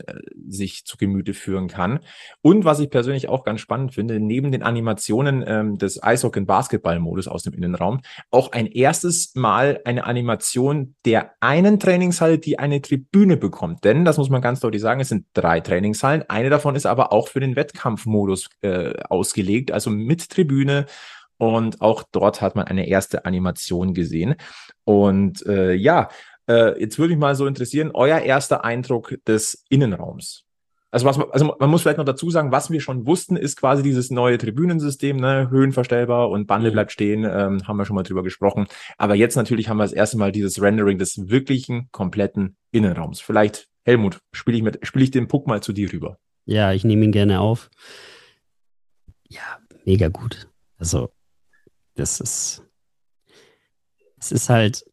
sich 0.46 0.84
zu 0.84 0.98
Gemüte 0.98 1.32
führen 1.32 1.68
kann. 1.68 2.00
Und 2.42 2.66
was 2.66 2.78
ich 2.80 2.90
persönlich 2.90 3.30
auch 3.30 3.44
ganz 3.44 3.60
spannend 3.60 3.94
finde, 3.94 4.20
neben 4.20 4.52
den 4.52 4.62
Animationen 4.62 5.42
ähm, 5.46 5.78
des 5.78 6.02
Eishockey- 6.02 6.40
und 6.40 6.46
Basketball-Modus 6.46 7.28
aus 7.28 7.42
dem 7.42 7.54
Innenraum, 7.54 8.02
auch 8.30 8.52
ein 8.52 8.66
erstes 8.66 9.34
Mal 9.34 9.80
eine 9.86 10.04
Animation 10.04 10.94
der 11.06 11.32
einen 11.40 11.80
Trainingshalle, 11.80 12.38
die 12.38 12.58
eine 12.58 12.82
Tribüne 12.82 13.38
bekommt. 13.38 13.84
Denn, 13.84 14.04
das 14.04 14.18
muss 14.18 14.28
man 14.28 14.42
ganz 14.42 14.60
deutlich 14.60 14.82
sagen, 14.82 15.00
es 15.00 15.08
sind 15.08 15.26
drei 15.32 15.60
Trainingshallen. 15.60 16.24
Eine 16.28 16.50
davon 16.50 16.76
ist 16.76 16.84
aber 16.86 17.10
auch 17.10 17.28
für 17.28 17.40
den 17.40 17.56
Wettkampfmodus 17.56 18.50
äh, 18.60 18.92
ausgelegt, 19.08 19.72
also 19.72 19.88
mit 19.88 20.28
Tribüne 20.28 20.84
und 21.42 21.80
auch 21.80 22.04
dort 22.12 22.40
hat 22.40 22.54
man 22.54 22.68
eine 22.68 22.86
erste 22.86 23.24
Animation 23.24 23.94
gesehen. 23.94 24.36
Und 24.84 25.44
äh, 25.46 25.72
ja, 25.72 26.08
äh, 26.52 26.80
jetzt 26.80 26.98
würde 26.98 27.14
mich 27.14 27.20
mal 27.20 27.34
so 27.34 27.46
interessieren, 27.46 27.90
euer 27.94 28.18
erster 28.18 28.64
Eindruck 28.64 29.16
des 29.26 29.64
Innenraums. 29.68 30.44
Also, 30.90 31.06
was 31.06 31.16
man, 31.16 31.30
also 31.30 31.54
man 31.58 31.70
muss 31.70 31.80
vielleicht 31.80 31.96
noch 31.96 32.04
dazu 32.04 32.30
sagen, 32.30 32.52
was 32.52 32.70
wir 32.70 32.82
schon 32.82 33.06
wussten, 33.06 33.36
ist 33.36 33.56
quasi 33.56 33.82
dieses 33.82 34.10
neue 34.10 34.36
Tribünensystem, 34.36 35.16
ne, 35.16 35.48
höhenverstellbar 35.48 36.28
und 36.28 36.46
Bande 36.46 36.68
mhm. 36.68 36.72
bleibt 36.74 36.92
stehen, 36.92 37.24
ähm, 37.24 37.66
haben 37.66 37.78
wir 37.78 37.86
schon 37.86 37.96
mal 37.96 38.02
drüber 38.02 38.22
gesprochen. 38.22 38.66
Aber 38.98 39.14
jetzt 39.14 39.36
natürlich 39.36 39.70
haben 39.70 39.78
wir 39.78 39.84
das 39.84 39.94
erste 39.94 40.18
Mal 40.18 40.32
dieses 40.32 40.60
Rendering 40.60 40.98
des 40.98 41.30
wirklichen, 41.30 41.88
kompletten 41.92 42.56
Innenraums. 42.72 43.20
Vielleicht, 43.22 43.68
Helmut, 43.84 44.18
spiele 44.32 44.58
ich, 44.58 44.62
mit, 44.62 44.86
spiel 44.86 45.02
ich 45.02 45.10
den 45.10 45.28
Puck 45.28 45.46
mal 45.46 45.62
zu 45.62 45.72
dir 45.72 45.90
rüber. 45.90 46.18
Ja, 46.44 46.72
ich 46.72 46.84
nehme 46.84 47.06
ihn 47.06 47.12
gerne 47.12 47.40
auf. 47.40 47.70
Ja, 49.28 49.58
mega 49.86 50.08
gut. 50.08 50.48
Also, 50.76 51.08
das 51.94 52.20
ist, 52.20 52.62
es 54.18 54.30
ist 54.30 54.50
halt, 54.50 54.84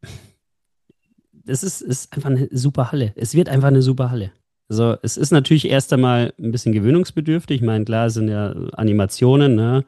es 1.50 1.64
ist, 1.64 1.82
ist 1.82 2.14
einfach 2.14 2.30
eine 2.30 2.48
super 2.52 2.92
Halle. 2.92 3.14
Es 3.16 3.34
wird 3.34 3.50
einfach 3.50 3.68
eine 3.68 3.82
super 3.82 4.12
Halle. 4.12 4.32
Also 4.70 4.96
es 5.02 5.18
ist 5.18 5.32
natürlich 5.32 5.68
erst 5.68 5.92
einmal 5.94 6.34
ein 6.38 6.52
bisschen 6.52 6.74
gewöhnungsbedürftig. 6.74 7.58
Ich 7.58 7.66
meine, 7.66 7.86
klar, 7.86 8.10
sind 8.12 8.30
ja 8.30 8.52
Animationen, 8.74 9.56
ne? 9.56 9.84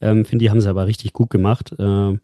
Ähm, 0.00 0.26
Finde 0.26 0.44
die 0.44 0.50
haben 0.50 0.60
sie 0.60 0.68
aber 0.68 0.86
richtig 0.86 1.14
gut 1.14 1.30
gemacht. 1.30 1.74
Ähm, 1.78 2.20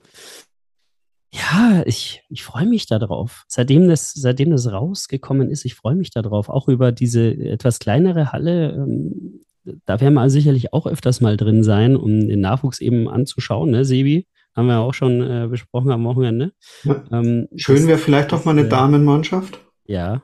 ja, 1.34 1.82
ich, 1.86 2.22
ich 2.28 2.42
freue 2.42 2.66
mich 2.66 2.86
darauf. 2.86 3.44
Seitdem 3.48 3.88
das, 3.88 4.12
seitdem 4.12 4.50
das 4.50 4.70
rausgekommen 4.70 5.48
ist, 5.48 5.64
ich 5.64 5.74
freue 5.74 5.94
mich 5.94 6.10
darauf. 6.10 6.50
Auch 6.50 6.68
über 6.68 6.92
diese 6.92 7.34
etwas 7.34 7.78
kleinere 7.78 8.32
Halle. 8.32 8.72
Ähm, 8.72 9.40
da 9.86 10.00
werden 10.00 10.14
wir 10.14 10.28
sicherlich 10.28 10.74
auch 10.74 10.86
öfters 10.86 11.22
mal 11.22 11.38
drin 11.38 11.62
sein, 11.62 11.96
um 11.96 12.28
den 12.28 12.40
Nachwuchs 12.40 12.80
eben 12.80 13.08
anzuschauen, 13.08 13.70
ne, 13.70 13.86
Sebi? 13.86 14.26
Haben 14.54 14.66
wir 14.66 14.80
auch 14.80 14.94
schon 14.94 15.22
äh, 15.22 15.46
besprochen 15.48 15.90
am 15.90 16.04
Wochenende. 16.04 16.52
Ja. 16.84 17.04
Ähm, 17.10 17.48
Schön 17.56 17.86
wäre 17.86 17.98
vielleicht 17.98 18.32
doch 18.32 18.44
mal 18.44 18.52
eine 18.52 18.66
äh, 18.66 18.68
Damenmannschaft. 18.68 19.58
Ja, 19.86 20.22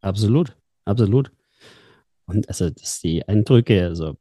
absolut, 0.00 0.56
absolut. 0.84 1.32
Und 2.26 2.48
also, 2.48 2.70
das 2.70 3.00
die 3.00 3.26
Eindrücke, 3.26 3.84
also 3.84 4.16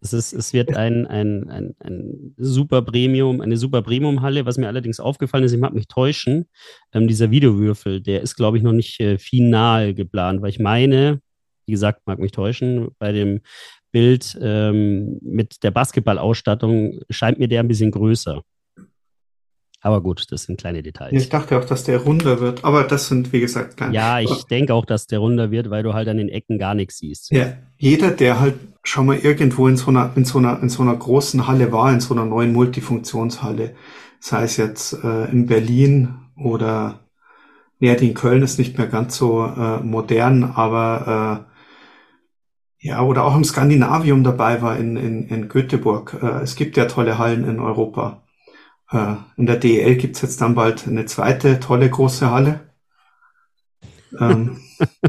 es, 0.00 0.12
ist, 0.12 0.32
es 0.32 0.52
wird 0.52 0.76
ein, 0.76 1.06
ein, 1.06 1.48
ein, 1.50 1.74
ein 1.80 2.34
super 2.38 2.82
Premium, 2.82 3.40
eine 3.40 3.56
super 3.56 3.82
Premium-Halle. 3.82 4.46
Was 4.46 4.56
mir 4.56 4.66
allerdings 4.66 4.98
aufgefallen 4.98 5.44
ist, 5.44 5.52
ich 5.52 5.60
mag 5.60 5.74
mich 5.74 5.88
täuschen, 5.88 6.46
ähm, 6.92 7.06
dieser 7.06 7.30
Videowürfel, 7.30 8.00
der 8.00 8.22
ist, 8.22 8.36
glaube 8.36 8.56
ich, 8.56 8.62
noch 8.62 8.72
nicht 8.72 8.98
äh, 9.00 9.18
final 9.18 9.94
geplant, 9.94 10.40
weil 10.42 10.50
ich 10.50 10.58
meine, 10.58 11.20
wie 11.66 11.72
gesagt, 11.72 12.06
mag 12.06 12.18
mich 12.18 12.32
täuschen, 12.32 12.88
bei 12.98 13.12
dem 13.12 13.40
Bild 13.90 14.38
ähm, 14.40 15.18
mit 15.22 15.62
der 15.62 15.70
Basketballausstattung 15.70 17.00
scheint 17.10 17.38
mir 17.38 17.48
der 17.48 17.60
ein 17.60 17.68
bisschen 17.68 17.90
größer. 17.90 18.42
Aber 19.80 20.02
gut, 20.02 20.26
das 20.30 20.42
sind 20.42 20.58
kleine 20.58 20.82
Details. 20.82 21.12
Ich 21.12 21.28
dachte 21.28 21.56
auch, 21.56 21.64
dass 21.64 21.84
der 21.84 21.98
runder 21.98 22.40
wird, 22.40 22.64
aber 22.64 22.82
das 22.82 23.06
sind, 23.06 23.32
wie 23.32 23.40
gesagt, 23.40 23.76
kleine. 23.76 23.94
Ja, 23.94 24.18
ich 24.18 24.44
denke 24.44 24.74
auch, 24.74 24.84
dass 24.84 25.06
der 25.06 25.20
runder 25.20 25.52
wird, 25.52 25.70
weil 25.70 25.84
du 25.84 25.94
halt 25.94 26.08
an 26.08 26.16
den 26.16 26.28
Ecken 26.28 26.58
gar 26.58 26.74
nichts 26.74 26.98
siehst. 26.98 27.30
Ja, 27.30 27.54
jeder, 27.76 28.10
der 28.10 28.40
halt 28.40 28.54
schon 28.82 29.06
mal 29.06 29.16
irgendwo 29.16 29.68
in 29.68 29.76
so 29.76 29.90
einer, 29.90 30.10
in 30.16 30.24
so 30.24 30.38
einer, 30.38 30.60
in 30.60 30.68
so 30.68 30.82
einer 30.82 30.96
großen 30.96 31.46
Halle 31.46 31.70
war, 31.70 31.92
in 31.92 32.00
so 32.00 32.12
einer 32.12 32.24
neuen 32.24 32.52
Multifunktionshalle, 32.52 33.76
sei 34.18 34.42
es 34.42 34.56
jetzt 34.56 34.94
äh, 35.04 35.30
in 35.30 35.46
Berlin 35.46 36.14
oder 36.36 37.00
ja, 37.80 37.94
die 37.94 38.08
in 38.08 38.14
Köln 38.14 38.42
ist 38.42 38.58
nicht 38.58 38.76
mehr 38.78 38.88
ganz 38.88 39.16
so 39.16 39.44
äh, 39.44 39.78
modern, 39.80 40.42
aber 40.42 41.46
äh, 41.46 41.57
ja, 42.80 43.02
oder 43.02 43.24
auch 43.24 43.34
im 43.34 43.44
Skandinavium 43.44 44.22
dabei 44.22 44.62
war 44.62 44.76
in, 44.76 44.96
in, 44.96 45.28
in 45.28 45.48
Göteborg. 45.48 46.16
Äh, 46.22 46.42
es 46.42 46.54
gibt 46.54 46.76
ja 46.76 46.84
tolle 46.84 47.18
Hallen 47.18 47.44
in 47.48 47.58
Europa. 47.58 48.22
Äh, 48.90 49.16
in 49.36 49.46
der 49.46 49.56
DEL 49.56 49.96
gibt's 49.96 50.22
jetzt 50.22 50.40
dann 50.40 50.54
bald 50.54 50.86
eine 50.86 51.06
zweite 51.06 51.58
tolle 51.60 51.90
große 51.90 52.30
Halle. 52.30 52.60
Ähm, 54.18 54.60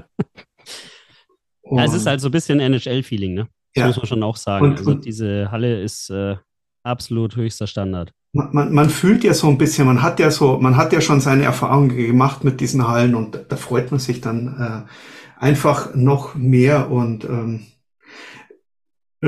ja, 1.64 1.84
es 1.84 1.94
ist 1.94 2.08
halt 2.08 2.22
so 2.22 2.30
ein 2.30 2.32
bisschen 2.32 2.60
NHL-Feeling, 2.60 3.36
ne? 3.36 3.48
Das 3.76 3.82
ja. 3.82 3.88
muss 3.88 3.98
man 3.98 4.06
schon 4.08 4.24
auch 4.24 4.36
sagen. 4.36 4.66
Und, 4.66 4.78
also 4.80 4.96
diese 4.96 5.52
Halle 5.52 5.82
ist 5.82 6.10
äh, 6.10 6.38
absolut 6.84 7.36
höchster 7.36 7.68
Standard. 7.68 8.12
Man, 8.34 8.50
man, 8.52 8.74
man 8.74 8.90
fühlt 8.90 9.24
ja 9.24 9.34
so 9.34 9.48
ein 9.48 9.58
bisschen, 9.58 9.86
man 9.86 10.02
hat 10.02 10.20
ja 10.20 10.32
so, 10.32 10.60
man 10.60 10.76
hat 10.76 10.92
ja 10.92 11.02
schon 11.02 11.22
seine 11.22 11.44
Erfahrungen 11.44 11.96
gemacht 11.96 12.44
mit 12.44 12.62
diesen 12.62 12.88
Hallen 12.88 13.16
und 13.16 13.46
da 13.48 13.56
freut 13.56 13.92
man 13.92 14.00
sich 14.00 14.22
dann 14.22 14.86
äh, 14.88 14.90
einfach 15.40 15.96
noch 15.96 16.36
mehr 16.36 16.92
und 16.92 17.26
ähm, 17.26 17.62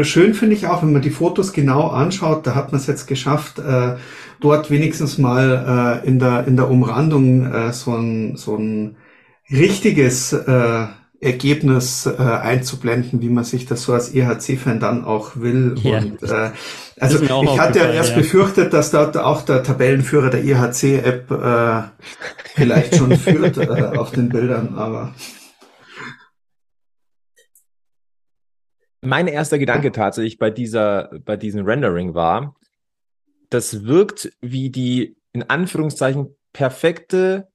Schön 0.03 0.33
finde 0.33 0.55
ich 0.55 0.67
auch, 0.67 0.83
wenn 0.83 0.93
man 0.93 1.01
die 1.01 1.09
Fotos 1.09 1.51
genau 1.51 1.87
anschaut, 1.87 2.47
da 2.47 2.55
hat 2.55 2.71
man 2.71 2.79
es 2.79 2.87
jetzt 2.87 3.07
geschafft, 3.07 3.59
äh, 3.59 3.97
dort 4.39 4.71
wenigstens 4.71 5.17
mal 5.17 6.01
äh, 6.01 6.07
in, 6.07 6.17
der, 6.17 6.47
in 6.47 6.55
der 6.55 6.69
Umrandung 6.69 7.45
äh, 7.51 7.73
so, 7.73 7.93
ein, 7.95 8.37
so 8.37 8.55
ein 8.55 8.95
richtiges 9.51 10.31
äh, 10.31 10.85
Ergebnis 11.19 12.05
äh, 12.05 12.21
einzublenden, 12.21 13.21
wie 13.21 13.29
man 13.29 13.43
sich 13.43 13.65
das 13.65 13.83
so 13.83 13.93
als 13.93 14.15
EHC-Fan 14.15 14.79
dann 14.79 15.03
auch 15.03 15.35
will. 15.35 15.75
Ja. 15.83 15.97
Und, 15.97 16.23
äh, 16.23 16.51
also 16.97 17.21
ich 17.21 17.59
hatte 17.59 17.79
ja 17.79 17.91
erst 17.91 18.11
ja. 18.11 18.17
befürchtet, 18.19 18.71
dass 18.71 18.91
dort 18.91 19.17
auch 19.17 19.41
der 19.41 19.61
Tabellenführer 19.61 20.29
der 20.29 20.45
EHC-App 20.45 21.29
äh, 21.31 21.81
vielleicht 22.55 22.95
schon 22.95 23.15
führt 23.17 23.57
äh, 23.57 23.97
auf 23.97 24.11
den 24.11 24.29
Bildern, 24.29 24.75
aber 24.77 25.13
mein 29.01 29.27
erster 29.27 29.59
Gedanke 29.59 29.91
tatsächlich 29.91 30.37
bei 30.37 30.49
dieser, 30.49 31.11
bei 31.25 31.37
diesem 31.37 31.65
Rendering 31.65 32.13
war, 32.13 32.55
das 33.49 33.85
wirkt 33.85 34.31
wie 34.41 34.69
die 34.69 35.17
in 35.33 35.43
Anführungszeichen 35.43 36.35
perfekte 36.53 37.49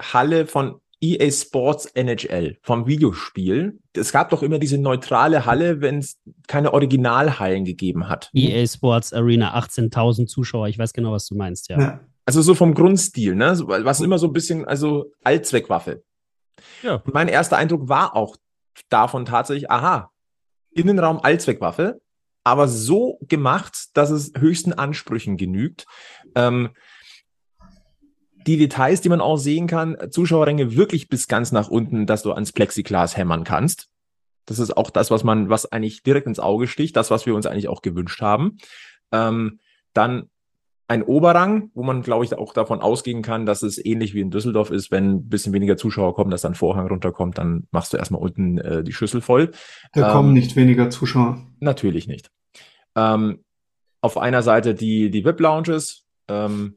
Halle 0.00 0.46
von 0.46 0.80
EA 1.00 1.30
Sports 1.32 1.86
NHL 1.86 2.58
vom 2.62 2.86
Videospiel. 2.86 3.80
Es 3.92 4.12
gab 4.12 4.30
doch 4.30 4.42
immer 4.42 4.60
diese 4.60 4.78
neutrale 4.78 5.44
Halle, 5.46 5.80
wenn 5.80 5.98
es 5.98 6.18
keine 6.46 6.72
Originalhallen 6.72 7.64
gegeben 7.64 8.08
hat. 8.08 8.30
EA 8.32 8.64
Sports 8.66 9.12
Arena, 9.12 9.58
18.000 9.58 10.26
Zuschauer. 10.26 10.68
Ich 10.68 10.78
weiß 10.78 10.92
genau, 10.92 11.12
was 11.12 11.26
du 11.26 11.34
meinst, 11.34 11.68
ja. 11.68 11.80
ja. 11.80 12.00
Also 12.24 12.40
so 12.40 12.54
vom 12.54 12.74
Grundstil, 12.74 13.34
ne? 13.34 13.58
Was 13.66 14.00
immer 14.00 14.18
so 14.18 14.28
ein 14.28 14.32
bisschen, 14.32 14.64
also 14.64 15.10
Allzweckwaffe. 15.24 16.04
Ja. 16.84 16.96
Und 17.04 17.14
mein 17.14 17.26
erster 17.26 17.56
Eindruck 17.56 17.88
war 17.88 18.14
auch 18.14 18.36
davon 18.88 19.24
tatsächlich, 19.24 19.72
aha, 19.72 20.11
Innenraum 20.74 21.20
Allzweckwaffe, 21.20 22.00
aber 22.44 22.68
so 22.68 23.18
gemacht, 23.22 23.88
dass 23.94 24.10
es 24.10 24.32
höchsten 24.36 24.72
Ansprüchen 24.72 25.36
genügt. 25.36 25.86
Ähm, 26.34 26.70
die 28.46 28.56
Details, 28.56 29.00
die 29.00 29.08
man 29.08 29.20
auch 29.20 29.36
sehen 29.36 29.66
kann, 29.66 29.96
Zuschauerränge 30.10 30.74
wirklich 30.74 31.08
bis 31.08 31.28
ganz 31.28 31.52
nach 31.52 31.68
unten, 31.68 32.06
dass 32.06 32.22
du 32.22 32.32
ans 32.32 32.52
Plexiglas 32.52 33.16
hämmern 33.16 33.44
kannst. 33.44 33.88
Das 34.46 34.58
ist 34.58 34.76
auch 34.76 34.90
das, 34.90 35.10
was 35.12 35.22
man, 35.22 35.48
was 35.48 35.70
eigentlich 35.70 36.02
direkt 36.02 36.26
ins 36.26 36.40
Auge 36.40 36.66
sticht, 36.66 36.96
das, 36.96 37.12
was 37.12 37.26
wir 37.26 37.34
uns 37.36 37.46
eigentlich 37.46 37.68
auch 37.68 37.82
gewünscht 37.82 38.20
haben. 38.20 38.58
Ähm, 39.12 39.60
dann 39.92 40.28
ein 40.88 41.02
Oberrang, 41.02 41.70
wo 41.74 41.82
man, 41.82 42.02
glaube 42.02 42.24
ich, 42.24 42.36
auch 42.36 42.52
davon 42.52 42.80
ausgehen 42.80 43.22
kann, 43.22 43.46
dass 43.46 43.62
es 43.62 43.82
ähnlich 43.82 44.14
wie 44.14 44.20
in 44.20 44.30
Düsseldorf 44.30 44.70
ist, 44.70 44.90
wenn 44.90 45.10
ein 45.10 45.28
bisschen 45.28 45.52
weniger 45.52 45.76
Zuschauer 45.76 46.14
kommen, 46.14 46.30
dass 46.30 46.42
dann 46.42 46.54
Vorhang 46.54 46.88
runterkommt, 46.88 47.38
dann 47.38 47.66
machst 47.70 47.92
du 47.92 47.96
erstmal 47.96 48.20
unten 48.20 48.58
äh, 48.58 48.82
die 48.82 48.92
Schüssel 48.92 49.20
voll. 49.20 49.52
Da 49.92 50.08
ähm, 50.08 50.12
kommen 50.12 50.32
nicht 50.32 50.56
weniger 50.56 50.90
Zuschauer. 50.90 51.46
Natürlich 51.60 52.08
nicht. 52.08 52.30
Ähm, 52.94 53.42
auf 54.00 54.18
einer 54.18 54.42
Seite 54.42 54.74
die, 54.74 55.10
die 55.10 55.24
VIP-Lounges. 55.24 56.04
Ähm, 56.28 56.76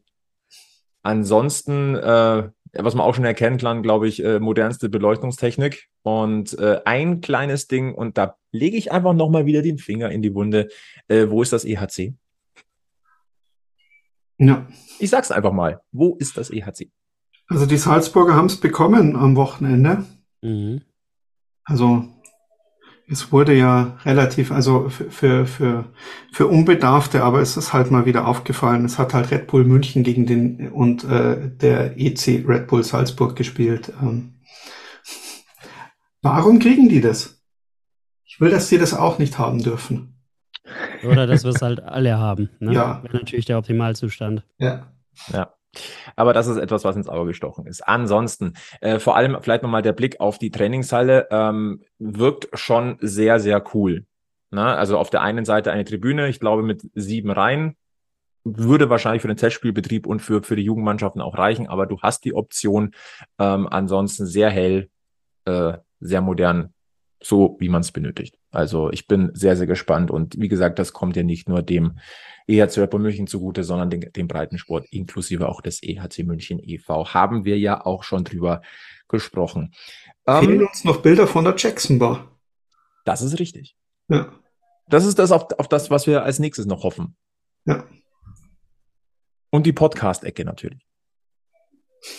ansonsten, 1.01 1.95
äh, 1.95 2.49
was 2.73 2.95
man 2.95 3.05
auch 3.05 3.15
schon 3.15 3.25
erkennen 3.25 3.57
kann, 3.57 3.81
glaube 3.81 4.07
ich, 4.07 4.23
äh, 4.23 4.39
modernste 4.39 4.89
Beleuchtungstechnik. 4.89 5.87
Und 6.03 6.57
äh, 6.59 6.81
ein 6.85 7.21
kleines 7.21 7.67
Ding, 7.67 7.93
und 7.93 8.17
da 8.17 8.35
lege 8.51 8.77
ich 8.77 8.91
einfach 8.91 9.13
nochmal 9.13 9.45
wieder 9.45 9.61
den 9.61 9.79
Finger 9.79 10.11
in 10.11 10.21
die 10.21 10.33
Wunde. 10.33 10.69
Äh, 11.07 11.29
wo 11.29 11.41
ist 11.41 11.51
das 11.51 11.65
EHC? 11.65 12.13
Ja. 14.37 14.67
Ich 14.99 15.09
sag's 15.09 15.31
einfach 15.31 15.53
mal. 15.53 15.81
Wo 15.91 16.15
ist 16.19 16.37
das 16.37 16.49
EHC? 16.49 16.91
Also 17.47 17.65
die 17.65 17.77
Salzburger 17.77 18.35
haben 18.35 18.47
es 18.47 18.59
bekommen 18.59 19.15
am 19.15 19.35
Wochenende. 19.35 20.05
Mhm. 20.41 20.81
Also 21.63 22.05
es 23.07 23.31
wurde 23.31 23.53
ja 23.53 23.97
relativ, 24.03 24.51
also 24.51 24.89
für, 24.89 25.45
für, 25.45 25.85
für 26.31 26.47
Unbedarfte, 26.47 27.23
aber 27.23 27.39
es 27.39 27.55
ist 27.55 27.71
halt 27.71 27.91
mal 27.91 28.05
wieder 28.05 28.27
aufgefallen. 28.27 28.83
Es 28.83 28.97
hat 28.97 29.13
halt 29.13 29.29
Red 29.29 29.47
Bull 29.47 29.63
München 29.63 30.03
gegen 30.03 30.25
den 30.25 30.69
und 30.71 31.03
äh, 31.03 31.49
der 31.49 31.99
EC 31.99 32.43
Red 32.47 32.67
Bull 32.67 32.83
Salzburg 32.83 33.35
gespielt. 33.35 33.93
Ähm, 34.01 34.35
Warum 36.25 36.57
kriegen 36.57 36.89
die 36.89 37.01
das? 37.01 37.39
Ich 38.25 38.41
will, 38.41 38.49
dass 38.49 38.69
die 38.69 38.79
das 38.79 38.95
auch 38.95 39.19
nicht 39.19 39.37
haben 39.37 39.61
dürfen. 39.61 40.14
Oder 41.07 41.27
dass 41.27 41.43
wir 41.43 41.51
es 41.51 41.61
halt 41.61 41.81
alle 41.81 42.17
haben. 42.17 42.49
Ne? 42.59 42.73
Ja. 42.73 43.03
Wäre 43.03 43.17
natürlich 43.17 43.45
der 43.45 43.57
Optimalzustand. 43.57 44.43
Ja. 44.57 44.91
Ja. 45.31 45.53
Aber 46.15 46.33
das 46.33 46.47
ist 46.47 46.57
etwas, 46.57 46.83
was 46.83 46.95
ins 46.95 47.09
Auge 47.09 47.27
gestochen 47.27 47.67
ist. 47.67 47.81
Ansonsten, 47.81 48.53
äh, 48.81 48.99
vor 48.99 49.17
allem 49.17 49.37
vielleicht 49.41 49.63
nochmal 49.63 49.81
der 49.81 49.93
Blick 49.93 50.19
auf 50.19 50.37
die 50.37 50.51
Trainingshalle, 50.51 51.27
ähm, 51.31 51.81
wirkt 51.99 52.47
schon 52.57 52.97
sehr, 53.01 53.39
sehr 53.39 53.63
cool. 53.73 54.05
Na, 54.51 54.71
ne? 54.71 54.77
also 54.77 54.97
auf 54.97 55.09
der 55.09 55.21
einen 55.21 55.43
Seite 55.43 55.71
eine 55.71 55.83
Tribüne, 55.83 56.29
ich 56.29 56.39
glaube 56.39 56.63
mit 56.63 56.81
sieben 56.93 57.31
Reihen, 57.31 57.75
würde 58.45 58.89
wahrscheinlich 58.89 59.23
für 59.23 59.27
den 59.27 59.37
Testspielbetrieb 59.37 60.05
und 60.05 60.21
für, 60.21 60.43
für 60.43 60.55
die 60.55 60.63
Jugendmannschaften 60.63 61.21
auch 61.21 61.37
reichen, 61.37 61.67
aber 61.67 61.87
du 61.87 61.99
hast 62.01 62.23
die 62.25 62.33
Option, 62.33 62.91
ähm, 63.39 63.67
ansonsten 63.67 64.27
sehr 64.27 64.51
hell, 64.51 64.89
äh, 65.45 65.73
sehr 65.99 66.21
modern, 66.21 66.74
so 67.21 67.57
wie 67.59 67.69
man 67.69 67.81
es 67.81 67.91
benötigt. 67.91 68.37
Also 68.51 68.91
ich 68.91 69.07
bin 69.07 69.31
sehr, 69.33 69.55
sehr 69.55 69.67
gespannt 69.67 70.11
und 70.11 70.39
wie 70.39 70.47
gesagt, 70.47 70.79
das 70.79 70.93
kommt 70.93 71.15
ja 71.15 71.23
nicht 71.23 71.49
nur 71.49 71.61
dem 71.61 71.99
EHC 72.47 72.77
Rapper 72.79 72.99
München 72.99 73.27
zugute, 73.27 73.63
sondern 73.63 73.89
den, 73.89 74.11
dem 74.15 74.27
Breitensport 74.27 74.87
inklusive 74.91 75.49
auch 75.49 75.61
des 75.61 75.81
EHC 75.81 76.23
München 76.23 76.59
e.V. 76.61 77.13
Haben 77.13 77.45
wir 77.45 77.57
ja 77.57 77.85
auch 77.85 78.03
schon 78.03 78.23
drüber 78.23 78.61
gesprochen. 79.07 79.73
Fehlen 80.25 80.61
ähm, 80.61 80.67
uns 80.67 80.83
noch 80.83 81.01
Bilder 81.01 81.27
von 81.27 81.43
der 81.43 81.55
Jackson 81.57 81.99
Bar. 81.99 82.31
Das 83.05 83.21
ist 83.21 83.39
richtig. 83.39 83.75
Ja. 84.07 84.31
Das 84.87 85.05
ist 85.05 85.17
das 85.17 85.31
auf, 85.31 85.47
auf 85.57 85.67
das, 85.67 85.89
was 85.89 86.05
wir 86.05 86.23
als 86.23 86.39
nächstes 86.39 86.65
noch 86.65 86.83
hoffen. 86.83 87.15
Ja. 87.65 87.87
Und 89.49 89.65
die 89.65 89.73
Podcast-Ecke 89.73 90.45
natürlich. 90.45 90.85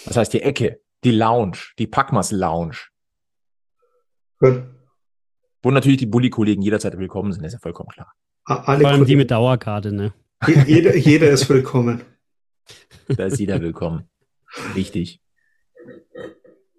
Das 0.05 0.17
heißt 0.17 0.33
die 0.33 0.43
Ecke, 0.43 0.81
die 1.05 1.13
Lounge, 1.13 1.59
die 1.79 1.87
Packmas 1.87 2.33
Lounge. 2.33 2.77
Gut. 4.39 4.65
Wo 5.67 5.73
natürlich 5.73 5.99
die 5.99 6.07
Bulli-Kollegen 6.07 6.62
jederzeit 6.62 6.97
willkommen 6.97 7.33
sind, 7.33 7.43
ist 7.43 7.55
ja 7.55 7.59
vollkommen 7.59 7.89
klar. 7.89 8.12
Alle 8.45 8.62
Vor 8.62 8.71
allem 8.71 8.83
Kollegen. 8.83 9.05
die 9.07 9.17
mit 9.17 9.33
Dauerkarte, 9.33 9.91
ne? 9.91 10.14
Jeder, 10.64 10.95
jeder 10.97 11.29
ist 11.29 11.49
willkommen. 11.49 12.03
Da 13.09 13.25
ist 13.25 13.41
jeder 13.41 13.61
willkommen. 13.61 14.05
Richtig. 14.77 15.21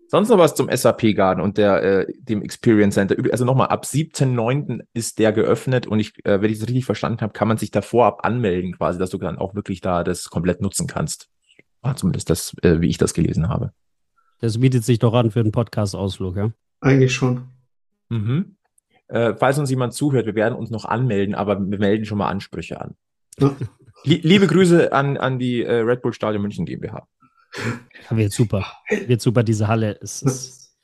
Sonst 0.07 0.29
noch 0.29 0.37
was 0.37 0.55
zum 0.55 0.69
SAP 0.73 1.15
Garden 1.15 1.41
und 1.41 1.57
der, 1.57 1.83
äh, 1.83 2.13
dem 2.17 2.41
Experience 2.41 2.93
Center. 2.95 3.17
Also 3.29 3.43
nochmal, 3.43 3.67
ab 3.67 3.83
17.09. 3.83 4.83
ist 4.93 5.19
der 5.19 5.33
geöffnet 5.33 5.85
und 5.85 5.99
ich, 5.99 6.13
äh, 6.23 6.41
wenn 6.41 6.49
ich 6.49 6.59
das 6.59 6.69
richtig 6.69 6.85
verstanden 6.85 7.19
habe, 7.19 7.33
kann 7.33 7.49
man 7.49 7.57
sich 7.57 7.71
da 7.71 7.81
vorab 7.81 8.25
anmelden, 8.25 8.77
quasi, 8.77 8.97
dass 8.97 9.09
du 9.09 9.17
dann 9.17 9.37
auch 9.37 9.53
wirklich 9.53 9.81
da 9.81 10.05
das 10.05 10.29
komplett 10.29 10.61
nutzen 10.61 10.87
kannst. 10.87 11.27
War 11.81 11.97
zumindest 11.97 12.29
das, 12.29 12.55
äh, 12.61 12.79
wie 12.79 12.87
ich 12.87 12.97
das 12.97 13.13
gelesen 13.13 13.49
habe. 13.49 13.73
Das 14.39 14.57
bietet 14.61 14.85
sich 14.85 14.99
doch 14.99 15.13
an 15.13 15.31
für 15.31 15.41
einen 15.41 15.51
Podcast-Ausflug, 15.51 16.37
ja? 16.37 16.53
Eigentlich 16.79 17.13
schon. 17.13 17.49
Mhm. 18.07 18.56
Äh, 19.07 19.35
falls 19.35 19.57
uns 19.57 19.69
jemand 19.69 19.93
zuhört, 19.93 20.25
wir 20.25 20.35
werden 20.35 20.55
uns 20.55 20.69
noch 20.69 20.85
anmelden, 20.85 21.35
aber 21.35 21.59
wir 21.59 21.79
melden 21.79 22.05
schon 22.05 22.17
mal 22.17 22.27
Ansprüche 22.27 22.81
an. 22.81 22.95
Liebe 24.03 24.47
Grüße 24.47 24.91
an, 24.91 25.17
an 25.17 25.39
die 25.39 25.63
äh, 25.63 25.79
Red 25.79 26.01
Bull 26.01 26.13
Stadion 26.13 26.41
München 26.41 26.65
GmbH. 26.65 27.07
Wird 28.09 28.31
super. 28.31 28.65
Wird 28.89 29.21
super, 29.21 29.43
diese 29.43 29.67
Halle. 29.67 29.91
Ist, 29.91 30.23
ist, 30.23 30.77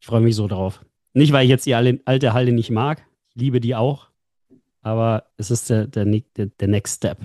ich 0.00 0.06
freue 0.06 0.20
mich 0.20 0.36
so 0.36 0.46
drauf. 0.46 0.84
Nicht, 1.14 1.32
weil 1.32 1.44
ich 1.44 1.50
jetzt 1.50 1.66
die 1.66 1.74
alte 1.74 2.32
Halle 2.32 2.52
nicht 2.52 2.70
mag. 2.70 3.04
Ich 3.30 3.36
liebe 3.40 3.60
die 3.60 3.74
auch. 3.74 4.08
Aber 4.82 5.24
es 5.36 5.50
ist 5.50 5.70
der, 5.70 5.86
der, 5.86 6.04
der, 6.04 6.46
der 6.46 6.68
Next 6.68 6.96
Step. 6.96 7.18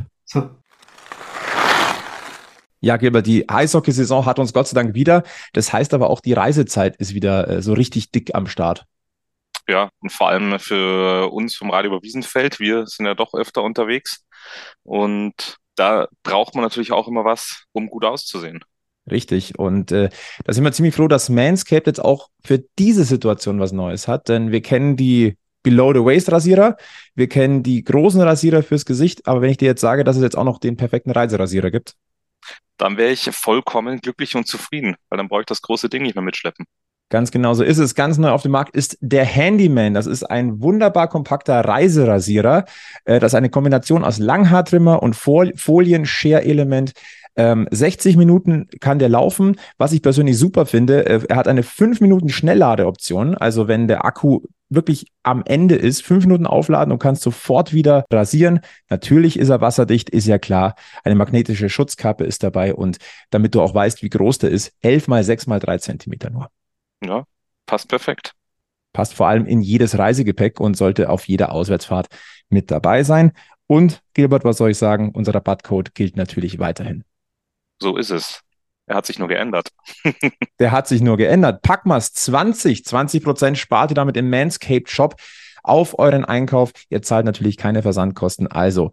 Ja, 2.80 2.98
Gilbert, 2.98 3.28
die 3.28 3.48
Eishockey-Saison 3.48 4.26
hat 4.26 4.40
uns 4.40 4.52
Gott 4.52 4.68
sei 4.68 4.76
Dank 4.76 4.94
wieder. 4.94 5.24
Das 5.54 5.72
heißt 5.72 5.94
aber 5.94 6.10
auch, 6.10 6.20
die 6.20 6.34
Reisezeit 6.34 6.98
ist 6.98 7.14
wieder 7.14 7.48
äh, 7.48 7.62
so 7.62 7.74
richtig 7.74 8.12
dick 8.12 8.36
am 8.36 8.48
Start. 8.48 8.86
Ja, 9.68 9.90
und 10.00 10.12
vor 10.12 10.30
allem 10.30 10.60
für 10.60 11.32
uns 11.32 11.56
vom 11.56 11.70
Radio 11.72 11.92
über 11.92 12.04
Wiesenfeld. 12.04 12.60
Wir 12.60 12.86
sind 12.86 13.06
ja 13.06 13.16
doch 13.16 13.34
öfter 13.34 13.64
unterwegs. 13.64 14.26
Und 14.84 15.58
da 15.76 16.08
braucht 16.24 16.56
man 16.56 16.64
natürlich 16.64 16.92
auch 16.92 17.08
immer 17.08 17.26
was, 17.26 17.64
um 17.72 17.88
gut 17.88 18.06
auszusehen. 18.06 18.64
Richtig. 19.10 19.58
Und 19.58 19.92
äh, 19.92 20.10
da 20.46 20.54
sind 20.54 20.64
wir 20.64 20.72
ziemlich 20.72 20.96
froh, 20.96 21.08
dass 21.08 21.30
Manscaped 21.30 21.88
jetzt 21.88 22.04
auch 22.04 22.30
für 22.46 22.64
diese 22.80 23.04
Situation 23.04 23.60
was 23.60 23.72
Neues 23.72 24.08
hat, 24.08 24.30
denn 24.30 24.52
wir 24.52 24.62
kennen 24.62 24.96
die 24.96 25.38
Below-the-Waist-Rasierer, 25.64 26.78
wir 27.16 27.30
kennen 27.30 27.64
die 27.64 27.84
großen 27.84 28.22
Rasierer 28.22 28.64
fürs 28.64 28.86
Gesicht, 28.86 29.28
aber 29.28 29.42
wenn 29.42 29.50
ich 29.50 29.58
dir 29.58 29.66
jetzt 29.66 29.82
sage, 29.82 30.04
dass 30.04 30.18
es 30.18 30.24
jetzt 30.24 30.38
auch 30.38 30.44
noch 30.44 30.60
den 30.60 30.78
perfekten 30.78 31.12
Reiserasierer 31.12 31.72
gibt, 31.72 31.96
dann 32.78 32.98
wäre 32.98 33.12
ich 33.12 33.30
vollkommen 33.32 34.00
glücklich 34.00 34.36
und 34.36 34.48
zufrieden, 34.48 34.96
weil 35.10 35.18
dann 35.18 35.30
brauche 35.30 35.42
ich 35.42 35.46
das 35.46 35.62
große 35.62 35.90
Ding 35.90 36.04
nicht 36.04 36.16
mehr 36.16 36.24
mitschleppen. 36.24 36.66
Ganz 37.10 37.32
genau 37.32 37.54
so 37.54 37.64
ist 37.64 37.78
es. 37.78 37.96
Ganz 37.96 38.18
neu 38.18 38.30
auf 38.30 38.42
dem 38.42 38.52
Markt 38.52 38.76
ist 38.76 38.98
der 39.02 39.26
Handyman. 39.26 39.94
Das 39.94 40.08
ist 40.08 40.24
ein 40.24 40.62
wunderbar 40.62 41.08
kompakter 41.10 41.60
Reiserasierer. 41.62 42.66
Äh, 43.06 43.20
das 43.20 43.34
ist 43.34 43.36
eine 43.36 43.50
Kombination 43.50 44.04
aus 44.04 44.18
Langhaartrimmer 44.18 45.04
und 45.04 45.16
Folien-Share-Element. 45.16 46.94
60 47.36 48.14
ähm, 48.14 48.20
Minuten 48.20 48.68
kann 48.80 49.00
der 49.00 49.10
laufen. 49.10 49.56
Was 49.78 49.92
ich 49.92 50.04
persönlich 50.04 50.38
super 50.38 50.66
finde, 50.68 51.06
äh, 51.08 51.22
er 51.28 51.36
hat 51.36 51.48
eine 51.48 51.64
5 51.64 52.00
Minuten 52.00 52.30
Schnellladeoption. 52.30 53.36
Also 53.36 53.68
wenn 53.68 53.88
der 53.88 54.06
Akku 54.06 54.42
wirklich 54.70 55.08
am 55.24 55.44
Ende 55.46 55.76
ist, 55.76 56.04
5 56.04 56.26
Minuten 56.26 56.46
aufladen 56.46 56.92
und 56.92 57.00
kannst 57.00 57.24
sofort 57.24 57.74
wieder 57.74 58.06
rasieren. 58.12 58.60
Natürlich 58.90 59.40
ist 59.40 59.50
er 59.50 59.62
wasserdicht, 59.62 60.10
ist 60.10 60.28
ja 60.28 60.38
klar. 60.38 60.76
Eine 61.04 61.16
magnetische 61.16 61.70
Schutzkappe 61.70 62.24
ist 62.24 62.44
dabei 62.44 62.74
und 62.74 62.98
damit 63.30 63.56
du 63.56 63.62
auch 63.62 63.74
weißt, 63.74 64.04
wie 64.04 64.10
groß 64.10 64.40
der 64.40 64.52
ist, 64.52 64.74
11 64.82 65.08
mal 65.08 65.24
6 65.24 65.48
mal 65.48 65.60
3 65.60 65.80
Zentimeter 65.80 66.30
nur. 66.30 66.50
Ja, 67.04 67.26
passt 67.66 67.90
perfekt. 67.90 68.34
Passt 68.94 69.16
vor 69.16 69.28
allem 69.28 69.46
in 69.46 69.62
jedes 69.62 69.98
Reisegepäck 69.98 70.60
und 70.60 70.76
sollte 70.76 71.10
auf 71.10 71.28
jeder 71.28 71.52
Auswärtsfahrt 71.52 72.08
mit 72.50 72.70
dabei 72.70 73.04
sein. 73.04 73.34
Und 73.68 74.04
Gilbert, 74.14 74.44
was 74.44 74.58
soll 74.58 74.72
ich 74.72 74.78
sagen? 74.78 75.12
Unser 75.14 75.34
Rabattcode 75.34 75.96
gilt 75.96 76.16
natürlich 76.16 76.60
weiterhin. 76.60 77.04
So 77.82 77.98
ist 77.98 78.12
es. 78.12 78.42
Er 78.86 78.98
hat 78.98 79.06
sich 79.06 79.18
nur 79.18 79.30
geändert. 79.30 79.70
Der 80.60 80.72
hat 80.72 80.88
sich 80.88 81.02
nur 81.02 81.18
geändert. 81.18 81.62
Packmas 81.62 82.14
20, 82.14 82.86
20 82.86 83.24
Prozent 83.24 83.58
spart 83.58 83.92
ihr 83.92 83.96
damit 83.96 84.18
im 84.18 84.30
Manscaped 84.30 84.90
Shop 84.90 85.16
auf 85.64 85.98
euren 85.98 86.26
Einkauf. 86.26 86.74
Ihr 86.90 87.02
zahlt 87.02 87.26
natürlich 87.26 87.58
keine 87.58 87.82
Versandkosten. 87.82 88.48
Also 88.48 88.92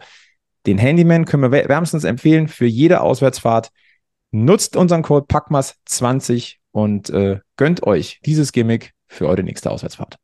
den 0.67 0.79
Handyman 0.79 1.25
können 1.25 1.51
wir 1.51 1.69
wärmstens 1.69 2.05
empfehlen 2.05 2.47
für 2.49 2.67
jede 2.67 3.01
Auswärtsfahrt. 3.01 3.71
Nutzt 4.31 4.77
unseren 4.77 5.03
Code 5.03 5.27
Packmas 5.27 5.77
20 5.87 6.60
und 6.73 7.11
äh, 7.11 7.41
gönnt 7.57 7.83
euch 7.83 8.21
dieses 8.25 8.53
Gimmick 8.53 8.93
für 9.07 9.27
eure 9.27 9.43
nächste 9.43 9.71
Auswärtsfahrt. 9.71 10.17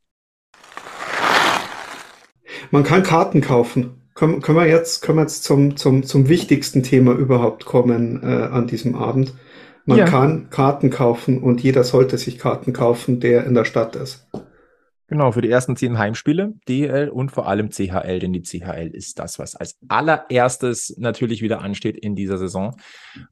Man 2.71 2.83
kann 2.83 3.03
Karten 3.03 3.41
kaufen. 3.41 4.01
Können, 4.13 4.41
können 4.41 4.57
wir 4.57 4.67
jetzt, 4.67 5.01
können 5.01 5.19
wir 5.19 5.23
jetzt 5.23 5.43
zum, 5.43 5.77
zum, 5.77 6.03
zum 6.03 6.27
wichtigsten 6.27 6.81
Thema 6.81 7.13
überhaupt 7.13 7.65
kommen 7.65 8.21
äh, 8.23 8.25
an 8.25 8.67
diesem 8.67 8.95
Abend. 8.95 9.33
Man 9.85 9.99
ja. 9.99 10.05
kann 10.05 10.49
Karten 10.49 10.89
kaufen 10.89 11.41
und 11.41 11.61
jeder 11.61 11.83
sollte 11.83 12.17
sich 12.17 12.37
Karten 12.37 12.73
kaufen, 12.73 13.19
der 13.19 13.45
in 13.45 13.53
der 13.53 13.63
Stadt 13.63 13.95
ist. 13.95 14.27
Genau, 15.09 15.31
für 15.31 15.41
die 15.41 15.49
ersten 15.49 15.77
zehn 15.77 15.97
Heimspiele, 15.97 16.55
DL 16.67 17.07
und 17.07 17.31
vor 17.31 17.47
allem 17.47 17.69
CHL, 17.69 18.19
denn 18.19 18.33
die 18.33 18.41
CHL 18.41 18.89
ist 18.91 19.19
das, 19.19 19.39
was 19.39 19.55
als 19.55 19.77
allererstes 19.87 20.95
natürlich 20.97 21.41
wieder 21.41 21.61
ansteht 21.61 21.95
in 21.95 22.13
dieser 22.13 22.37
Saison. 22.37 22.75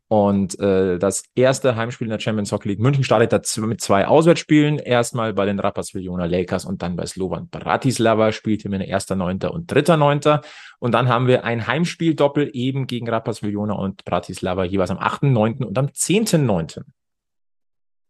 Und 0.07 0.57
äh, 0.61 0.97
das 0.97 1.25
erste 1.35 1.75
Heimspiel 1.75 2.07
in 2.07 2.11
der 2.11 2.19
Champions 2.19 2.53
Hockey 2.53 2.69
League 2.69 2.79
München 2.79 3.03
startet 3.03 3.33
da 3.33 3.41
mit 3.65 3.81
zwei 3.81 4.07
Auswärtsspielen. 4.07 4.79
Erstmal 4.79 5.33
bei 5.33 5.45
den 5.45 5.59
Rapperswil-Jona 5.59 6.27
Lakers 6.27 6.63
und 6.63 6.81
dann 6.81 6.95
bei 6.95 7.05
Slovan 7.05 7.49
Bratislava 7.49 8.31
spielt 8.31 8.61
hier 8.61 8.71
mit 8.71 8.81
erster 8.81 9.17
Neunter 9.17 9.53
und 9.53 9.69
dritter 9.69 9.97
Neunter. 9.97 10.43
Und 10.79 10.93
dann 10.93 11.09
haben 11.09 11.27
wir 11.27 11.43
ein 11.43 11.67
Heimspiel-Doppel 11.67 12.51
eben 12.53 12.87
gegen 12.87 13.09
Rapperswil-Jona 13.09 13.73
und 13.73 14.05
Bratislava 14.05 14.63
jeweils 14.63 14.91
am 14.91 14.99
8.9. 14.99 15.65
und 15.65 15.77
am 15.77 15.87
10.9. 15.87 16.83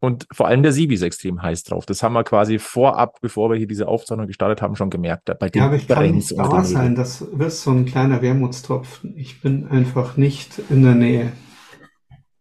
Und 0.06 0.28
vor 0.32 0.48
allem 0.48 0.62
der 0.62 0.72
Sibi 0.72 0.94
ist 0.94 1.02
extrem 1.02 1.42
heiß 1.42 1.64
drauf. 1.64 1.88
Das 1.88 2.04
haben 2.04 2.14
wir 2.14 2.24
quasi 2.24 2.60
vorab, 2.60 3.20
bevor 3.22 3.50
wir 3.50 3.58
hier 3.58 3.66
diese 3.66 3.88
Aufzeichnung 3.88 4.28
gestartet 4.28 4.62
haben, 4.62 4.76
schon 4.76 4.92
gemerkt. 4.92 5.32
Bei 5.40 5.50
ja, 5.52 5.66
aber 5.66 5.78
ich 5.78 5.88
kann 5.88 6.12
nicht 6.12 6.32
da 6.38 6.64
sein. 6.64 6.94
Das 6.94 7.26
wird 7.32 7.52
so 7.52 7.72
ein 7.72 7.86
kleiner 7.86 8.22
Wermutstropfen. 8.22 9.18
Ich 9.18 9.42
bin 9.42 9.68
einfach 9.68 10.16
nicht 10.16 10.62
in 10.70 10.84
der 10.84 10.94
Nähe. 10.94 11.32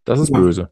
Das 0.03 0.19
ist 0.19 0.29
ja. 0.29 0.37
böse. 0.37 0.69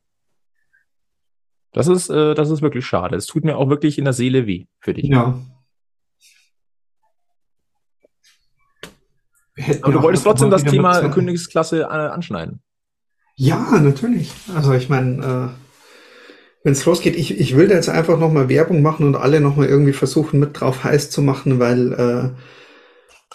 Das 1.71 1.87
ist, 1.87 2.11
äh, 2.11 2.35
das 2.35 2.51
ist 2.51 2.61
wirklich 2.61 2.85
schade. 2.85 3.15
Es 3.15 3.25
tut 3.25 3.43
mir 3.43 3.57
auch 3.57 3.69
wirklich 3.69 3.97
in 3.97 4.03
der 4.03 4.13
Seele 4.13 4.45
weh 4.45 4.67
für 4.79 4.93
dich. 4.93 5.05
Ja. 5.05 5.41
Aber 9.81 9.93
du 9.93 10.01
wolltest 10.03 10.25
trotzdem 10.25 10.51
das 10.51 10.63
Thema 10.63 11.09
Königsklasse 11.09 11.81
äh, 11.81 11.85
anschneiden. 11.85 12.61
Ja, 13.35 13.79
natürlich. 13.79 14.31
Also 14.53 14.73
ich 14.73 14.89
meine, 14.89 15.55
äh, 15.57 15.62
wenn 16.63 16.73
es 16.73 16.85
losgeht, 16.85 17.15
ich, 17.15 17.39
ich 17.39 17.57
will 17.57 17.67
da 17.67 17.75
jetzt 17.75 17.89
einfach 17.89 18.17
nochmal 18.17 18.49
Werbung 18.49 18.81
machen 18.81 19.05
und 19.05 19.15
alle 19.15 19.41
nochmal 19.41 19.67
irgendwie 19.67 19.93
versuchen, 19.93 20.39
mit 20.39 20.59
drauf 20.59 20.83
heiß 20.83 21.09
zu 21.09 21.21
machen, 21.21 21.59
weil 21.59 21.93
äh, 21.93 22.29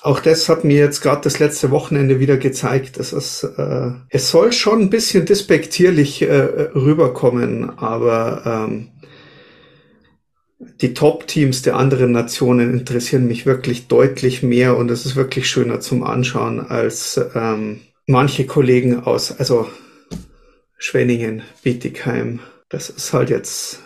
auch 0.03 0.21
das 0.21 0.49
hat 0.49 0.65
mir 0.65 0.79
jetzt 0.79 1.03
gerade 1.03 1.21
das 1.23 1.39
letzte 1.39 1.71
Wochenende 1.71 2.21
wieder 2.21 2.37
gezeigt. 2.37 2.99
Das 2.99 3.13
ist, 3.13 3.45
äh, 3.45 3.91
es 4.09 4.31
soll 4.31 4.53
schon 4.53 4.81
ein 4.83 4.91
bisschen 4.91 5.27
despektierlich 5.27 6.23
äh, 6.23 6.35
rüberkommen, 6.75 7.79
aber 7.79 8.43
ähm, 8.47 8.89
die 10.81 10.95
Top-Teams 10.95 11.63
der 11.63 11.77
anderen 11.77 12.13
Nationen 12.13 12.73
interessieren 12.73 13.27
mich 13.27 13.45
wirklich 13.45 13.89
deutlich 13.89 14.43
mehr 14.43 14.77
und 14.77 14.91
es 14.91 15.05
ist 15.05 15.17
wirklich 15.17 15.49
schöner 15.49 15.81
zum 15.81 16.03
Anschauen 16.03 16.61
als 16.61 17.21
ähm, 17.35 17.81
manche 18.07 18.47
Kollegen 18.47 19.01
aus, 19.01 19.39
also 19.39 19.69
Schwenningen, 20.79 21.43
Bietigheim. 21.63 22.41
Das 22.69 22.91
ist 22.91 23.13
halt 23.13 23.31
jetzt, 23.31 23.81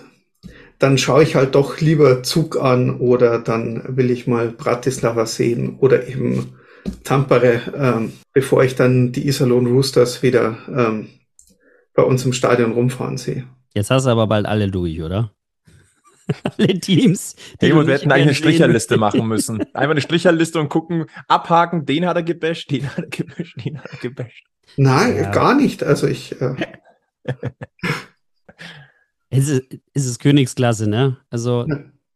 dann 0.78 0.98
schaue 0.98 1.22
ich 1.22 1.36
halt 1.36 1.54
doch 1.54 1.80
lieber 1.80 2.22
Zug 2.22 2.60
an 2.60 2.98
oder 2.98 3.38
dann 3.38 3.96
will 3.96 4.10
ich 4.10 4.26
mal 4.26 4.50
Bratislava 4.50 5.26
sehen 5.26 5.76
oder 5.78 6.08
eben 6.08 6.54
Tampere, 7.04 7.60
ähm, 7.76 8.12
bevor 8.32 8.64
ich 8.64 8.74
dann 8.74 9.12
die 9.12 9.28
Iserlohn 9.28 9.66
Roosters 9.66 10.22
wieder 10.24 10.58
ähm, 10.68 11.08
bei 11.94 12.02
uns 12.02 12.24
im 12.24 12.32
Stadion 12.32 12.72
rumfahren 12.72 13.18
sehe. 13.18 13.46
Jetzt 13.74 13.90
hast 13.90 14.06
du 14.06 14.10
aber 14.10 14.26
bald 14.26 14.46
alle 14.46 14.68
durch, 14.68 15.00
oder? 15.00 15.32
alle 16.58 16.80
Teams. 16.80 17.36
Hey, 17.60 17.72
und 17.72 17.86
wir 17.86 17.94
hätten 17.94 18.10
eigentlich 18.10 18.22
eine 18.22 18.34
Stricherliste 18.34 18.96
machen 18.96 19.28
müssen. 19.28 19.60
Einfach 19.74 19.92
eine 19.92 20.00
Stricherliste 20.00 20.58
und 20.58 20.68
gucken, 20.68 21.06
abhaken, 21.28 21.86
den 21.86 22.06
hat 22.06 22.16
er 22.16 22.22
gebasht, 22.24 22.70
den 22.70 22.88
hat 22.88 22.98
er 22.98 23.06
gebasht, 23.06 23.56
den 23.64 23.78
hat 23.78 23.92
er 23.92 23.98
gebasht. 23.98 24.44
Nein, 24.76 25.16
ja. 25.16 25.30
gar 25.30 25.54
nicht. 25.54 25.84
Also 25.84 26.08
ich. 26.08 26.40
Äh 26.40 26.56
es, 29.38 29.48
ist, 29.48 29.62
es 29.94 30.06
ist 30.06 30.18
Königsklasse, 30.18 30.88
ne? 30.88 31.16
Also. 31.30 31.66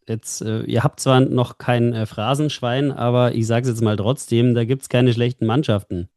Jetzt, 0.09 0.41
äh, 0.41 0.63
ihr 0.63 0.85
habt 0.85 1.01
zwar 1.01 1.19
noch 1.19 1.59
kein 1.59 1.93
äh, 1.93 2.07
Phrasenschwein, 2.07 2.93
aber 2.93 3.35
ich 3.35 3.45
sage 3.49 3.63
es 3.63 3.71
jetzt 3.71 3.83
mal 3.83 3.97
trotzdem, 3.97 4.55
da 4.55 4.65
gibt 4.65 4.83
es 4.83 4.89
keine 4.89 5.13
schlechten 5.13 5.47
Mannschaften. 5.47 6.09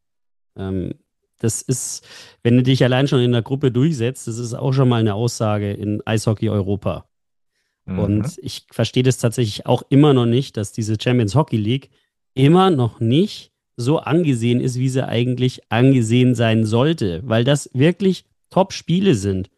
Ähm, 0.55 0.93
das 1.39 1.61
ist, 1.61 2.05
wenn 2.43 2.55
du 2.55 2.61
dich 2.61 2.83
allein 2.83 3.07
schon 3.07 3.21
in 3.21 3.31
der 3.31 3.41
Gruppe 3.41 3.71
durchsetzt, 3.71 4.27
das 4.27 4.37
ist 4.37 4.53
auch 4.53 4.73
schon 4.73 4.89
mal 4.89 4.99
eine 4.99 5.15
Aussage 5.15 5.71
in 5.71 6.05
Eishockey 6.05 6.49
Europa. 6.49 7.09
Mhm. 7.85 7.99
Und 7.99 8.39
ich 8.41 8.67
verstehe 8.71 9.03
das 9.03 9.17
tatsächlich 9.17 9.65
auch 9.65 9.83
immer 9.89 10.13
noch 10.13 10.25
nicht, 10.25 10.57
dass 10.57 10.71
diese 10.71 10.97
Champions 11.01 11.33
Hockey 11.33 11.57
League 11.57 11.89
immer 12.35 12.69
noch 12.69 12.99
nicht 12.99 13.51
so 13.75 13.99
angesehen 13.99 14.59
ist, 14.59 14.77
wie 14.77 14.89
sie 14.89 15.07
eigentlich 15.07 15.61
angesehen 15.71 16.35
sein 16.35 16.65
sollte, 16.65 17.21
weil 17.23 17.43
das 17.43 17.69
wirklich 17.73 18.25
Top-Spiele 18.49 19.15
sind. 19.15 19.49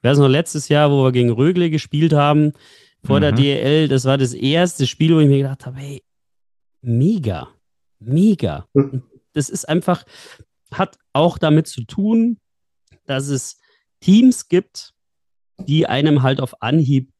Ich 0.00 0.08
weiß 0.08 0.18
noch, 0.18 0.28
letztes 0.28 0.68
Jahr, 0.68 0.90
wo 0.90 1.04
wir 1.04 1.12
gegen 1.12 1.30
Rögle 1.30 1.70
gespielt 1.70 2.12
haben, 2.12 2.52
vor 3.04 3.16
mhm. 3.16 3.22
der 3.22 3.32
DEL, 3.32 3.88
das 3.88 4.04
war 4.04 4.18
das 4.18 4.32
erste 4.32 4.86
Spiel, 4.86 5.14
wo 5.14 5.20
ich 5.20 5.28
mir 5.28 5.38
gedacht 5.38 5.66
habe, 5.66 5.78
hey, 5.78 6.02
mega, 6.82 7.48
mega. 7.98 8.66
Mhm. 8.74 9.02
Das 9.32 9.48
ist 9.48 9.68
einfach, 9.68 10.04
hat 10.72 10.98
auch 11.12 11.38
damit 11.38 11.66
zu 11.66 11.84
tun, 11.84 12.38
dass 13.06 13.28
es 13.28 13.58
Teams 14.00 14.48
gibt, 14.48 14.94
die 15.58 15.86
einem 15.86 16.22
halt 16.22 16.40
auf 16.40 16.62
Anhieb 16.62 17.10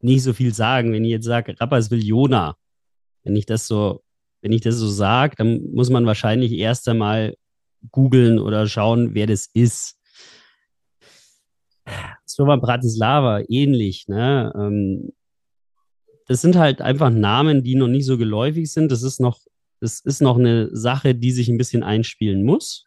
nicht 0.00 0.22
so 0.22 0.32
viel 0.32 0.54
sagen. 0.54 0.92
Wenn 0.92 1.04
ich 1.04 1.10
jetzt 1.10 1.24
sage, 1.24 1.54
will 1.58 2.04
Jona, 2.04 2.56
wenn 3.24 3.36
ich 3.36 3.46
das 3.46 3.66
so, 3.66 4.02
wenn 4.40 4.52
ich 4.52 4.60
das 4.60 4.76
so 4.76 4.88
sage, 4.88 5.36
dann 5.36 5.72
muss 5.72 5.90
man 5.90 6.06
wahrscheinlich 6.06 6.52
erst 6.52 6.88
einmal 6.88 7.36
googeln 7.90 8.38
oder 8.38 8.66
schauen, 8.68 9.14
wer 9.14 9.26
das 9.26 9.46
ist. 9.52 9.98
So 12.24 12.46
war 12.46 12.60
Bratislava 12.60 13.42
ähnlich, 13.48 14.08
ne? 14.08 14.52
Ähm, 14.56 15.12
das 16.28 16.40
sind 16.40 16.56
halt 16.56 16.80
einfach 16.80 17.10
Namen, 17.10 17.62
die 17.62 17.74
noch 17.74 17.88
nicht 17.88 18.06
so 18.06 18.16
geläufig 18.16 18.72
sind. 18.72 18.92
Das 18.92 19.02
ist 19.02 19.20
noch, 19.20 19.40
das 19.80 20.00
ist 20.00 20.22
noch 20.22 20.38
eine 20.38 20.74
Sache, 20.74 21.14
die 21.14 21.32
sich 21.32 21.48
ein 21.48 21.58
bisschen 21.58 21.82
einspielen 21.82 22.44
muss. 22.44 22.86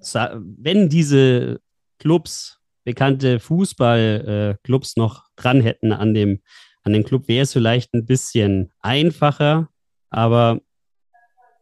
Wenn 0.00 0.88
diese 0.88 1.60
Clubs 1.98 2.60
bekannte 2.84 3.40
Fußballclubs 3.40 4.96
noch 4.96 5.24
dran 5.34 5.60
hätten 5.60 5.92
an 5.92 6.14
dem, 6.14 6.40
an 6.82 6.92
dem 6.92 7.04
Club, 7.04 7.26
wäre 7.26 7.42
es 7.42 7.52
vielleicht 7.52 7.92
ein 7.94 8.06
bisschen 8.06 8.72
einfacher, 8.80 9.68
aber 10.08 10.60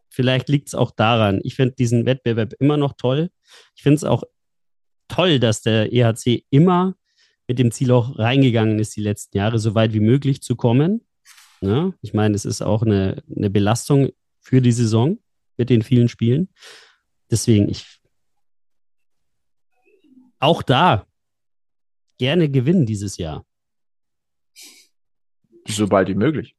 vielleicht 0.09 0.47
liegt 0.49 0.67
es 0.67 0.75
auch 0.75 0.91
daran. 0.91 1.39
Ich 1.43 1.55
finde 1.55 1.75
diesen 1.75 2.05
Wettbewerb 2.05 2.53
immer 2.59 2.77
noch 2.77 2.93
toll. 2.93 3.31
Ich 3.75 3.81
finde 3.81 3.97
es 3.97 4.03
auch 4.03 4.23
toll, 5.07 5.39
dass 5.39 5.61
der 5.61 5.91
EHC 5.91 6.45
immer 6.49 6.95
mit 7.47 7.59
dem 7.59 7.71
Ziel 7.71 7.91
auch 7.91 8.17
reingegangen 8.17 8.79
ist, 8.79 8.95
die 8.95 9.01
letzten 9.01 9.37
Jahre 9.37 9.59
so 9.59 9.75
weit 9.75 9.93
wie 9.93 9.99
möglich 9.99 10.41
zu 10.41 10.55
kommen. 10.55 11.05
Ja, 11.61 11.93
ich 12.01 12.13
meine, 12.13 12.35
es 12.35 12.45
ist 12.45 12.61
auch 12.61 12.81
eine, 12.81 13.23
eine 13.35 13.49
Belastung 13.49 14.09
für 14.39 14.61
die 14.61 14.71
Saison 14.71 15.19
mit 15.57 15.69
den 15.69 15.81
vielen 15.81 16.09
Spielen. 16.09 16.49
Deswegen, 17.29 17.69
ich 17.69 17.85
auch 20.39 20.61
da 20.61 21.07
gerne 22.17 22.49
gewinnen 22.49 22.85
dieses 22.85 23.17
Jahr. 23.17 23.45
Sobald 25.67 26.09
wie 26.09 26.15
möglich. 26.15 26.55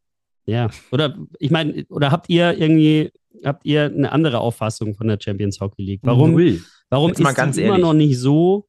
Ja, 0.47 0.70
oder 0.92 1.16
ich 1.40 1.51
meine, 1.51 1.84
oder 1.88 2.12
habt 2.12 2.30
ihr 2.30 2.57
irgendwie, 2.57 3.12
habt 3.44 3.66
ihr 3.66 3.84
eine 3.84 4.12
andere 4.12 4.38
Auffassung 4.38 4.94
von 4.94 5.09
der 5.09 5.18
Champions 5.20 5.61
Hockey 5.61 5.82
League? 5.82 6.01
Warum, 6.05 6.38
warum 6.88 7.11
ist 7.11 7.18
die 7.18 7.62
immer 7.62 7.78
noch 7.78 7.94
nicht 7.94 8.18
so, 8.18 8.68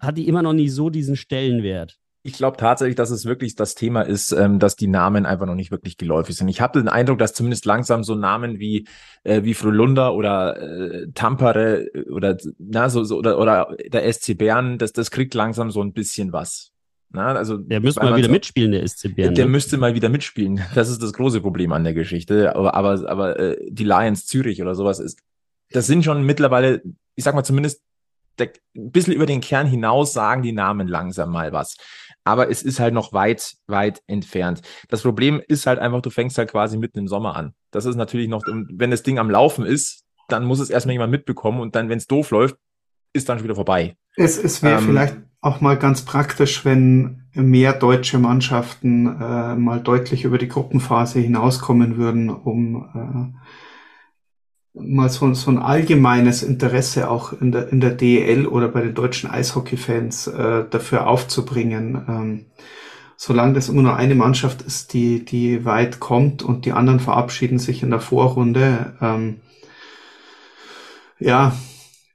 hat 0.00 0.16
die 0.16 0.26
immer 0.26 0.42
noch 0.42 0.54
nicht 0.54 0.72
so 0.72 0.88
diesen 0.88 1.16
Stellenwert? 1.16 1.98
Ich 2.26 2.32
glaube 2.32 2.56
tatsächlich, 2.56 2.96
dass 2.96 3.10
es 3.10 3.26
wirklich 3.26 3.54
das 3.54 3.74
Thema 3.74 4.00
ist, 4.00 4.32
ähm, 4.32 4.58
dass 4.58 4.76
die 4.76 4.86
Namen 4.86 5.26
einfach 5.26 5.44
noch 5.44 5.54
nicht 5.54 5.70
wirklich 5.70 5.98
geläufig 5.98 6.34
sind. 6.34 6.48
Ich 6.48 6.62
habe 6.62 6.80
den 6.80 6.88
Eindruck, 6.88 7.18
dass 7.18 7.34
zumindest 7.34 7.66
langsam 7.66 8.02
so 8.02 8.14
Namen 8.14 8.58
wie 8.58 8.88
äh, 9.24 9.42
wie 9.42 9.52
Frölunda 9.52 10.08
oder 10.08 10.56
äh, 10.58 11.08
Tampere 11.12 11.86
oder 12.10 12.38
na 12.58 12.88
so, 12.88 13.04
so 13.04 13.18
oder 13.18 13.38
oder 13.38 13.76
der 13.88 14.10
SC 14.10 14.38
Bern, 14.38 14.78
das 14.78 14.94
das 14.94 15.10
kriegt 15.10 15.34
langsam 15.34 15.70
so 15.70 15.82
ein 15.82 15.92
bisschen 15.92 16.32
was. 16.32 16.73
Na, 17.14 17.32
also 17.34 17.56
der 17.58 17.80
müsste 17.80 18.02
mal 18.02 18.16
wieder 18.16 18.26
so, 18.26 18.32
mitspielen, 18.32 18.72
der 18.72 18.86
SC 18.86 19.14
Bern. 19.14 19.34
Der 19.34 19.44
ne? 19.46 19.50
müsste 19.50 19.76
mal 19.76 19.94
wieder 19.94 20.08
mitspielen. 20.08 20.60
Das 20.74 20.88
ist 20.88 21.02
das 21.02 21.12
große 21.12 21.40
Problem 21.40 21.72
an 21.72 21.84
der 21.84 21.94
Geschichte. 21.94 22.54
Aber 22.56 22.74
aber 22.74 23.08
aber 23.08 23.38
äh, 23.38 23.56
die 23.70 23.84
Lions 23.84 24.26
Zürich 24.26 24.60
oder 24.60 24.74
sowas 24.74 24.98
ist, 24.98 25.20
das 25.70 25.86
sind 25.86 26.04
schon 26.04 26.24
mittlerweile, 26.24 26.82
ich 27.14 27.24
sag 27.24 27.34
mal 27.34 27.44
zumindest 27.44 27.82
der, 28.38 28.50
ein 28.76 28.90
bisschen 28.90 29.12
über 29.12 29.26
den 29.26 29.40
Kern 29.40 29.66
hinaus 29.66 30.12
sagen 30.12 30.42
die 30.42 30.52
Namen 30.52 30.88
langsam 30.88 31.30
mal 31.30 31.52
was 31.52 31.76
aber 32.24 32.50
es 32.50 32.62
ist 32.62 32.80
halt 32.80 32.94
noch 32.94 33.12
weit, 33.12 33.54
weit 33.66 34.02
entfernt. 34.06 34.62
Das 34.88 35.02
Problem 35.02 35.42
ist 35.46 35.66
halt 35.66 35.78
einfach, 35.78 36.00
du 36.00 36.10
fängst 36.10 36.38
halt 36.38 36.50
quasi 36.50 36.78
mitten 36.78 36.98
im 36.98 37.08
Sommer 37.08 37.36
an. 37.36 37.54
Das 37.70 37.84
ist 37.84 37.96
natürlich 37.96 38.28
noch, 38.28 38.42
wenn 38.46 38.90
das 38.90 39.02
Ding 39.02 39.18
am 39.18 39.30
Laufen 39.30 39.66
ist, 39.66 40.04
dann 40.28 40.46
muss 40.46 40.58
es 40.58 40.70
erstmal 40.70 40.94
jemand 40.94 41.10
mitbekommen 41.10 41.60
und 41.60 41.76
dann, 41.76 41.90
wenn 41.90 41.98
es 41.98 42.06
doof 42.06 42.30
läuft, 42.30 42.56
ist 43.14 43.28
dann 43.28 43.38
schon 43.38 43.44
wieder 43.44 43.54
vorbei. 43.54 43.96
Es, 44.16 44.36
es 44.36 44.62
wäre 44.62 44.80
ähm, 44.80 44.84
vielleicht 44.84 45.16
auch 45.40 45.60
mal 45.60 45.78
ganz 45.78 46.02
praktisch, 46.02 46.64
wenn 46.64 47.24
mehr 47.32 47.72
deutsche 47.72 48.18
Mannschaften 48.18 49.06
äh, 49.06 49.54
mal 49.54 49.80
deutlich 49.80 50.24
über 50.24 50.38
die 50.38 50.48
Gruppenphase 50.48 51.20
hinauskommen 51.20 51.96
würden, 51.96 52.28
um 52.28 53.32
äh, 54.74 54.80
mal 54.80 55.08
so, 55.08 55.32
so 55.34 55.50
ein 55.50 55.58
allgemeines 55.58 56.42
Interesse 56.42 57.08
auch 57.10 57.32
in 57.32 57.52
der, 57.52 57.68
in 57.70 57.80
der 57.80 57.90
DEL 57.90 58.46
oder 58.46 58.68
bei 58.68 58.82
den 58.82 58.94
deutschen 58.94 59.30
Eishockey-Fans 59.30 60.26
äh, 60.28 60.64
dafür 60.68 61.06
aufzubringen. 61.06 62.04
Ähm, 62.08 62.46
solange 63.16 63.54
das 63.54 63.68
immer 63.68 63.82
nur 63.82 63.96
eine 63.96 64.14
Mannschaft 64.14 64.62
ist, 64.62 64.92
die, 64.92 65.24
die 65.24 65.64
weit 65.64 66.00
kommt 66.00 66.42
und 66.42 66.64
die 66.64 66.72
anderen 66.72 67.00
verabschieden 67.00 67.58
sich 67.58 67.82
in 67.82 67.90
der 67.90 68.00
Vorrunde, 68.00 68.96
ähm, 69.00 69.40
ja, 71.20 71.54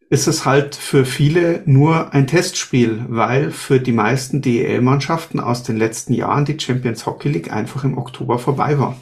ist 0.10 0.28
es 0.28 0.46
halt 0.46 0.76
für 0.76 1.06
viele 1.06 1.62
nur 1.66 2.14
ein 2.14 2.26
Testspiel, 2.26 3.06
weil 3.10 3.52
für 3.52 3.80
die 3.80 3.92
meisten 3.92 4.42
DEL-Mannschaften 4.42 5.40
aus 5.40 5.62
den 5.64 5.78
letzten 5.78 6.14
Jahren 6.14 6.46
die 6.46 6.60
Champions 6.60 7.06
Hockey 7.06 7.30
League 7.30 7.54
einfach 7.54 7.84
im 7.84 7.98
Oktober 7.98 8.40
vorbei 8.40 8.80
war. 8.80 8.98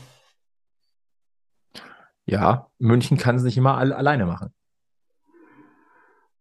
Ja, 2.26 2.68
München 2.78 3.18
kann 3.18 3.38
es 3.38 3.44
nicht 3.44 3.58
immer 3.58 3.78
alle, 3.78 3.96
alleine 3.96 4.26
machen. 4.26 4.54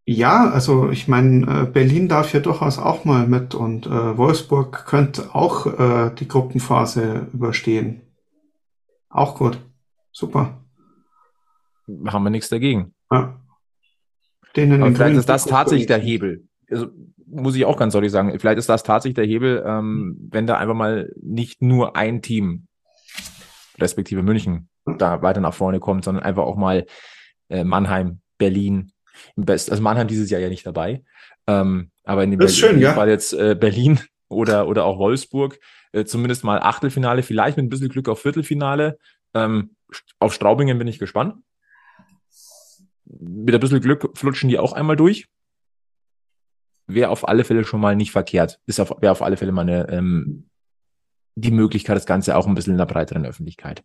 Ja, 0.05 0.51
also 0.51 0.91
ich 0.91 1.07
meine, 1.07 1.63
äh, 1.63 1.67
Berlin 1.67 2.09
darf 2.09 2.33
ja 2.33 2.41
durchaus 2.41 2.79
auch 2.79 3.05
mal 3.05 3.27
mit 3.27 3.55
und 3.55 3.87
äh, 3.87 4.17
Wolfsburg 4.17 4.87
könnte 4.87 5.35
auch 5.35 5.67
äh, 5.67 6.13
die 6.15 6.29
Gruppenphase 6.29 7.29
überstehen. 7.33 8.03
Auch 9.09 9.37
gut. 9.37 9.61
Super. 10.13 10.61
Haben 12.07 12.25
wir 12.25 12.31
nichts 12.31 12.49
dagegen. 12.49 12.95
Ja. 13.11 13.41
Denen 14.57 14.83
Aber 14.83 14.95
vielleicht 14.95 15.17
ist 15.17 15.29
das 15.29 15.45
tatsächlich 15.45 15.87
der 15.87 15.99
Hebel. 15.99 16.45
Also, 16.71 16.89
muss 17.27 17.57
ich 17.57 17.65
auch 17.65 17.77
ganz 17.77 17.93
deutlich 17.93 18.13
sagen, 18.13 18.39
vielleicht 18.39 18.59
ist 18.59 18.69
das 18.69 18.83
tatsächlich 18.83 19.17
der 19.17 19.27
Hebel, 19.27 19.63
ähm, 19.67 20.17
wenn 20.31 20.47
da 20.47 20.57
einfach 20.57 20.75
mal 20.75 21.13
nicht 21.21 21.61
nur 21.61 21.97
ein 21.97 22.23
Team, 22.23 22.67
respektive 23.79 24.23
München, 24.23 24.69
da 24.99 25.23
weiter 25.23 25.41
nach 25.41 25.55
vorne 25.55 25.81
kommt, 25.81 26.05
sondern 26.05 26.25
einfach 26.25 26.45
auch 26.45 26.57
mal 26.57 26.87
äh, 27.49 27.65
Mannheim, 27.65 28.21
Berlin. 28.39 28.93
Im 29.37 29.45
Best, 29.45 29.71
also 29.71 29.83
Mannheim 29.83 30.09
dieses 30.09 30.31
Jahr 30.31 30.41
ja 30.41 30.49
nicht 30.49 30.67
dabei. 30.67 31.03
Ähm, 31.47 31.91
aber 32.05 32.25
in 32.25 32.31
dem 32.31 32.49
schön, 32.49 32.79
ja. 32.79 32.93
Fall 32.93 33.09
jetzt 33.09 33.33
äh, 33.33 33.57
Berlin 33.59 34.01
oder, 34.29 34.69
oder 34.69 34.85
auch 34.85 34.99
Wolfsburg, 34.99 35.59
äh, 35.93 36.05
zumindest 36.05 36.45
mal 36.45 36.61
Achtelfinale, 36.61 37.23
vielleicht 37.23 37.57
mit 37.57 37.67
ein 37.67 37.69
bisschen 37.69 37.89
Glück 37.89 38.09
auf 38.09 38.21
Viertelfinale. 38.21 38.99
Ähm, 39.35 39.77
auf 40.19 40.35
Straubingen 40.35 40.79
bin 40.79 40.89
ich 40.89 40.99
gespannt. 40.99 41.37
Mit 43.07 43.55
ein 43.55 43.61
bisschen 43.61 43.81
Glück 43.81 44.17
flutschen 44.17 44.49
die 44.49 44.59
auch 44.59 44.73
einmal 44.73 44.97
durch. 44.97 45.29
Wäre 46.87 47.11
auf 47.11 47.27
alle 47.29 47.45
Fälle 47.45 47.65
schon 47.65 47.81
mal 47.81 47.97
nicht 47.97 48.13
verkehrt. 48.13 48.61
Ist 48.67 48.81
auf, 48.81 48.91
wäre 49.01 49.13
auf 49.13 49.23
alle 49.23 49.37
Fälle 49.37 49.53
mal 49.53 49.63
eine, 49.63 49.89
ähm, 49.89 50.49
die 51.35 51.51
Möglichkeit, 51.51 51.97
das 51.97 52.07
Ganze 52.07 52.37
auch 52.37 52.47
ein 52.47 52.55
bisschen 52.55 52.73
in 52.73 52.79
der 52.79 52.87
breiteren 52.87 53.27
Öffentlichkeit 53.27 53.85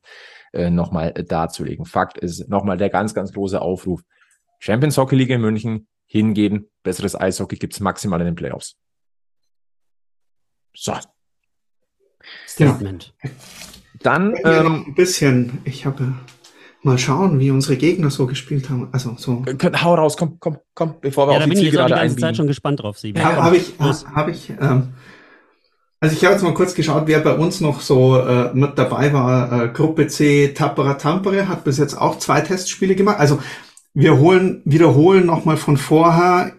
äh, 0.53 0.69
nochmal 0.69 1.13
darzulegen. 1.13 1.86
Fakt 1.86 2.17
ist 2.17 2.49
nochmal 2.49 2.78
der 2.78 2.89
ganz, 2.89 3.13
ganz 3.13 3.34
große 3.34 3.61
Aufruf. 3.61 4.01
Champions 4.59 4.97
Hockey 4.97 5.15
League 5.15 5.30
in 5.30 5.41
München 5.41 5.88
hingehen. 6.05 6.69
Besseres 6.84 7.19
Eishockey 7.19 7.57
gibt's 7.57 7.80
maximal 7.80 8.19
in 8.22 8.28
den 8.28 8.36
Playoffs. 8.36 8.78
So. 10.76 10.95
Statement. 12.47 13.13
Dann 14.01 14.36
ähm, 14.43 14.86
ein 14.88 14.95
bisschen. 14.95 15.61
Ich 15.65 15.86
habe 15.86 16.13
mal 16.84 16.97
schauen, 16.97 17.39
wie 17.39 17.51
unsere 17.51 17.77
Gegner 17.77 18.09
so 18.09 18.27
gespielt 18.27 18.69
haben. 18.69 18.89
Also 18.91 19.15
so. 19.17 19.43
Hau 19.82 19.95
raus, 19.95 20.17
komm, 20.17 20.38
komm, 20.39 20.57
komm, 20.73 20.95
bevor 21.01 21.27
wir 21.27 21.34
ja, 21.34 21.39
auf 21.39 21.43
die 21.45 21.51
bin 21.51 21.59
ich 21.59 21.71
gerade 21.71 21.93
die 21.93 21.99
ganze 21.99 22.15
Zeit 22.17 22.38
schon 22.38 22.47
gespannt 22.47 22.82
drauf, 22.82 22.97
Sieben. 22.97 23.19
Ja, 23.19 23.36
habe 23.36 23.57
ich, 23.57 23.73
habe 23.79 24.32
ich. 24.32 24.49
Ähm, 24.49 24.93
also 25.99 26.15
ich 26.15 26.23
habe 26.25 26.34
jetzt 26.34 26.43
mal 26.43 26.55
kurz 26.55 26.73
geschaut, 26.73 27.03
wer 27.05 27.19
bei 27.19 27.36
uns 27.36 27.61
noch 27.61 27.82
so 27.82 28.17
äh, 28.17 28.51
mit 28.53 28.77
dabei 28.77 29.13
war. 29.13 29.65
Äh, 29.65 29.67
Gruppe 29.69 30.07
C, 30.07 30.47
Tappera 30.49 30.95
Tampere 30.95 31.47
hat 31.47 31.63
bis 31.63 31.77
jetzt 31.77 31.93
auch 31.93 32.17
zwei 32.17 32.41
Testspiele 32.41 32.95
gemacht. 32.95 33.19
Also 33.19 33.39
wir 33.93 34.17
holen, 34.17 34.61
wiederholen 34.65 35.25
nochmal 35.25 35.57
von 35.57 35.77
vorher. 35.77 36.53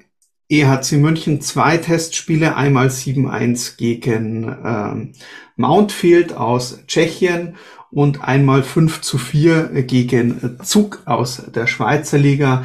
EHC 0.49 0.99
München 0.99 1.41
zwei 1.41 1.79
Testspiele, 1.79 2.57
einmal 2.57 2.89
7-1 2.89 3.79
gegen 3.79 4.55
ähm, 4.65 5.13
Mountfield 5.57 6.37
aus 6.37 6.81
Tschechien 6.87 7.57
und 7.93 8.25
einmal 8.25 8.63
5 8.63 9.03
zu 9.03 9.19
4 9.19 9.83
gegen 9.83 10.59
Zug 10.63 11.03
aus 11.05 11.43
der 11.55 11.67
Schweizer 11.67 12.19
Liga. 12.19 12.65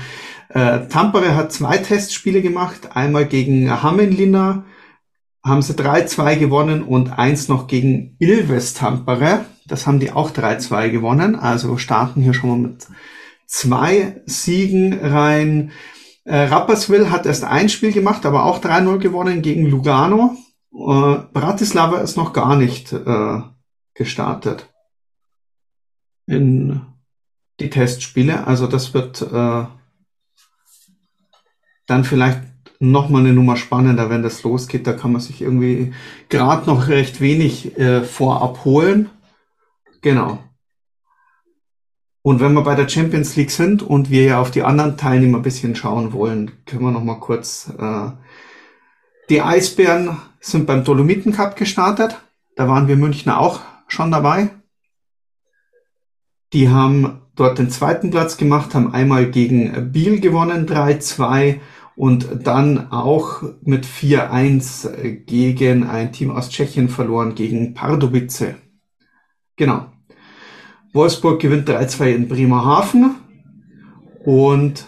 Äh, 0.50 0.88
Tampere 0.88 1.36
hat 1.36 1.52
zwei 1.52 1.78
Testspiele 1.78 2.42
gemacht, 2.42 2.96
einmal 2.96 3.26
gegen 3.26 3.70
Hammenlina 3.84 4.64
haben 5.46 5.62
sie 5.62 5.74
3-2 5.74 6.38
gewonnen 6.38 6.82
und 6.82 7.18
eins 7.18 7.48
noch 7.48 7.68
gegen 7.68 8.16
Ilves 8.20 8.74
Tampere. 8.74 9.46
Das 9.66 9.88
haben 9.88 10.00
die 10.00 10.12
auch 10.12 10.32
3-2 10.32 10.90
gewonnen. 10.90 11.36
Also 11.36 11.78
starten 11.78 12.22
hier 12.22 12.34
schon 12.34 12.50
mal 12.50 12.70
mit 12.70 12.88
zwei 13.46 14.22
Siegen 14.26 15.00
rein. 15.00 15.72
Äh, 16.26 16.38
Rapperswil 16.38 17.12
hat 17.12 17.26
erst 17.26 17.46
ein 17.46 17.70
Spiel 17.70 17.94
gemacht, 17.94 18.26
aber 18.26 18.46
auch 18.46 18.62
3-0 18.62 18.98
gewonnen 18.98 19.42
gegen 19.42 19.66
Lugano. 19.66 20.36
Äh, 20.74 21.18
Bratislava 21.32 22.00
ist 22.00 22.18
noch 22.18 22.34
gar 22.34 22.56
nicht 22.56 22.92
äh, 22.92 23.42
gestartet 23.94 24.70
in 26.28 26.82
die 27.60 27.70
Testspiele. 27.70 28.46
Also 28.46 28.68
das 28.68 28.94
wird 28.94 29.22
äh, 29.22 29.66
dann 31.88 32.04
vielleicht 32.04 32.42
noch 32.80 33.10
mal 33.10 33.20
eine 33.20 33.34
Nummer 33.34 33.58
spannender, 33.58 34.10
wenn 34.10 34.22
das 34.22 34.44
losgeht. 34.44 34.86
Da 34.86 34.94
kann 34.94 35.12
man 35.12 35.22
sich 35.22 35.42
irgendwie 35.42 35.94
gerade 36.30 36.68
noch 36.68 36.88
recht 36.90 37.22
wenig 37.22 37.78
äh, 37.80 38.04
vorab 38.04 38.66
holen. 38.66 39.10
Genau. 40.02 40.40
Und 42.22 42.42
wenn 42.42 42.54
wir 42.54 42.64
bei 42.64 42.76
der 42.76 42.90
Champions 42.90 43.36
League 43.38 43.52
sind 43.52 43.82
und 43.82 44.10
wir 44.10 44.24
ja 44.24 44.42
auf 44.42 44.52
die 44.52 44.64
anderen 44.64 44.98
Teilnehmer 44.98 45.38
ein 45.38 45.44
bisschen 45.44 45.76
schauen 45.76 46.12
wollen, 46.12 46.52
können 46.66 46.84
wir 46.84 46.92
noch 46.92 47.04
mal 47.04 47.20
kurz. 47.20 47.72
Äh, 47.80 48.12
die 49.30 49.42
Eisbären 49.42 50.18
sind 50.40 50.68
beim 50.68 50.84
Dolomiten 50.84 51.32
Cup 51.32 51.56
gestartet. 51.56 52.22
Da 52.56 52.68
waren 52.68 52.88
wir 52.88 52.98
Münchner 52.98 53.40
auch 53.40 53.62
schon 53.88 54.12
dabei. 54.12 54.50
Die 56.54 56.70
haben 56.70 57.22
dort 57.36 57.60
den 57.60 57.70
zweiten 57.70 58.10
Platz 58.10 58.38
gemacht, 58.38 58.74
haben 58.74 58.94
einmal 58.94 59.30
gegen 59.30 59.92
Biel 59.92 60.20
gewonnen, 60.20 60.66
3-2 60.66 61.60
und 61.96 62.28
dann 62.44 62.92
auch 62.92 63.44
mit 63.62 63.86
4-1 63.86 65.26
gegen 65.26 65.88
ein 65.88 66.12
Team 66.12 66.32
aus 66.32 66.50
Tschechien 66.50 66.90
verloren, 66.90 67.36
gegen 67.36 67.74
Pardubice. 67.74 68.56
Genau. 69.56 69.88
Wolfsburg 70.94 71.42
gewinnt 71.42 71.70
3-2 71.70 72.06
in 72.14 72.28
Bremerhaven 72.28 73.16
und 74.24 74.86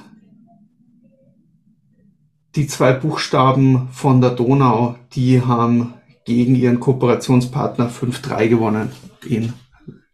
die 2.55 2.68
zwei 2.68 2.93
Buchstaben 2.93 3.89
von 3.91 4.22
der 4.22 4.32
Donau, 4.32 4.95
die 5.14 5.41
haben 5.41 5.93
gegen 6.26 6.55
ihren 6.55 6.80
Kooperationspartner 6.80 7.89
5-3 7.89 8.47
gewonnen 8.47 8.91
in, 9.28 9.53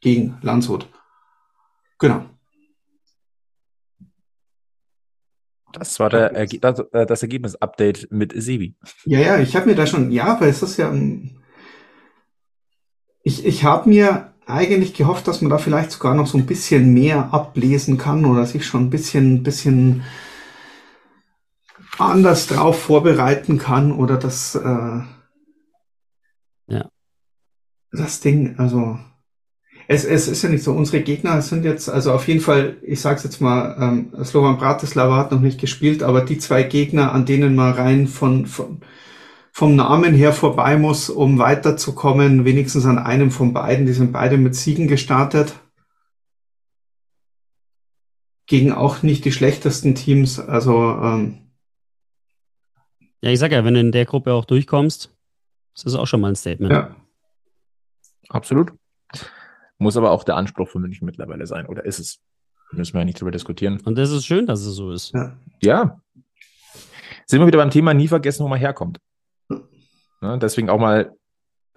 gegen 0.02 0.38
Landshut. 0.42 0.88
Genau. 2.00 2.26
Das 5.74 6.00
war 6.00 6.10
der 6.10 6.32
Erge 6.32 6.60
das, 6.60 6.80
äh, 6.92 7.06
das 7.06 7.22
Ergebnis-Update 7.22 8.08
mit 8.12 8.34
Sebi. 8.36 8.76
Ja, 9.06 9.20
ja, 9.20 9.40
ich 9.40 9.56
habe 9.56 9.68
mir 9.68 9.76
da 9.76 9.86
schon, 9.86 10.12
ja, 10.12 10.40
weil 10.40 10.50
es 10.50 10.62
ist 10.62 10.78
ja, 10.78 10.94
ich, 13.24 13.46
ich 13.46 13.64
habe 13.64 13.90
mir 13.90 14.34
eigentlich 14.46 14.94
gehofft, 14.94 15.28
dass 15.28 15.42
man 15.42 15.50
da 15.50 15.58
vielleicht 15.58 15.92
sogar 15.92 16.16
noch 16.16 16.28
so 16.28 16.38
ein 16.38 16.46
bisschen 16.46 16.94
mehr 16.94 17.34
ablesen 17.34 17.98
kann 17.98 18.26
oder 18.26 18.46
sich 18.46 18.66
schon 18.66 18.84
ein 18.84 18.90
bisschen, 18.90 19.44
bisschen 19.44 20.04
anders 21.98 22.48
drauf 22.48 22.80
vorbereiten 22.80 23.58
kann 23.58 23.92
oder 23.92 24.18
das, 24.18 24.56
äh, 24.56 25.02
ja. 26.68 26.90
das 27.92 28.20
Ding, 28.20 28.56
also 28.60 29.00
es, 29.88 30.06
es 30.06 30.28
ist 30.28 30.42
ja 30.42 30.50
nicht 30.50 30.64
so, 30.64 30.74
unsere 30.74 31.02
Gegner 31.02 31.42
sind 31.42 31.64
jetzt, 31.64 31.90
also 31.90 32.12
auf 32.12 32.28
jeden 32.28 32.42
Fall, 32.42 32.78
ich 32.82 33.02
sag's 33.02 33.24
jetzt 33.24 33.42
mal, 33.42 33.78
ähm, 33.80 34.24
Slovan 34.24 34.58
Bratislava 34.58 35.18
hat 35.18 35.32
noch 35.32 35.42
nicht 35.42 35.60
gespielt, 35.60 36.04
aber 36.04 36.22
die 36.22 36.38
zwei 36.38 36.64
Gegner, 36.64 37.12
an 37.12 37.26
denen 37.26 37.56
man 37.56 37.74
rein 37.74 38.08
von, 38.08 38.46
von 38.46 38.82
vom 39.56 39.78
Namen 39.78 40.14
her 40.14 40.34
vorbei 40.34 40.76
muss, 40.76 41.10
um 41.10 41.40
weiterzukommen. 41.40 42.44
Wenigstens 42.44 42.86
an 42.86 42.98
einem 42.98 43.32
von 43.32 43.54
beiden. 43.54 43.86
Die 43.86 43.94
sind 43.94 44.12
beide 44.12 44.38
mit 44.38 44.54
Siegen 44.54 44.90
gestartet. 44.90 45.54
Gegen 48.48 48.74
auch 48.74 49.02
nicht 49.02 49.24
die 49.24 49.32
schlechtesten 49.32 49.96
Teams. 49.96 50.42
Also 50.42 51.00
ähm, 51.02 51.54
ja, 53.22 53.30
ich 53.30 53.40
sag 53.40 53.54
ja, 53.54 53.64
wenn 53.64 53.76
du 53.76 53.80
in 53.80 53.94
der 53.94 54.04
Gruppe 54.04 54.34
auch 54.34 54.44
durchkommst, 54.44 55.16
das 55.74 55.86
ist 55.86 55.96
auch 55.96 56.06
schon 56.06 56.20
mal 56.20 56.34
ein 56.34 56.36
Statement. 56.36 56.74
Ja. 56.74 56.94
Absolut. 58.28 58.74
Muss 59.78 59.98
aber 59.98 60.12
auch 60.12 60.24
der 60.24 60.36
Anspruch 60.36 60.70
für 60.70 60.80
München 60.80 61.06
mittlerweile 61.06 61.46
sein, 61.48 61.66
oder 61.68 61.86
ist 61.86 62.00
es? 62.00 62.20
Müssen 62.72 62.94
wir 62.94 63.02
ja 63.02 63.06
nicht 63.06 63.20
drüber 63.20 63.32
diskutieren. 63.32 63.80
Und 63.86 63.98
das 63.98 64.10
ist 64.10 64.26
schön, 64.26 64.48
dass 64.48 64.62
es 64.62 64.76
so 64.76 64.92
ist. 64.92 65.14
Ja. 65.14 65.38
ja. 65.62 66.02
Sind 67.26 67.40
wir 67.40 67.48
wieder 67.48 67.60
beim 67.60 67.70
Thema 67.70 67.94
nie 67.94 68.08
vergessen, 68.08 68.44
wo 68.44 68.48
man 68.48 68.60
herkommt. 68.60 69.00
Ne? 69.50 70.40
Deswegen 70.40 70.70
auch 70.70 70.80
mal 70.80 71.16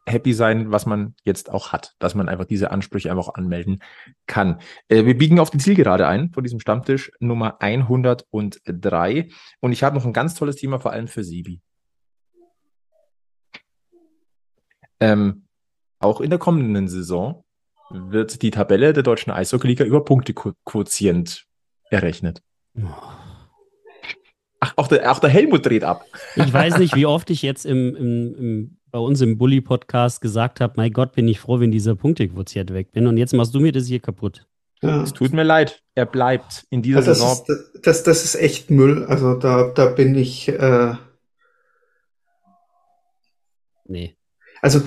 happy 0.07 0.33
sein, 0.33 0.73
was 0.73 0.87
man 0.87 1.15
jetzt 1.25 1.51
auch 1.51 1.73
hat, 1.73 1.95
dass 1.99 2.15
man 2.15 2.29
einfach 2.29 2.47
diese 2.47 2.71
Ansprüche 2.71 3.11
einfach 3.11 3.35
anmelden 3.35 3.83
kann. 4.27 4.61
Äh, 4.89 5.05
wir 5.05 5.17
biegen 5.17 5.39
auf 5.39 5.51
die 5.51 5.59
Zielgerade 5.59 6.07
ein 6.07 6.31
von 6.31 6.43
diesem 6.43 6.61
Stammtisch 6.61 7.13
Nummer 7.21 7.61
103 7.61 9.29
und 9.61 9.73
ich 9.73 9.83
habe 9.83 9.97
noch 9.97 10.07
ein 10.07 10.13
ganz 10.13 10.35
tolles 10.35 10.57
Thema 10.57 10.81
vor 10.81 10.93
allem 10.93 11.09
für 11.09 11.25
Sibi. 11.25 11.61
Ähm, 15.01 15.45
auch 16.01 16.21
in 16.21 16.31
der 16.31 16.39
kommenden 16.39 16.89
Saison 16.89 17.45
wird 17.91 18.43
die 18.43 18.51
Tabelle 18.51 18.93
der 18.93 19.03
deutschen 19.03 19.33
Eishockey-Liga 19.33 19.85
über 19.85 20.05
Punktequotient 20.05 21.45
errechnet. 21.91 22.43
Ach, 24.61 24.73
auch 24.77 24.89
der, 24.89 25.11
auch 25.11 25.19
der 25.19 25.31
Helmut 25.31 25.65
dreht 25.65 25.85
ab. 25.85 26.05
Ich 26.37 26.53
weiß 26.53 26.79
nicht, 26.79 26.95
wie 26.95 27.07
oft 27.07 27.31
ich 27.31 27.43
jetzt 27.43 27.65
im, 27.65 27.95
im, 27.97 28.35
im 28.37 28.79
bei 28.91 28.99
uns 28.99 29.21
im 29.21 29.39
Bully-Podcast 29.39 30.21
gesagt 30.21 30.61
habe, 30.61 30.75
mein 30.77 30.93
Gott, 30.93 31.13
bin 31.13 31.29
ich 31.29 31.41
froh, 31.41 31.61
wenn 31.61 31.71
dieser 31.71 31.95
Punktequotient 31.95 32.73
weg 32.73 32.93
bin. 32.93 33.07
Und 33.07 33.17
jetzt 33.17 33.35
machst 33.35 33.55
du 33.55 33.61
mir 33.61 33.73
das 33.73 33.87
hier 33.87 34.01
kaputt. 34.01 34.47
Ja. 34.83 35.03
Es 35.03 35.13
tut 35.13 35.33
mir 35.33 35.43
leid, 35.43 35.83
er 35.95 36.07
bleibt 36.07 36.65
in 36.71 36.83
dieser 36.83 36.99
also 36.99 37.11
das 37.11 37.19
Saison. 37.19 37.45
Ist, 37.47 37.87
das, 37.87 38.03
das 38.05 38.25
ist 38.25 38.37
echt 38.37 38.71
Müll. 38.71 39.05
Also 39.05 39.35
da, 39.35 39.73
da 39.75 39.87
bin 39.87 40.15
ich. 40.15 40.49
Äh 40.49 40.95
nee. 43.87 44.17
Also 44.63 44.83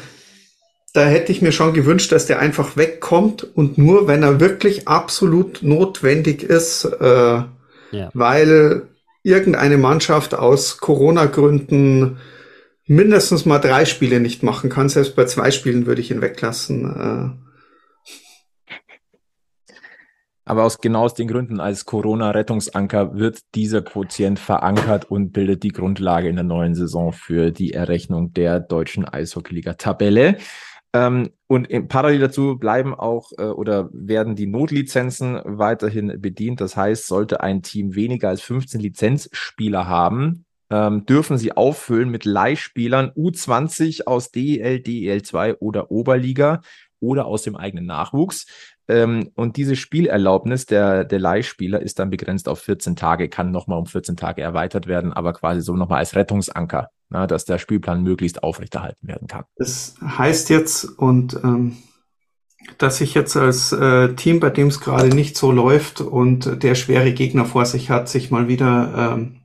da 0.94 1.06
hätte 1.06 1.32
ich 1.32 1.42
mir 1.42 1.52
schon 1.52 1.74
gewünscht, 1.74 2.12
dass 2.12 2.26
der 2.26 2.40
einfach 2.40 2.76
wegkommt 2.76 3.44
und 3.44 3.78
nur, 3.78 4.08
wenn 4.08 4.24
er 4.24 4.40
wirklich 4.40 4.88
absolut 4.88 5.64
notwendig 5.64 6.44
ist, 6.44 6.86
äh, 6.86 7.44
ja. 7.92 8.10
weil 8.14 8.90
irgendeine 9.24 9.78
Mannschaft 9.78 10.34
aus 10.34 10.80
Corona-Gründen 10.80 12.18
mindestens 12.88 13.46
mal 13.46 13.60
drei 13.60 13.86
Spiele 13.86 14.20
nicht 14.20 14.44
machen 14.44 14.70
kann. 14.70 14.90
Selbst 14.90 15.16
bei 15.16 15.26
zwei 15.26 15.52
Spielen 15.52 15.86
würde 15.86 16.02
ich 16.02 16.12
ihn 16.12 16.22
weglassen. 16.22 17.38
Äh. 17.38 17.52
Aber 20.44 20.64
aus 20.64 20.80
genau 20.80 21.04
aus 21.04 21.14
den 21.14 21.30
Gründen 21.30 21.62
als 21.62 21.86
Corona-Rettungsanker 21.86 23.16
wird 23.16 23.40
dieser 23.56 23.82
Quotient 23.82 24.40
verankert 24.40 25.10
und 25.10 25.32
bildet 25.32 25.64
die 25.64 25.70
Grundlage 25.70 26.28
in 26.28 26.36
der 26.36 26.44
neuen 26.44 26.76
Saison 26.76 27.14
für 27.14 27.52
die 27.52 27.72
Errechnung 27.72 28.34
der 28.34 28.60
deutschen 28.60 29.06
Eishockeyliga-Tabelle. 29.06 30.38
Ähm, 30.94 31.30
und 31.48 31.68
parallel 31.88 32.20
dazu 32.20 32.58
bleiben 32.58 32.94
auch 32.94 33.32
äh, 33.38 33.44
oder 33.44 33.90
werden 33.94 34.36
die 34.36 34.48
Notlizenzen 34.48 35.40
weiterhin 35.46 36.22
bedient. 36.22 36.60
Das 36.62 36.76
heißt, 36.76 37.08
sollte 37.08 37.42
ein 37.42 37.62
Team 37.62 37.96
weniger 37.96 38.30
als 38.30 38.42
15 38.42 38.82
Lizenzspieler 38.82 39.88
haben, 39.88 40.46
ähm, 40.70 41.06
dürfen 41.06 41.38
sie 41.38 41.52
auffüllen 41.52 42.10
mit 42.10 42.26
Leihspielern 42.26 43.12
U20 43.12 44.08
aus 44.08 44.32
DEL, 44.32 44.78
DEL2 44.78 45.58
oder 45.60 45.92
Oberliga 45.92 46.62
oder 47.00 47.26
aus 47.26 47.44
dem 47.44 47.56
eigenen 47.56 47.86
Nachwuchs. 47.86 48.46
Ähm, 48.92 49.32
und 49.36 49.56
diese 49.56 49.78
Spielerlaubnis 49.78 50.66
der, 50.66 51.06
der 51.06 51.20
Leihspieler 51.20 51.82
ist 51.82 52.00
dann 52.00 52.10
begrenzt 52.10 52.50
auf 52.50 52.60
14 52.60 52.98
Tage, 52.98 53.30
kann 53.30 53.52
nochmal 53.52 53.80
um 53.80 53.86
14 53.86 54.18
Tage 54.18 54.42
erweitert 54.42 54.86
werden, 54.86 55.14
aber 55.14 55.32
quasi 55.32 55.62
so 55.62 55.78
nochmal 55.78 56.00
als 56.00 56.14
Rettungsanker, 56.14 56.90
na, 57.10 57.26
dass 57.26 57.46
der 57.46 57.58
Spielplan 57.58 58.04
möglichst 58.04 58.44
aufrechterhalten 58.44 59.08
werden 59.08 59.30
kann. 59.30 59.46
Das 59.56 59.96
heißt 60.06 60.50
jetzt, 60.50 60.84
und 60.84 61.40
ähm, 61.42 61.78
dass 62.78 63.00
ich 63.00 63.14
jetzt 63.14 63.38
als 63.38 63.72
äh, 63.72 64.14
Team, 64.16 64.42
bei 64.42 64.50
dem 64.50 64.68
es 64.68 64.82
gerade 64.82 65.08
nicht 65.08 65.38
so 65.38 65.52
läuft 65.54 66.02
und 66.02 66.62
der 66.62 66.76
schwere 66.76 67.14
Gegner 67.14 67.46
vor 67.46 67.66
sich 67.66 67.90
hat, 67.90 68.10
sich 68.10 68.30
mal 68.30 68.50
wieder 68.50 69.14
ähm, 69.14 69.38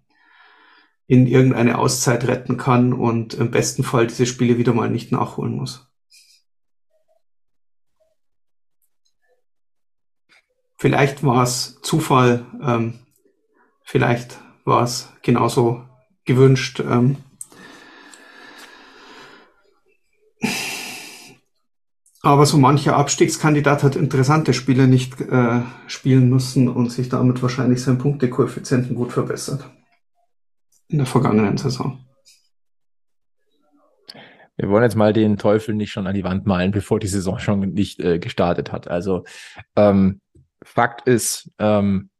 in 1.07 1.28
irgendeine 1.28 1.78
Auszeit 1.78 2.26
retten 2.26 2.57
kann 2.57 2.92
und 2.92 3.34
im 3.34 3.53
besten 3.53 3.84
Fall 3.84 4.09
diese 4.09 4.26
Spiele 4.26 4.59
wieder 4.59 4.74
mal 4.74 4.90
nicht 4.90 5.12
nachholen 5.12 5.55
muss. 5.55 5.88
Vielleicht 10.79 11.24
war 11.24 11.43
es 11.43 11.81
Zufall, 11.81 12.45
ähm, 12.62 12.99
vielleicht 13.83 14.39
war 14.64 14.83
es 14.83 15.11
genauso 15.22 15.85
gewünscht. 16.24 16.81
Ähm, 16.81 17.16
aber 22.22 22.45
so 22.45 22.59
mancher 22.59 22.97
Abstiegskandidat 22.97 23.83
hat 23.83 23.97
interessante 23.97 24.53
Spiele 24.53 24.87
nicht 24.87 25.18
äh, 25.20 25.62
spielen 25.87 26.29
müssen 26.29 26.68
und 26.68 26.93
sich 26.93 27.09
damit 27.09 27.43
wahrscheinlich 27.43 27.83
seinen 27.83 27.99
Punktekoeffizienten 27.99 28.97
gut 28.97 29.12
verbessert 29.12 29.64
in 30.89 30.99
der 30.99 31.07
vergangenen 31.07 31.57
Saison. 31.57 32.07
Wir 34.59 34.70
wollen 34.70 34.85
jetzt 34.85 34.97
mal 34.97 35.12
den 35.12 35.37
Teufel 35.37 35.74
nicht 35.74 35.93
schon 35.93 36.07
an 36.07 36.14
die 36.14 36.24
Wand 36.24 36.47
malen, 36.47 36.70
bevor 36.70 36.99
die 36.99 37.07
Saison 37.07 37.39
schon 37.39 37.61
nicht 37.61 38.01
äh, 38.01 38.18
gestartet 38.18 38.72
hat. 38.72 38.89
Also 38.89 39.24
ähm, 39.77 40.20
Fakt 40.66 41.06
ist, 41.06 41.50
ähm, 41.58 42.10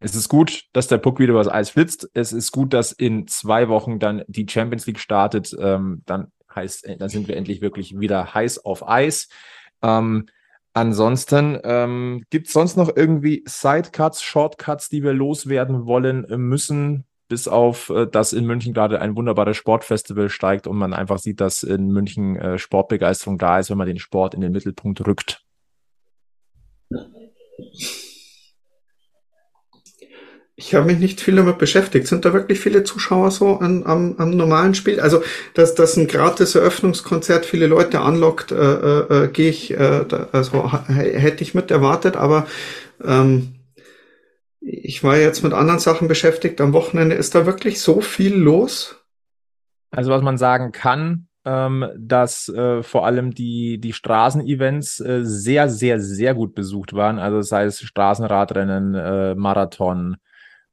es 0.00 0.14
ist 0.14 0.28
gut, 0.28 0.64
dass 0.72 0.86
der 0.86 0.98
Puck 0.98 1.18
wieder 1.18 1.32
übers 1.32 1.48
Eis 1.48 1.70
flitzt. 1.70 2.08
Es 2.14 2.32
ist 2.32 2.52
gut, 2.52 2.72
dass 2.72 2.92
in 2.92 3.26
zwei 3.26 3.68
Wochen 3.68 3.98
dann 3.98 4.22
die 4.28 4.46
Champions 4.48 4.86
League 4.86 5.00
startet. 5.00 5.56
Ähm, 5.58 6.02
dann 6.06 6.30
heißt, 6.54 6.86
äh, 6.86 6.96
dann 6.96 7.08
sind 7.08 7.28
wir 7.28 7.36
endlich 7.36 7.60
wirklich 7.60 7.98
wieder 7.98 8.34
heiß 8.34 8.64
auf 8.64 8.86
Eis. 8.86 9.28
Ähm, 9.82 10.26
ansonsten 10.74 11.58
ähm, 11.64 12.24
gibt 12.30 12.46
es 12.46 12.52
sonst 12.52 12.76
noch 12.76 12.94
irgendwie 12.94 13.42
Sidecuts, 13.46 14.22
Shortcuts, 14.22 14.88
die 14.88 15.02
wir 15.02 15.12
loswerden 15.12 15.86
wollen 15.86 16.26
müssen 16.28 17.04
bis 17.28 17.46
auf, 17.46 17.90
äh, 17.90 18.06
dass 18.06 18.32
in 18.32 18.46
München 18.46 18.74
gerade 18.74 19.00
ein 19.00 19.16
wunderbares 19.16 19.56
Sportfestival 19.56 20.28
steigt 20.28 20.66
und 20.66 20.76
man 20.76 20.94
einfach 20.94 21.18
sieht, 21.18 21.40
dass 21.40 21.62
in 21.62 21.88
München 21.88 22.36
äh, 22.36 22.58
Sportbegeisterung 22.58 23.38
da 23.38 23.58
ist, 23.58 23.70
wenn 23.70 23.78
man 23.78 23.86
den 23.86 23.98
Sport 23.98 24.34
in 24.34 24.40
den 24.40 24.52
Mittelpunkt 24.52 25.06
rückt. 25.06 25.44
Ich 30.60 30.74
habe 30.74 30.86
mich 30.86 30.98
nicht 30.98 31.20
viel 31.20 31.36
damit 31.36 31.58
beschäftigt. 31.58 32.08
Sind 32.08 32.24
da 32.24 32.32
wirklich 32.32 32.58
viele 32.58 32.82
Zuschauer 32.82 33.30
so 33.30 33.58
an, 33.58 33.86
am, 33.86 34.16
am 34.18 34.30
normalen 34.30 34.74
Spiel? 34.74 34.98
Also, 34.98 35.22
dass 35.54 35.76
das 35.76 35.96
ein 35.96 36.08
gratis 36.08 36.56
Eröffnungskonzert 36.56 37.46
viele 37.46 37.68
Leute 37.68 38.00
anlockt, 38.00 38.50
äh, 38.50 38.56
äh, 38.56 39.24
äh 39.24 39.28
gehe 39.28 39.50
ich, 39.50 39.70
äh, 39.70 40.04
da, 40.06 40.28
also 40.32 40.72
hätte 40.88 41.44
ich 41.44 41.54
mit 41.54 41.70
erwartet, 41.70 42.16
aber 42.16 42.48
ähm, 43.04 43.54
ich 44.60 45.04
war 45.04 45.16
jetzt 45.16 45.44
mit 45.44 45.52
anderen 45.52 45.78
Sachen 45.78 46.08
beschäftigt. 46.08 46.60
Am 46.60 46.72
Wochenende 46.72 47.14
ist 47.14 47.36
da 47.36 47.46
wirklich 47.46 47.80
so 47.80 48.00
viel 48.00 48.34
los? 48.34 48.96
Also 49.92 50.10
was 50.10 50.22
man 50.22 50.38
sagen 50.38 50.72
kann, 50.72 51.27
ähm, 51.48 51.88
dass 51.96 52.50
äh, 52.50 52.82
vor 52.82 53.06
allem 53.06 53.32
die, 53.32 53.78
die 53.78 53.94
Straßenevents 53.94 55.00
äh, 55.00 55.24
sehr, 55.24 55.70
sehr, 55.70 55.98
sehr 55.98 56.34
gut 56.34 56.54
besucht 56.54 56.92
waren. 56.92 57.18
Also 57.18 57.40
sei 57.40 57.64
es 57.64 57.80
Straßenradrennen, 57.80 58.94
äh, 58.94 59.34
Marathon, 59.34 60.18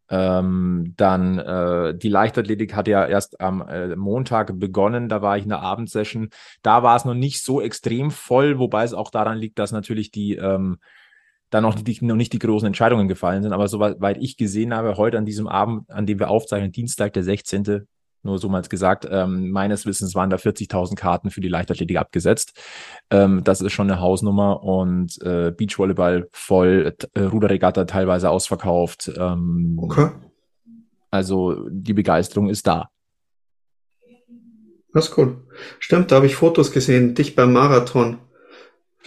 ähm, 0.09 0.93
dann 0.97 1.39
äh, 1.39 1.97
die 1.97 2.09
Leichtathletik 2.09 2.75
hat 2.75 2.89
ja 2.89 3.05
erst 3.05 3.39
am 3.39 3.61
äh, 3.61 3.95
Montag 3.95 4.59
begonnen, 4.59 5.07
da 5.07 5.21
war 5.21 5.37
ich 5.37 5.43
in 5.43 5.49
der 5.49 5.61
Abendsession. 5.61 6.29
Da 6.61 6.83
war 6.83 6.97
es 6.97 7.05
noch 7.05 7.13
nicht 7.13 7.41
so 7.41 7.61
extrem 7.61 8.11
voll, 8.11 8.59
wobei 8.59 8.83
es 8.83 8.93
auch 8.93 9.11
daran 9.11 9.37
liegt, 9.37 9.57
dass 9.59 9.71
natürlich 9.71 10.11
die 10.11 10.35
ähm, 10.35 10.77
da 11.51 11.61
noch, 11.61 11.77
noch 12.01 12.15
nicht 12.15 12.33
die 12.33 12.39
großen 12.39 12.67
Entscheidungen 12.67 13.07
gefallen 13.07 13.43
sind. 13.43 13.53
Aber 13.53 13.69
soweit 13.69 14.17
ich 14.19 14.35
gesehen 14.35 14.73
habe, 14.73 14.97
heute 14.97 15.17
an 15.17 15.25
diesem 15.25 15.47
Abend, 15.47 15.89
an 15.89 16.05
dem 16.05 16.19
wir 16.19 16.29
aufzeichnen, 16.29 16.73
Dienstag, 16.73 17.13
der 17.13 17.23
16., 17.23 17.87
nur 18.25 18.37
so 18.39 18.49
mal 18.49 18.61
gesagt, 18.63 19.07
ähm, 19.09 19.51
meines 19.51 19.85
Wissens 19.85 20.15
waren 20.15 20.29
da 20.29 20.37
40.000 20.37 20.95
Karten 20.95 21.29
für 21.29 21.41
die 21.41 21.47
Leichtathletik 21.47 21.97
abgesetzt. 21.97 22.59
Ähm, 23.09 23.43
das 23.43 23.61
ist 23.61 23.71
schon 23.71 23.89
eine 23.89 24.01
Hausnummer 24.01 24.63
und 24.63 25.21
äh, 25.21 25.51
Beachvolleyball 25.51 26.27
voll, 26.31 26.93
äh, 27.13 27.21
Ruderregatta 27.21 27.85
teilweise 27.85 28.29
ausverkauft. 28.29 29.11
Ähm, 29.17 29.79
okay. 29.81 30.09
Also 31.11 31.67
die 31.69 31.93
Begeisterung 31.93 32.49
ist 32.49 32.67
da. 32.67 32.89
Das 34.93 35.09
ist 35.09 35.17
cool. 35.17 35.37
Stimmt, 35.79 36.11
da 36.11 36.17
habe 36.17 36.25
ich 36.25 36.35
Fotos 36.35 36.71
gesehen, 36.71 37.15
dich 37.15 37.35
beim 37.35 37.53
Marathon. 37.53 38.17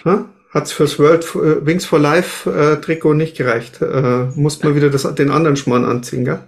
Ha? 0.04 0.28
hat's 0.50 0.72
fürs 0.72 0.98
World 0.98 1.24
äh, 1.34 1.64
Wings 1.64 1.84
for 1.84 1.98
Life 1.98 2.50
äh, 2.50 2.80
Trikot 2.80 3.14
nicht 3.14 3.36
gereicht. 3.36 3.80
Äh, 3.82 4.26
muss 4.34 4.62
man 4.62 4.74
wieder 4.74 4.90
das, 4.90 5.02
den 5.14 5.30
anderen 5.30 5.56
Schmarrn 5.56 5.84
anziehen, 5.84 6.24
gell? 6.24 6.40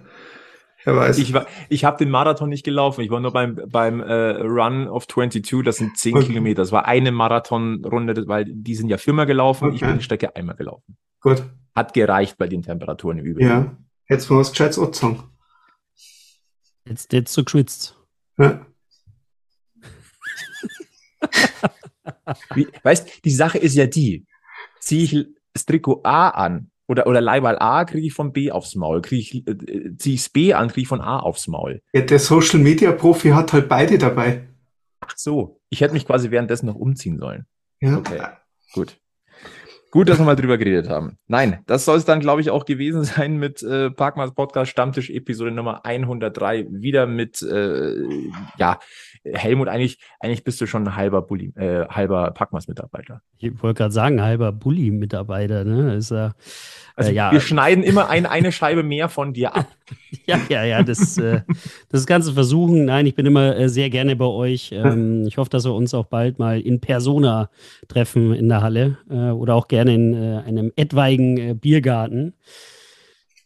Wer 0.83 0.95
weiß. 0.95 1.17
Ich, 1.17 1.33
war, 1.33 1.45
ich 1.69 1.85
habe 1.85 1.97
den 1.97 2.09
Marathon 2.09 2.49
nicht 2.49 2.63
gelaufen. 2.63 3.01
Ich 3.01 3.11
war 3.11 3.19
nur 3.19 3.31
beim, 3.31 3.59
beim 3.67 3.99
äh, 3.99 4.41
Run 4.41 4.87
of 4.87 5.07
22. 5.07 5.63
Das 5.63 5.77
sind 5.77 5.97
10 5.97 6.15
okay. 6.15 6.27
Kilometer. 6.27 6.61
Das 6.61 6.71
war 6.71 6.85
eine 6.85 7.11
Marathonrunde, 7.11 8.27
weil 8.27 8.45
die 8.45 8.75
sind 8.75 8.89
ja 8.89 8.97
viermal 8.97 9.25
gelaufen. 9.25 9.65
Okay. 9.65 9.75
Ich 9.75 9.81
bin 9.81 9.97
die 9.97 10.03
Strecke 10.03 10.35
einmal 10.35 10.55
gelaufen. 10.55 10.97
Gut. 11.19 11.43
Hat 11.75 11.93
gereicht 11.93 12.37
bei 12.37 12.47
den 12.47 12.63
Temperaturen 12.63 13.19
im 13.19 13.25
Übrigen. 13.25 13.49
Ja. 13.49 13.77
Jetzt 14.09 14.29
mal 14.29 14.39
was 14.39 14.51
Gescheites 14.51 14.79
anzogen. 14.79 15.23
Jetzt, 16.85 17.13
jetzt 17.13 17.33
so 17.33 17.43
geschwitzt. 17.43 17.97
Ja. 18.37 18.65
Wie, 22.55 22.67
weißt, 22.83 23.23
die 23.23 23.31
Sache 23.31 23.59
ist 23.59 23.75
ja 23.75 23.85
die, 23.85 24.25
ziehe 24.79 25.03
ich 25.03 25.27
das 25.53 25.65
Trikot 25.65 26.01
A 26.03 26.29
an 26.29 26.70
oder, 26.87 27.07
oder 27.07 27.21
Leihwahl 27.21 27.57
A, 27.59 27.85
kriege 27.85 28.07
ich 28.07 28.13
von 28.13 28.33
B 28.33 28.51
aufs 28.51 28.75
Maul. 28.75 29.01
Kriege 29.01 29.21
ich, 29.21 29.47
äh, 29.47 29.95
ziehe 29.97 30.15
ich 30.15 30.21
es 30.21 30.29
B 30.29 30.53
an, 30.53 30.67
kriege 30.67 30.81
ich 30.81 30.87
von 30.87 31.01
A 31.01 31.19
aufs 31.19 31.47
Maul. 31.47 31.81
Ja, 31.93 32.01
der 32.01 32.19
Social 32.19 32.59
Media 32.59 32.91
Profi 32.91 33.29
hat 33.29 33.53
halt 33.53 33.69
beide 33.69 33.97
dabei. 33.97 34.47
Ach 34.99 35.13
so, 35.15 35.61
ich 35.69 35.81
hätte 35.81 35.93
mich 35.93 36.05
quasi 36.05 36.31
währenddessen 36.31 36.65
noch 36.65 36.75
umziehen 36.75 37.17
sollen. 37.17 37.45
Ja. 37.79 37.97
Okay, 37.97 38.21
gut. 38.73 38.97
Gut, 39.91 40.07
dass 40.07 40.19
wir 40.19 40.25
mal 40.25 40.37
drüber 40.37 40.57
geredet 40.57 40.87
haben. 40.87 41.17
Nein, 41.27 41.63
das 41.67 41.83
soll 41.83 41.97
es 41.97 42.05
dann, 42.05 42.21
glaube 42.21 42.39
ich, 42.39 42.49
auch 42.49 42.63
gewesen 42.63 43.03
sein 43.05 43.35
mit 43.37 43.61
äh, 43.61 43.91
Parkmas 43.91 44.33
Podcast 44.33 44.71
Stammtisch 44.71 45.09
Episode 45.09 45.51
Nummer 45.51 45.85
103. 45.85 46.67
Wieder 46.69 47.07
mit, 47.07 47.41
äh, 47.41 47.95
ja, 48.57 48.79
Helmut, 49.23 49.67
eigentlich, 49.67 49.99
eigentlich 50.19 50.43
bist 50.43 50.59
du 50.61 50.65
schon 50.65 50.87
ein 50.87 50.95
halber 50.95 51.21
Bulli, 51.21 51.53
äh, 51.55 51.87
halber 51.87 52.31
Packmas-Mitarbeiter. 52.31 53.21
Ich 53.37 53.61
wollte 53.61 53.77
gerade 53.77 53.93
sagen, 53.93 54.21
halber 54.21 54.51
Bulli-Mitarbeiter, 54.51 55.63
ne? 55.63 55.95
Ist, 55.95 56.09
äh, 56.09 56.29
also 56.95 57.11
ja. 57.11 57.31
wir 57.31 57.39
schneiden 57.39 57.83
immer 57.83 58.09
ein, 58.09 58.25
eine 58.25 58.51
Scheibe 58.51 58.81
mehr 58.81 59.09
von 59.09 59.33
dir 59.33 59.55
ab. 59.55 59.67
ja, 60.25 60.39
ja, 60.49 60.63
ja, 60.63 60.83
das, 60.83 61.19
äh, 61.19 61.41
das 61.89 62.07
Ganze 62.07 62.33
versuchen. 62.33 62.85
Nein, 62.85 63.05
ich 63.05 63.13
bin 63.13 63.27
immer 63.27 63.55
äh, 63.55 63.69
sehr 63.69 63.91
gerne 63.91 64.15
bei 64.15 64.25
euch. 64.25 64.71
Ähm, 64.73 65.23
ich 65.27 65.37
hoffe, 65.37 65.51
dass 65.51 65.65
wir 65.65 65.73
uns 65.73 65.93
auch 65.93 66.07
bald 66.07 66.39
mal 66.39 66.59
in 66.59 66.81
Persona 66.81 67.51
treffen 67.87 68.33
in 68.33 68.49
der 68.49 68.61
Halle 68.61 68.97
äh, 69.09 69.29
oder 69.29 69.53
auch 69.53 69.67
gerne 69.67 69.93
in 69.93 70.13
äh, 70.13 70.41
einem 70.45 70.71
etwaigen 70.75 71.37
äh, 71.37 71.53
Biergarten. 71.53 72.33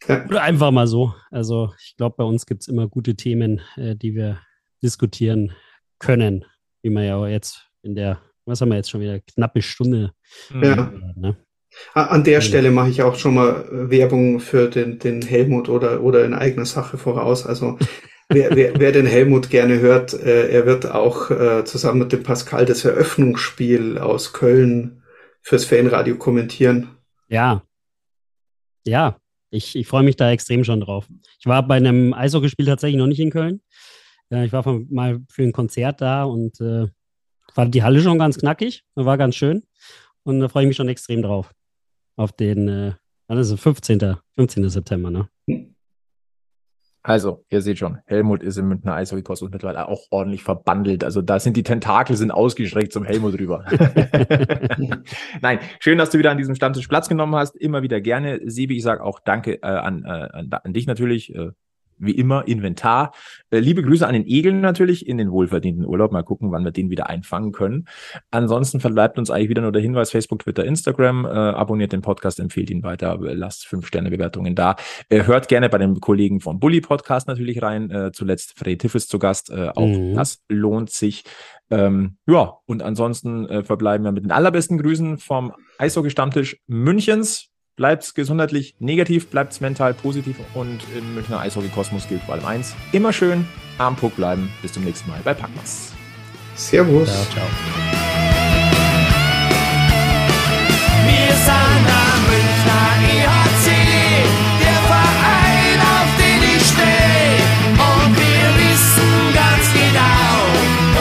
Oder 0.08 0.42
einfach 0.42 0.70
mal 0.70 0.86
so. 0.86 1.14
Also 1.30 1.72
ich 1.84 1.96
glaube, 1.96 2.16
bei 2.16 2.24
uns 2.24 2.46
gibt 2.46 2.62
es 2.62 2.68
immer 2.68 2.88
gute 2.88 3.14
Themen, 3.14 3.60
äh, 3.76 3.94
die 3.94 4.14
wir 4.14 4.38
diskutieren 4.82 5.52
können, 5.98 6.44
wie 6.82 6.90
man 6.90 7.04
ja 7.04 7.26
jetzt 7.28 7.66
in 7.82 7.94
der, 7.94 8.20
was 8.44 8.60
haben 8.60 8.70
wir 8.70 8.76
jetzt 8.76 8.90
schon 8.90 9.00
wieder, 9.00 9.20
knappe 9.20 9.62
Stunde. 9.62 10.12
Ja. 10.50 10.92
Ne? 11.16 11.36
An 11.94 12.24
der 12.24 12.40
Stelle 12.40 12.70
mache 12.70 12.90
ich 12.90 13.02
auch 13.02 13.16
schon 13.16 13.34
mal 13.34 13.64
äh, 13.70 13.90
Werbung 13.90 14.40
für 14.40 14.68
den, 14.68 14.98
den 14.98 15.22
Helmut 15.22 15.68
oder, 15.68 16.02
oder 16.02 16.24
in 16.24 16.34
eigener 16.34 16.66
Sache 16.66 16.98
voraus. 16.98 17.46
Also 17.46 17.78
wer, 18.28 18.54
wer, 18.56 18.78
wer 18.78 18.92
den 18.92 19.06
Helmut 19.06 19.50
gerne 19.50 19.80
hört, 19.80 20.14
äh, 20.14 20.48
er 20.48 20.66
wird 20.66 20.90
auch 20.90 21.30
äh, 21.30 21.64
zusammen 21.64 22.00
mit 22.00 22.12
dem 22.12 22.22
Pascal 22.22 22.64
das 22.64 22.84
Eröffnungsspiel 22.84 23.98
aus 23.98 24.32
Köln 24.32 25.02
fürs 25.42 25.64
Fanradio 25.64 26.16
kommentieren. 26.16 26.88
Ja. 27.28 27.62
Ja, 28.86 29.18
ich, 29.50 29.76
ich 29.76 29.86
freue 29.86 30.02
mich 30.02 30.16
da 30.16 30.30
extrem 30.30 30.64
schon 30.64 30.80
drauf. 30.80 31.06
Ich 31.40 31.46
war 31.46 31.66
bei 31.66 31.76
einem 31.76 32.14
Eishockeyspiel 32.14 32.66
tatsächlich 32.66 32.98
noch 32.98 33.06
nicht 33.06 33.20
in 33.20 33.30
Köln. 33.30 33.60
Äh, 34.30 34.46
ich 34.46 34.52
war 34.52 34.62
von, 34.62 34.86
mal 34.90 35.20
für 35.28 35.42
ein 35.42 35.52
Konzert 35.52 36.00
da 36.00 36.24
und 36.24 36.60
äh, 36.60 36.86
war 37.54 37.66
die 37.66 37.82
Halle 37.82 38.00
schon 38.00 38.18
ganz 38.18 38.38
knackig, 38.38 38.84
war 38.94 39.18
ganz 39.18 39.36
schön. 39.36 39.62
Und 40.24 40.40
da 40.40 40.48
freue 40.48 40.64
ich 40.64 40.68
mich 40.68 40.76
schon 40.76 40.88
extrem 40.88 41.22
drauf. 41.22 41.52
Auf 42.16 42.32
den, 42.32 42.68
äh, 42.68 42.92
es? 43.28 43.52
15. 43.52 44.16
15. 44.34 44.68
September, 44.68 45.10
ne? 45.10 45.28
Also, 47.02 47.44
ihr 47.50 47.62
seht 47.62 47.78
schon, 47.78 47.98
Helmut 48.06 48.42
ist 48.42 48.56
im 48.56 48.66
Münchner 48.66 48.94
Eishockeykosmos 48.94 49.52
mittlerweile 49.52 49.86
auch 49.86 50.06
ordentlich 50.10 50.42
verbandelt. 50.42 51.04
Also 51.04 51.22
da 51.22 51.38
sind 51.38 51.56
die 51.56 51.62
Tentakel 51.62 52.16
sind 52.16 52.32
ausgestreckt 52.32 52.92
zum 52.92 53.04
Helmut 53.04 53.38
rüber. 53.38 53.64
Nein, 55.40 55.60
schön, 55.78 55.98
dass 55.98 56.10
du 56.10 56.18
wieder 56.18 56.32
an 56.32 56.38
diesem 56.38 56.56
Stammtisch 56.56 56.88
Platz 56.88 57.08
genommen 57.08 57.36
hast. 57.36 57.54
Immer 57.54 57.82
wieder 57.82 58.00
gerne. 58.00 58.40
Sebi, 58.50 58.76
ich 58.76 58.82
sage 58.82 59.04
auch 59.04 59.20
Danke 59.20 59.62
äh, 59.62 59.66
an, 59.66 60.04
äh, 60.04 60.08
an, 60.08 60.50
an 60.50 60.72
dich 60.72 60.88
natürlich. 60.88 61.32
Äh, 61.32 61.52
wie 61.98 62.12
immer 62.12 62.46
Inventar. 62.46 63.12
Äh, 63.50 63.58
liebe 63.58 63.82
Grüße 63.82 64.06
an 64.06 64.14
den 64.14 64.26
Egeln 64.26 64.60
natürlich 64.60 65.06
in 65.06 65.18
den 65.18 65.30
wohlverdienten 65.30 65.84
Urlaub. 65.84 66.12
Mal 66.12 66.22
gucken, 66.22 66.52
wann 66.52 66.64
wir 66.64 66.72
den 66.72 66.90
wieder 66.90 67.08
einfangen 67.08 67.52
können. 67.52 67.86
Ansonsten 68.30 68.80
verbleibt 68.80 69.18
uns 69.18 69.30
eigentlich 69.30 69.50
wieder 69.50 69.62
nur 69.62 69.72
der 69.72 69.82
Hinweis, 69.82 70.10
Facebook, 70.10 70.40
Twitter, 70.40 70.64
Instagram. 70.64 71.24
Äh, 71.24 71.28
abonniert 71.28 71.92
den 71.92 72.02
Podcast, 72.02 72.40
empfehlt 72.40 72.70
ihn 72.70 72.82
weiter, 72.82 73.18
lasst 73.20 73.66
fünf 73.66 73.86
Sterne 73.86 74.10
Bewertungen 74.10 74.54
da. 74.54 74.76
Äh, 75.08 75.24
hört 75.24 75.48
gerne 75.48 75.68
bei 75.68 75.78
den 75.78 76.00
Kollegen 76.00 76.40
vom 76.40 76.60
Bully 76.60 76.80
Podcast 76.80 77.28
natürlich 77.28 77.62
rein. 77.62 77.90
Äh, 77.90 78.12
zuletzt 78.12 78.58
Fred 78.58 78.80
Tiffes 78.80 79.08
zu 79.08 79.18
Gast. 79.18 79.50
Äh, 79.50 79.70
auch 79.74 79.86
mhm. 79.86 80.14
das 80.14 80.42
lohnt 80.48 80.90
sich. 80.90 81.24
Ähm, 81.70 82.16
ja, 82.26 82.58
und 82.66 82.82
ansonsten 82.82 83.48
äh, 83.48 83.64
verbleiben 83.64 84.04
wir 84.04 84.12
mit 84.12 84.24
den 84.24 84.30
allerbesten 84.30 84.78
Grüßen 84.78 85.18
vom 85.18 85.52
Eishockey-Stammtisch 85.78 86.60
Münchens 86.66 87.50
bleibt 87.76 88.14
gesundheitlich 88.14 88.74
negativ, 88.78 89.28
bleibt 89.28 89.60
mental 89.60 89.94
positiv 89.94 90.36
und 90.54 90.80
im 90.96 91.14
Münchner 91.14 91.40
Eishockey-Kosmos 91.40 92.08
gilt 92.08 92.22
vor 92.22 92.34
allem 92.34 92.46
eins. 92.46 92.74
Immer 92.92 93.12
schön 93.12 93.46
am 93.78 93.94
Puck 93.94 94.16
bleiben. 94.16 94.50
Bis 94.62 94.72
zum 94.72 94.84
nächsten 94.84 95.10
Mal 95.10 95.20
bei 95.22 95.34
Packmas. 95.34 95.92
Servus. 96.54 97.08
Ciao, 97.08 97.24
ciao. 97.32 97.46
Wir 101.04 101.34
sind 101.34 101.86
am 101.86 102.20
Münchner 102.26 102.88
EHC, 103.12 103.66
der 104.62 104.80
Verein, 104.88 105.78
auf 105.80 106.10
den 106.16 106.42
ich 106.56 106.64
stehe. 106.66 107.44
Und 107.76 108.16
wir 108.16 108.48
wissen 108.58 109.12
ganz 109.34 109.66
genau, 109.74 110.32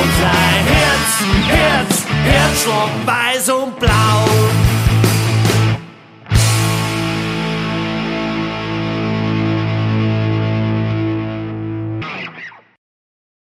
unser 0.03 0.37
Herz, 0.67 1.11
Herz, 1.47 2.05
Herzschlag 2.25 2.91
weiß 3.05 3.49
und 3.49 3.79
blau. 3.79 4.24